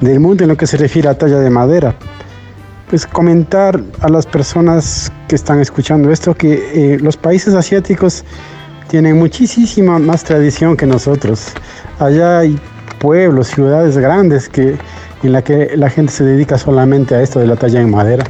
del 0.00 0.20
mundo 0.20 0.44
en 0.44 0.50
lo 0.50 0.56
que 0.56 0.68
se 0.68 0.76
refiere 0.76 1.08
a 1.08 1.18
talla 1.18 1.40
de 1.40 1.50
madera. 1.50 1.96
Pues 2.88 3.08
comentar 3.08 3.82
a 4.02 4.08
las 4.08 4.24
personas 4.24 5.10
que 5.26 5.34
están 5.34 5.58
escuchando 5.58 6.12
esto 6.12 6.32
que 6.32 6.94
eh, 6.94 6.98
los 7.00 7.16
países 7.16 7.54
asiáticos 7.54 8.24
tienen 8.88 9.18
muchísima 9.18 9.98
más 9.98 10.24
tradición 10.24 10.76
que 10.76 10.86
nosotros. 10.86 11.52
Allá 11.98 12.40
hay 12.40 12.58
pueblos, 12.98 13.48
ciudades 13.48 13.96
grandes 13.98 14.48
que, 14.48 14.76
en 15.22 15.32
la 15.32 15.42
que 15.42 15.76
la 15.76 15.90
gente 15.90 16.12
se 16.12 16.24
dedica 16.24 16.58
solamente 16.58 17.14
a 17.14 17.22
esto 17.22 17.38
de 17.40 17.46
la 17.46 17.56
talla 17.56 17.80
en 17.80 17.90
madera. 17.90 18.24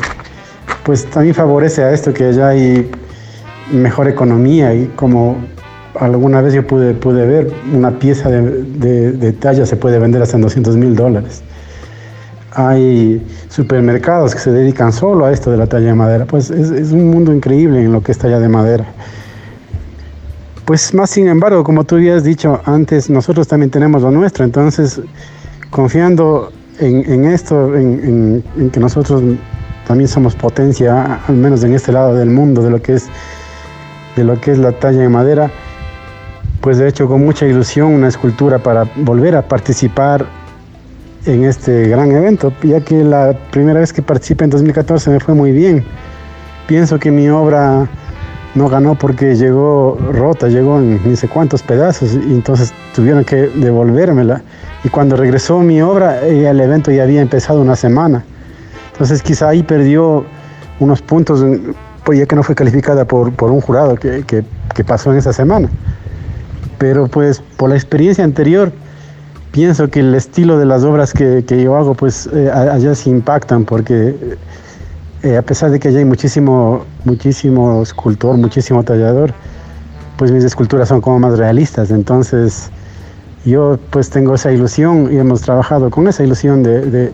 Pues 0.85 1.05
también 1.07 1.35
favorece 1.35 1.83
a 1.85 1.93
esto 1.93 2.13
que 2.13 2.25
allá 2.27 2.49
hay 2.49 2.91
mejor 3.73 4.09
economía 4.09 4.75
y 4.75 4.87
como 4.97 5.37
alguna 5.99 6.41
vez 6.41 6.55
yo 6.55 6.67
pude, 6.67 6.95
pude 6.95 7.27
ver, 7.27 7.53
una 7.73 7.99
pieza 7.99 8.31
de, 8.31 9.13
de- 9.13 9.33
talla 9.33 9.67
se 9.67 9.77
puede 9.77 9.99
vender 9.99 10.23
hasta 10.23 10.37
en 10.37 10.43
200 10.43 10.77
mil 10.77 10.95
dólares. 10.97 11.43
Hay 12.53 13.25
supermercados 13.49 14.35
que 14.35 14.41
se 14.41 14.51
dedican 14.51 14.93
solo 14.93 15.27
a 15.27 15.33
esto 15.33 15.51
de 15.51 15.59
la 15.59 15.67
talla 15.67 15.89
de 15.89 15.95
madera. 15.95 16.25
Pues 16.25 16.51
es, 16.51 16.71
es 16.71 16.91
un 16.93 17.11
mundo 17.11 17.33
increíble 17.33 17.85
en 17.85 17.93
lo 17.93 18.03
que 18.03 18.13
es 18.13 18.19
talla 18.19 18.41
de 18.41 18.49
madera. 18.49 18.85
Pues 20.69 20.93
más 20.93 21.09
sin 21.09 21.29
embargo, 21.29 21.65
como 21.65 21.85
tú 21.85 21.95
habías 21.95 22.25
dicho 22.25 22.61
antes, 22.67 23.09
nosotros 23.09 23.49
también 23.49 23.71
tenemos 23.71 24.03
lo 24.03 24.11
nuestro. 24.11 24.45
Entonces, 24.45 25.01
confiando 25.71 26.53
en, 26.79 27.25
esto, 27.25 27.75
en, 27.75 28.45
que 28.71 28.79
nosotros 28.79 29.23
también 29.87 30.09
somos 30.09 30.37
potencia, 30.37 31.21
al 31.27 31.37
menos 31.37 31.65
en 31.65 31.73
este 31.73 31.91
lado 31.91 32.15
del 32.15 32.29
mundo, 32.29 32.63
de 32.63 32.69
lo 32.69 32.83
que 32.83 32.97
es 32.97 33.07
de 34.15 34.25
lo 34.25 34.39
que 34.39 34.51
es 34.51 34.59
la 34.59 34.73
talla 34.73 35.05
en 35.05 35.11
madera, 35.11 35.51
pues 36.61 36.79
he 36.81 36.87
hecho 36.87 37.09
con 37.09 37.25
mucha 37.25 37.47
ilusión 37.47 37.95
una 37.95 38.09
escultura 38.09 38.59
para 38.59 38.85
volver 38.97 39.37
a 39.37 39.49
participar 39.49 40.27
en 41.25 41.45
este 41.45 41.89
gran 41.89 42.13
evento, 42.13 42.53
ya 42.63 42.83
que 42.83 43.05
la 43.05 43.33
primera 43.53 43.81
vez 43.81 43.91
que 43.91 44.03
participé 44.03 44.45
en 44.45 44.51
2014 44.51 45.09
me 45.09 45.21
fue 45.21 45.33
muy 45.33 45.51
bien. 45.51 45.83
Pienso 46.67 46.99
que 46.99 47.11
mi 47.11 47.27
obra 47.31 47.89
no 48.59 48.69
ganó 48.69 48.97
porque 48.97 49.37
llegó 49.37 49.97
rota, 50.13 50.49
llegó 50.49 50.79
en 50.79 51.01
ni 51.09 51.17
sé 51.17 51.29
cuántos 51.29 51.63
pedazos 51.63 52.13
y 52.13 52.33
entonces 52.35 52.75
tuvieron 52.95 53.25
que 53.25 53.49
devolvérmela. 53.55 54.43
Y 54.85 54.89
cuando 54.89 55.17
regresó 55.17 55.61
mi 55.61 55.81
obra, 55.81 56.23
eh, 56.27 56.49
el 56.49 56.61
evento 56.61 56.91
ya 56.91 57.05
había 57.05 57.23
empezado 57.23 57.61
una 57.63 57.77
semana. 57.77 58.25
Entonces 58.93 59.23
quizá 59.23 59.49
ahí 59.49 59.63
perdió 59.63 60.25
unos 60.81 61.01
puntos, 61.01 61.45
pues 62.05 62.19
ya 62.19 62.27
que 62.27 62.35
no 62.37 62.43
fue 62.43 62.55
calificada 62.55 63.05
por, 63.05 63.33
por 63.33 63.51
un 63.51 63.61
jurado 63.61 63.95
que, 63.95 64.25
que- 64.27 64.45
pasó 64.85 65.11
en 65.11 65.19
esa 65.19 65.33
semana. 65.33 65.69
Pero 66.79 67.09
pues 67.09 67.43
por 67.57 67.69
la 67.71 67.75
experiencia 67.75 68.23
anterior, 68.23 68.71
pienso 69.51 69.89
que 69.89 69.99
el 69.99 70.15
estilo 70.15 70.57
de 70.57 70.67
las 70.67 70.85
obras 70.85 71.13
que, 71.13 71.45
que 71.45 71.61
yo 71.61 71.77
hago, 71.77 71.95
pues 71.95 72.29
eh, 72.33 72.49
allá 72.49 72.95
sí 72.95 73.11
impactan, 73.11 73.65
porque 73.65 74.15
eh, 75.23 75.37
a 75.37 75.43
pesar 75.43 75.71
de 75.71 75.79
que 75.81 75.89
allá 75.89 75.99
hay 75.99 76.05
muchísimo, 76.05 76.85
muchísimo 77.05 77.83
escultor, 77.83 78.37
muchísimo 78.37 78.83
tallador, 78.83 79.33
pues 80.17 80.31
mis 80.31 80.45
esculturas 80.45 80.89
son 80.89 81.01
como 81.01 81.19
más 81.19 81.39
realistas. 81.39 81.91
Entonces 81.91 82.71
yo 83.45 83.79
pues 83.91 84.11
tengo 84.11 84.35
esa 84.35 84.53
ilusión 84.53 85.13
y 85.13 85.17
hemos 85.17 85.41
trabajado 85.43 85.91
con 85.91 86.09
esa 86.09 86.23
ilusión 86.23 86.63
de, 86.63 86.83
de 86.83 87.13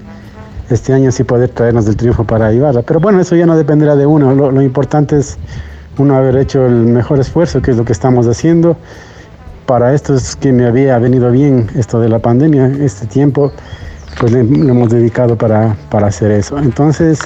este 0.70 0.92
año 0.92 1.12
sí 1.12 1.24
poder 1.24 1.50
traernos 1.50 1.84
del 1.86 1.96
triunfo 1.96 2.24
para 2.24 2.52
Ibarra. 2.52 2.82
Pero 2.82 3.00
bueno, 3.00 3.20
eso 3.20 3.36
ya 3.36 3.46
no 3.46 3.56
dependerá 3.56 3.96
de 3.96 4.06
uno. 4.06 4.34
Lo, 4.34 4.50
lo 4.50 4.62
importante 4.62 5.18
es 5.18 5.36
uno 5.98 6.16
haber 6.16 6.36
hecho 6.36 6.66
el 6.66 6.86
mejor 6.86 7.20
esfuerzo, 7.20 7.62
que 7.62 7.70
es 7.70 7.76
lo 7.76 7.84
que 7.84 7.92
estamos 7.92 8.26
haciendo. 8.26 8.76
Para 9.66 9.94
esto 9.94 10.14
es 10.14 10.36
que 10.36 10.52
me 10.52 10.66
había 10.66 10.98
venido 10.98 11.30
bien 11.30 11.68
esto 11.74 12.00
de 12.00 12.08
la 12.08 12.18
pandemia, 12.18 12.66
este 12.80 13.06
tiempo, 13.06 13.52
pues 14.20 14.32
le, 14.32 14.44
le 14.44 14.70
hemos 14.70 14.90
dedicado 14.90 15.36
para, 15.36 15.76
para 15.90 16.08
hacer 16.08 16.30
eso. 16.30 16.58
Entonces, 16.58 17.18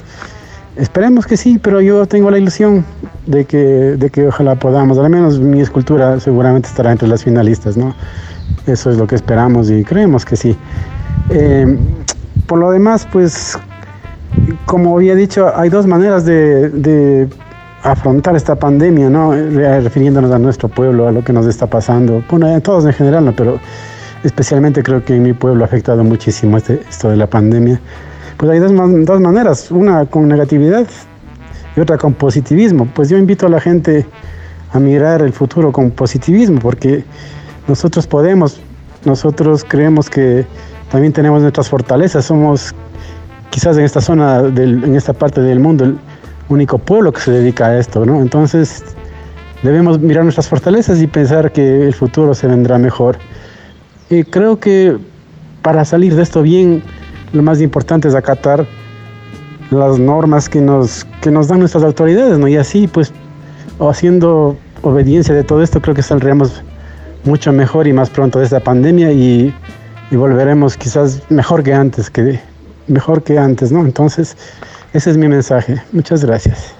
esperemos 0.78 1.26
que 1.26 1.36
sí, 1.36 1.59
pero 1.59 1.80
yo 1.80 2.06
tengo 2.06 2.30
la 2.30 2.38
ilusión 2.38 2.84
de 3.26 3.44
que, 3.44 3.59
de 3.59 4.10
que 4.10 4.28
ojalá 4.28 4.55
podamos, 4.55 4.98
al 4.98 5.10
menos 5.10 5.38
mi 5.38 5.60
escultura 5.60 6.18
seguramente 6.20 6.68
estará 6.68 6.92
entre 6.92 7.09
las 7.09 7.24
finalistas, 7.24 7.76
¿no? 7.76 7.94
Eso 8.66 8.90
es 8.90 8.96
lo 8.96 9.06
que 9.06 9.14
esperamos 9.14 9.70
y 9.70 9.84
creemos 9.84 10.24
que 10.24 10.36
sí. 10.36 10.56
Eh, 11.30 11.78
por 12.46 12.59
lo 12.59 12.70
demás, 12.70 13.06
pues, 13.12 13.59
como 14.66 14.96
había 14.96 15.14
dicho, 15.14 15.52
hay 15.55 15.68
dos 15.68 15.86
maneras 15.86 16.24
de, 16.24 16.70
de 16.70 17.28
afrontar 17.82 18.36
esta 18.36 18.56
pandemia, 18.56 19.10
¿no? 19.10 19.34
Eh, 19.34 19.80
Refiriéndonos 19.80 20.30
a 20.30 20.38
nuestro 20.38 20.68
pueblo, 20.68 21.09
a 21.09 21.12
lo 21.12 21.22
que 21.22 21.32
nos 21.32 21.46
está 21.46 21.66
pasando. 21.66 22.22
Bueno, 22.30 22.55
a 22.55 22.60
todos 22.60 22.84
en 22.86 22.92
general, 22.92 23.24
¿no? 23.24 23.32
Pero 23.32 23.59
especialmente 24.24 24.82
creo 24.82 25.05
que 25.05 25.16
en 25.16 25.22
mi 25.22 25.32
pueblo 25.32 25.64
ha 25.64 25.66
afectado 25.66 26.02
muchísimo 26.05 26.56
este, 26.56 26.82
esto 26.88 27.10
de 27.10 27.16
la 27.16 27.26
pandemia. 27.26 27.80
Pues 28.39 28.51
hay 28.52 28.60
dos, 28.60 28.73
dos 29.05 29.20
maneras, 29.20 29.70
una 29.70 30.06
con 30.06 30.28
negatividad 30.28 30.86
y 31.77 31.81
otra 31.81 31.98
con 31.98 32.15
positivismo. 32.15 32.89
Pues 32.94 33.09
yo 33.10 33.19
invito 33.19 33.47
a 33.47 33.51
la 33.51 33.60
gente 33.60 34.06
a 34.73 34.78
mirar 34.78 35.23
el 35.23 35.32
futuro 35.32 35.73
con 35.73 35.90
positivismo, 35.90 36.60
porque 36.60 37.05
nosotros 37.66 38.06
podemos, 38.06 38.60
nosotros 39.05 39.65
creemos 39.66 40.09
que 40.09 40.47
también 40.90 41.12
tenemos 41.12 41.43
nuestras 41.43 41.69
fortalezas, 41.69 42.24
somos 42.24 42.74
quizás 43.51 43.77
en 43.77 43.85
esta 43.85 44.01
zona, 44.01 44.43
del- 44.43 44.85
en 44.85 44.94
esta 44.94 45.12
parte 45.12 45.40
del 45.40 45.59
mundo, 45.59 45.85
el 45.85 45.98
único 46.48 46.78
pueblo 46.78 47.12
que 47.12 47.20
se 47.20 47.32
dedica 47.32 47.66
a 47.66 47.78
esto, 47.78 48.06
¿no? 48.06 48.20
Entonces 48.23 48.85
debemos 49.65 49.98
mirar 49.98 50.23
nuestras 50.23 50.48
fortalezas 50.48 51.02
y 51.02 51.09
pensar 51.09 51.51
que 51.51 51.86
el 51.86 51.93
futuro 51.93 52.35
se 52.35 52.47
vendrá 52.47 52.78
mejor. 52.78 53.19
Y 54.10 54.23
creo 54.23 54.60
que 54.60 54.97
para 55.62 55.85
salir 55.85 56.15
de 56.15 56.23
esto 56.23 56.40
bien, 56.43 56.82
lo 57.32 57.42
más 57.42 57.60
importante 57.60 58.09
es 58.09 58.14
acatar 58.14 58.66
las 59.70 59.98
normas 59.98 60.48
que 60.48 60.60
nos, 60.60 61.06
que 61.20 61.30
nos 61.30 61.48
dan 61.48 61.60
nuestras 61.60 61.84
autoridades, 61.84 62.38
¿no? 62.38 62.48
Y 62.48 62.56
así, 62.56 62.86
pues, 62.86 63.12
haciendo 63.80 64.56
obediencia 64.82 65.34
de 65.34 65.44
todo 65.44 65.62
esto, 65.62 65.80
creo 65.80 65.94
que 65.94 66.02
saldremos 66.02 66.62
mucho 67.24 67.52
mejor 67.52 67.86
y 67.86 67.92
más 67.92 68.09
pronto 68.10 68.38
de 68.38 68.46
esta 68.46 68.60
pandemia 68.60 69.12
y, 69.12 69.55
y 70.10 70.16
volveremos 70.16 70.76
quizás 70.76 71.22
mejor 71.28 71.62
que 71.62 71.74
antes, 71.74 72.10
que, 72.10 72.40
mejor 72.86 73.22
que 73.22 73.38
antes, 73.38 73.70
¿no? 73.72 73.80
Entonces, 73.80 74.36
ese 74.92 75.10
es 75.10 75.16
mi 75.18 75.28
mensaje. 75.28 75.82
Muchas 75.92 76.24
gracias. 76.24 76.77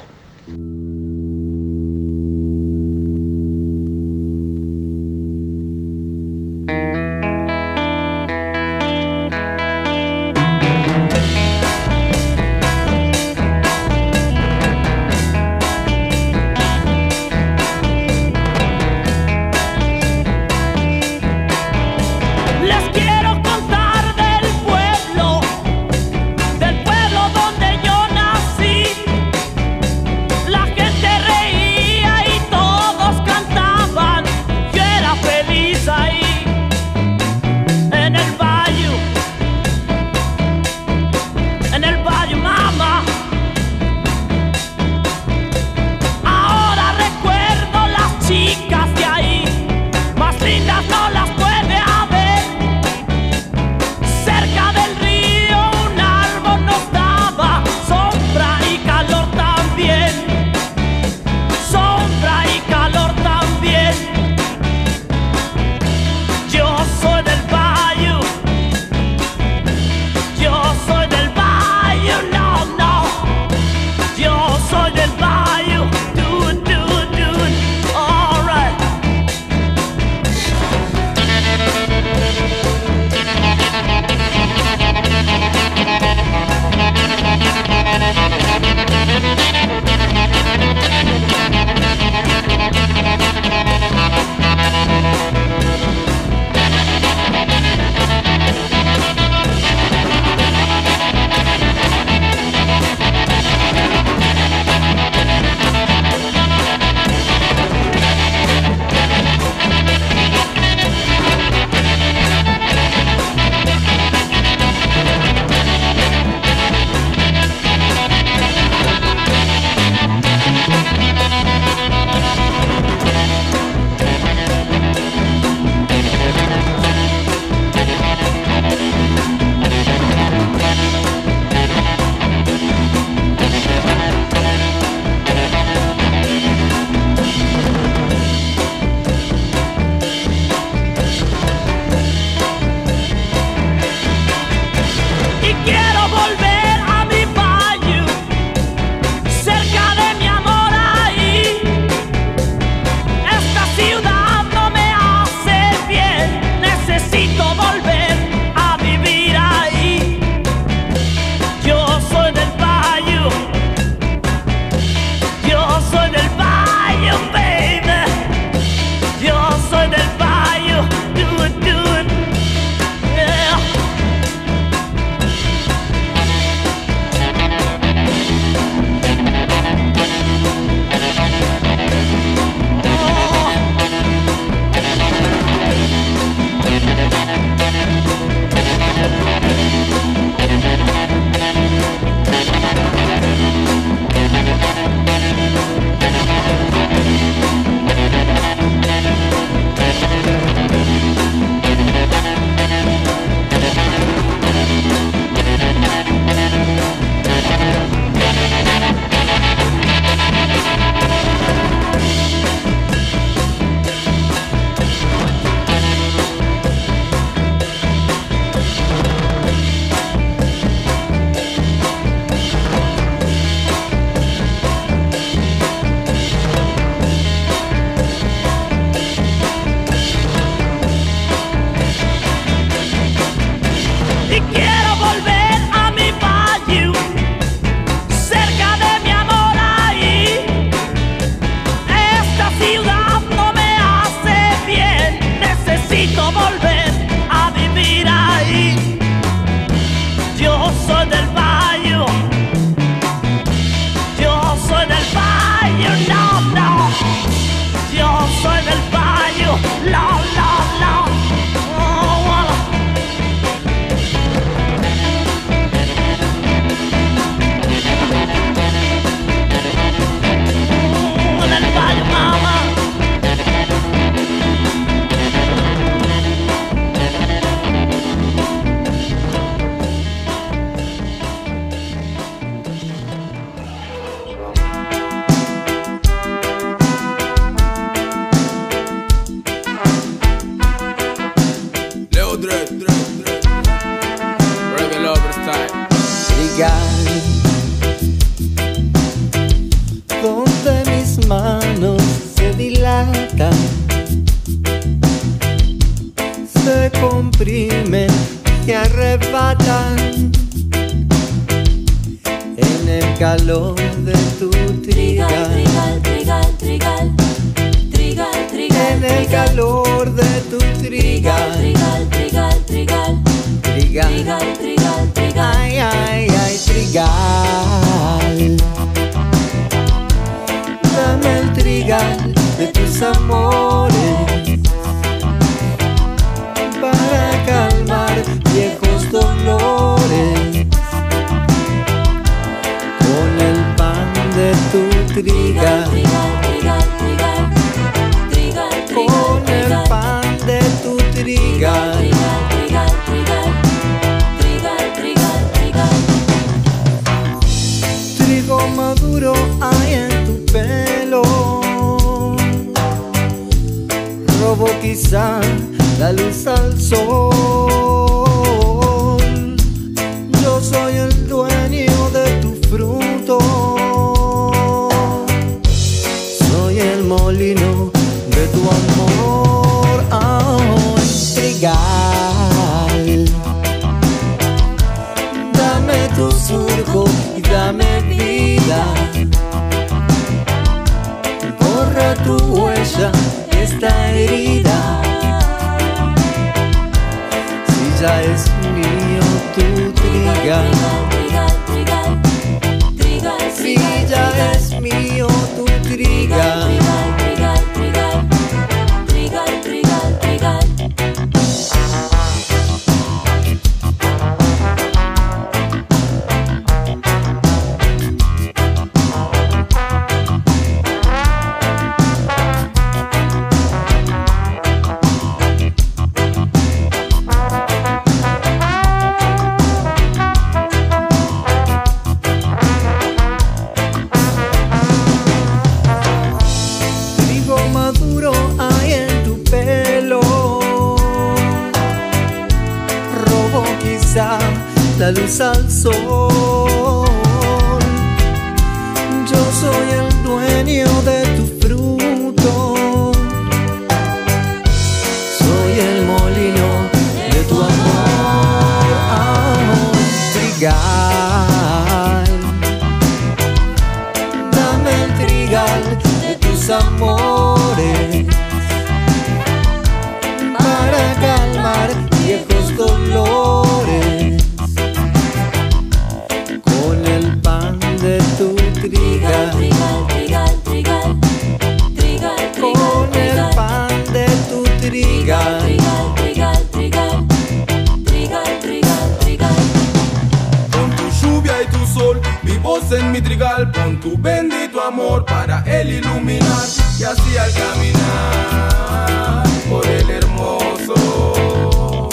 Trigal, 493.59 493.71
pon 493.73 493.97
tu 494.01 494.17
bendito 494.19 494.81
amor 494.81 495.25
para 495.25 495.63
él 495.67 495.93
iluminar 495.95 496.67
y 496.99 497.05
así 497.05 497.37
al 497.37 497.53
caminar 497.53 499.43
por 499.69 499.87
el 499.87 500.11
hermoso, 500.11 502.09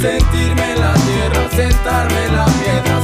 sentirme 0.00 0.72
en 0.72 0.80
la 0.80 0.94
tierra, 0.94 1.50
sentarme 1.54 2.26
en 2.26 2.36
la 2.36 2.46
piedra, 2.46 3.00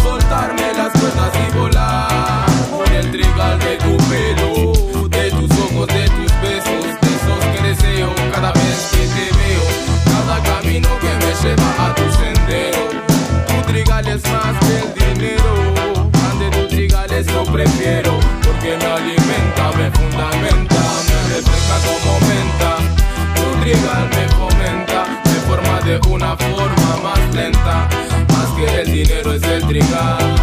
Porque 17.58 18.76
me 18.76 18.84
alimenta, 18.84 19.72
me 19.76 19.90
fundamenta, 19.90 20.80
me 21.08 21.34
refresca 21.34 21.76
como 21.82 22.20
menta. 22.28 22.76
Tu 23.34 23.60
trigal 23.60 24.08
me 24.10 24.28
fomenta, 24.28 25.04
me 25.24 25.40
forma 25.40 25.80
de 25.80 25.98
una 26.08 26.36
forma 26.36 26.96
más 27.02 27.34
lenta. 27.34 27.88
Más 28.28 28.48
que 28.56 28.80
el 28.80 28.92
dinero 28.92 29.32
es 29.32 29.42
el 29.42 29.66
trigal. 29.66 30.36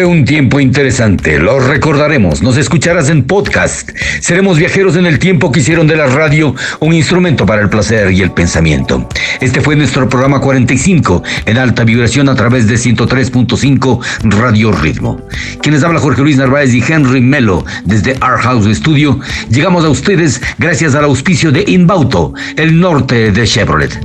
Fue 0.00 0.06
un 0.06 0.24
tiempo 0.24 0.60
interesante, 0.60 1.38
lo 1.38 1.60
recordaremos, 1.60 2.40
nos 2.40 2.56
escucharás 2.56 3.10
en 3.10 3.22
podcast. 3.24 3.90
Seremos 4.20 4.56
viajeros 4.56 4.96
en 4.96 5.04
el 5.04 5.18
tiempo 5.18 5.52
que 5.52 5.60
hicieron 5.60 5.86
de 5.86 5.94
la 5.94 6.06
radio 6.06 6.54
un 6.78 6.94
instrumento 6.94 7.44
para 7.44 7.60
el 7.60 7.68
placer 7.68 8.10
y 8.10 8.22
el 8.22 8.30
pensamiento. 8.30 9.06
Este 9.42 9.60
fue 9.60 9.76
nuestro 9.76 10.08
programa 10.08 10.40
45 10.40 11.22
en 11.44 11.58
alta 11.58 11.84
vibración 11.84 12.30
a 12.30 12.34
través 12.34 12.66
de 12.66 12.76
103.5 12.76 14.00
Radio 14.22 14.72
Ritmo. 14.72 15.20
Quienes 15.60 15.84
habla 15.84 16.00
Jorge 16.00 16.22
Luis 16.22 16.38
Narváez 16.38 16.72
y 16.72 16.82
Henry 16.82 17.20
Melo 17.20 17.62
desde 17.84 18.16
Art 18.22 18.40
House 18.40 18.74
Studio, 18.74 19.20
llegamos 19.50 19.84
a 19.84 19.90
ustedes 19.90 20.40
gracias 20.56 20.94
al 20.94 21.04
auspicio 21.04 21.52
de 21.52 21.62
Inbauto, 21.66 22.32
el 22.56 22.80
norte 22.80 23.32
de 23.32 23.46
Chevrolet. 23.46 24.00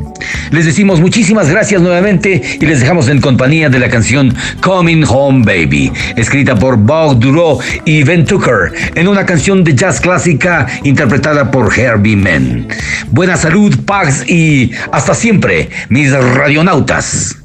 Les 0.52 0.66
decimos 0.66 1.02
muchísimas 1.02 1.50
gracias 1.50 1.82
nuevamente 1.82 2.42
y 2.60 2.66
les 2.66 2.80
dejamos 2.80 3.10
en 3.10 3.22
compañía 3.22 3.70
de 3.70 3.80
la 3.80 3.90
canción 3.90 4.34
Coming 4.62 5.04
Home 5.08 5.44
Baby, 5.46 5.92
escrita 6.16 6.56
por 6.56 6.78
Bob 6.78 7.20
Duro 7.20 7.60
y 7.84 8.04
Ben 8.04 8.26
Tucker, 8.26 8.72
en 8.96 9.08
una 9.08 9.26
canción 9.26 9.64
de 9.64 9.76
jazz 9.76 10.00
clásica 10.00 10.68
interpretada 10.84 11.52
por 11.52 11.78
Herbie 11.78 12.16
Mann. 12.16 12.68
Buena 13.12 13.38
salud, 13.38 13.76
paz 13.86 14.28
y 14.30 14.72
hasta 14.92 15.14
siempre, 15.14 15.70
mis 15.90 16.12
radionautas. 16.12 17.44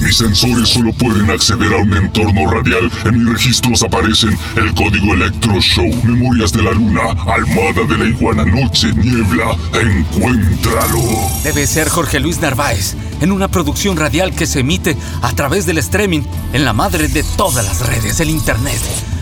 Mis 0.00 0.16
sensores 0.16 0.68
solo 0.68 0.92
pueden 0.92 1.30
acceder 1.30 1.72
a 1.72 1.78
un 1.78 1.92
entorno 1.92 2.50
radial. 2.50 2.90
En 3.04 3.18
mis 3.18 3.32
registros 3.32 3.82
aparecen 3.82 4.36
el 4.56 4.74
código 4.74 5.14
Electro 5.14 5.60
Show, 5.60 5.88
Memorias 6.04 6.52
de 6.52 6.62
la 6.62 6.72
Luna, 6.72 7.02
Almada 7.26 7.84
de 7.88 7.98
la 7.98 8.04
Iguana, 8.04 8.44
Noche, 8.44 8.92
Niebla. 8.94 9.56
Encuéntralo. 9.74 11.02
Debe 11.42 11.66
ser 11.66 11.88
Jorge 11.88 12.20
Luis 12.20 12.40
Narváez, 12.40 12.94
en 13.20 13.32
una 13.32 13.48
producción 13.48 13.96
radial 13.96 14.34
que 14.34 14.46
se 14.46 14.60
emite 14.60 14.96
a 15.22 15.32
través 15.32 15.66
del 15.66 15.78
streaming 15.78 16.22
en 16.52 16.64
la 16.64 16.72
madre 16.72 17.08
de 17.08 17.24
todas 17.36 17.64
las 17.64 17.86
redes, 17.86 18.20
el 18.20 18.30
Internet. 18.30 18.80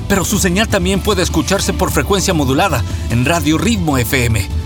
Pero 0.08 0.24
su 0.24 0.38
señal 0.38 0.68
también 0.68 1.00
puede 1.00 1.22
escucharse 1.22 1.72
por 1.72 1.90
frecuencia 1.90 2.34
modulada 2.34 2.84
en 3.10 3.24
Radio 3.24 3.58
Ritmo 3.58 3.98
FM. 3.98 4.65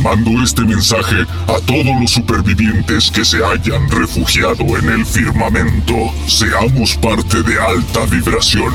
Mando 0.00 0.42
este 0.42 0.62
mensaje 0.62 1.22
a 1.46 1.60
todos 1.66 2.00
los 2.00 2.10
supervivientes 2.10 3.10
que 3.10 3.24
se 3.24 3.44
hayan 3.44 3.90
refugiado 3.90 4.64
en 4.78 4.88
el 4.88 5.06
firmamento. 5.06 5.94
Seamos 6.26 6.96
parte 6.96 7.42
de 7.42 7.60
alta 7.60 8.04
vibración. 8.06 8.72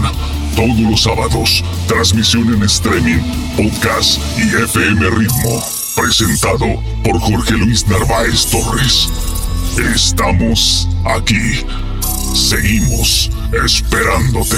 Todos 0.55 0.79
los 0.79 1.03
sábados, 1.03 1.63
transmisión 1.87 2.53
en 2.53 2.63
streaming, 2.63 3.19
podcast 3.55 4.19
y 4.37 4.63
FM 4.63 5.09
Ritmo. 5.11 5.63
Presentado 5.95 6.81
por 7.03 7.19
Jorge 7.19 7.53
Luis 7.57 7.85
Narváez 7.87 8.45
Torres. 8.47 9.09
Estamos 9.77 10.87
aquí. 11.05 11.65
Seguimos 12.33 13.29
esperándote. 13.53 14.57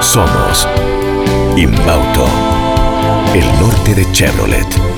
Somos 0.00 0.66
Inbauto, 1.56 2.26
el 3.34 3.60
norte 3.60 3.94
de 3.94 4.10
Chevrolet. 4.12 4.97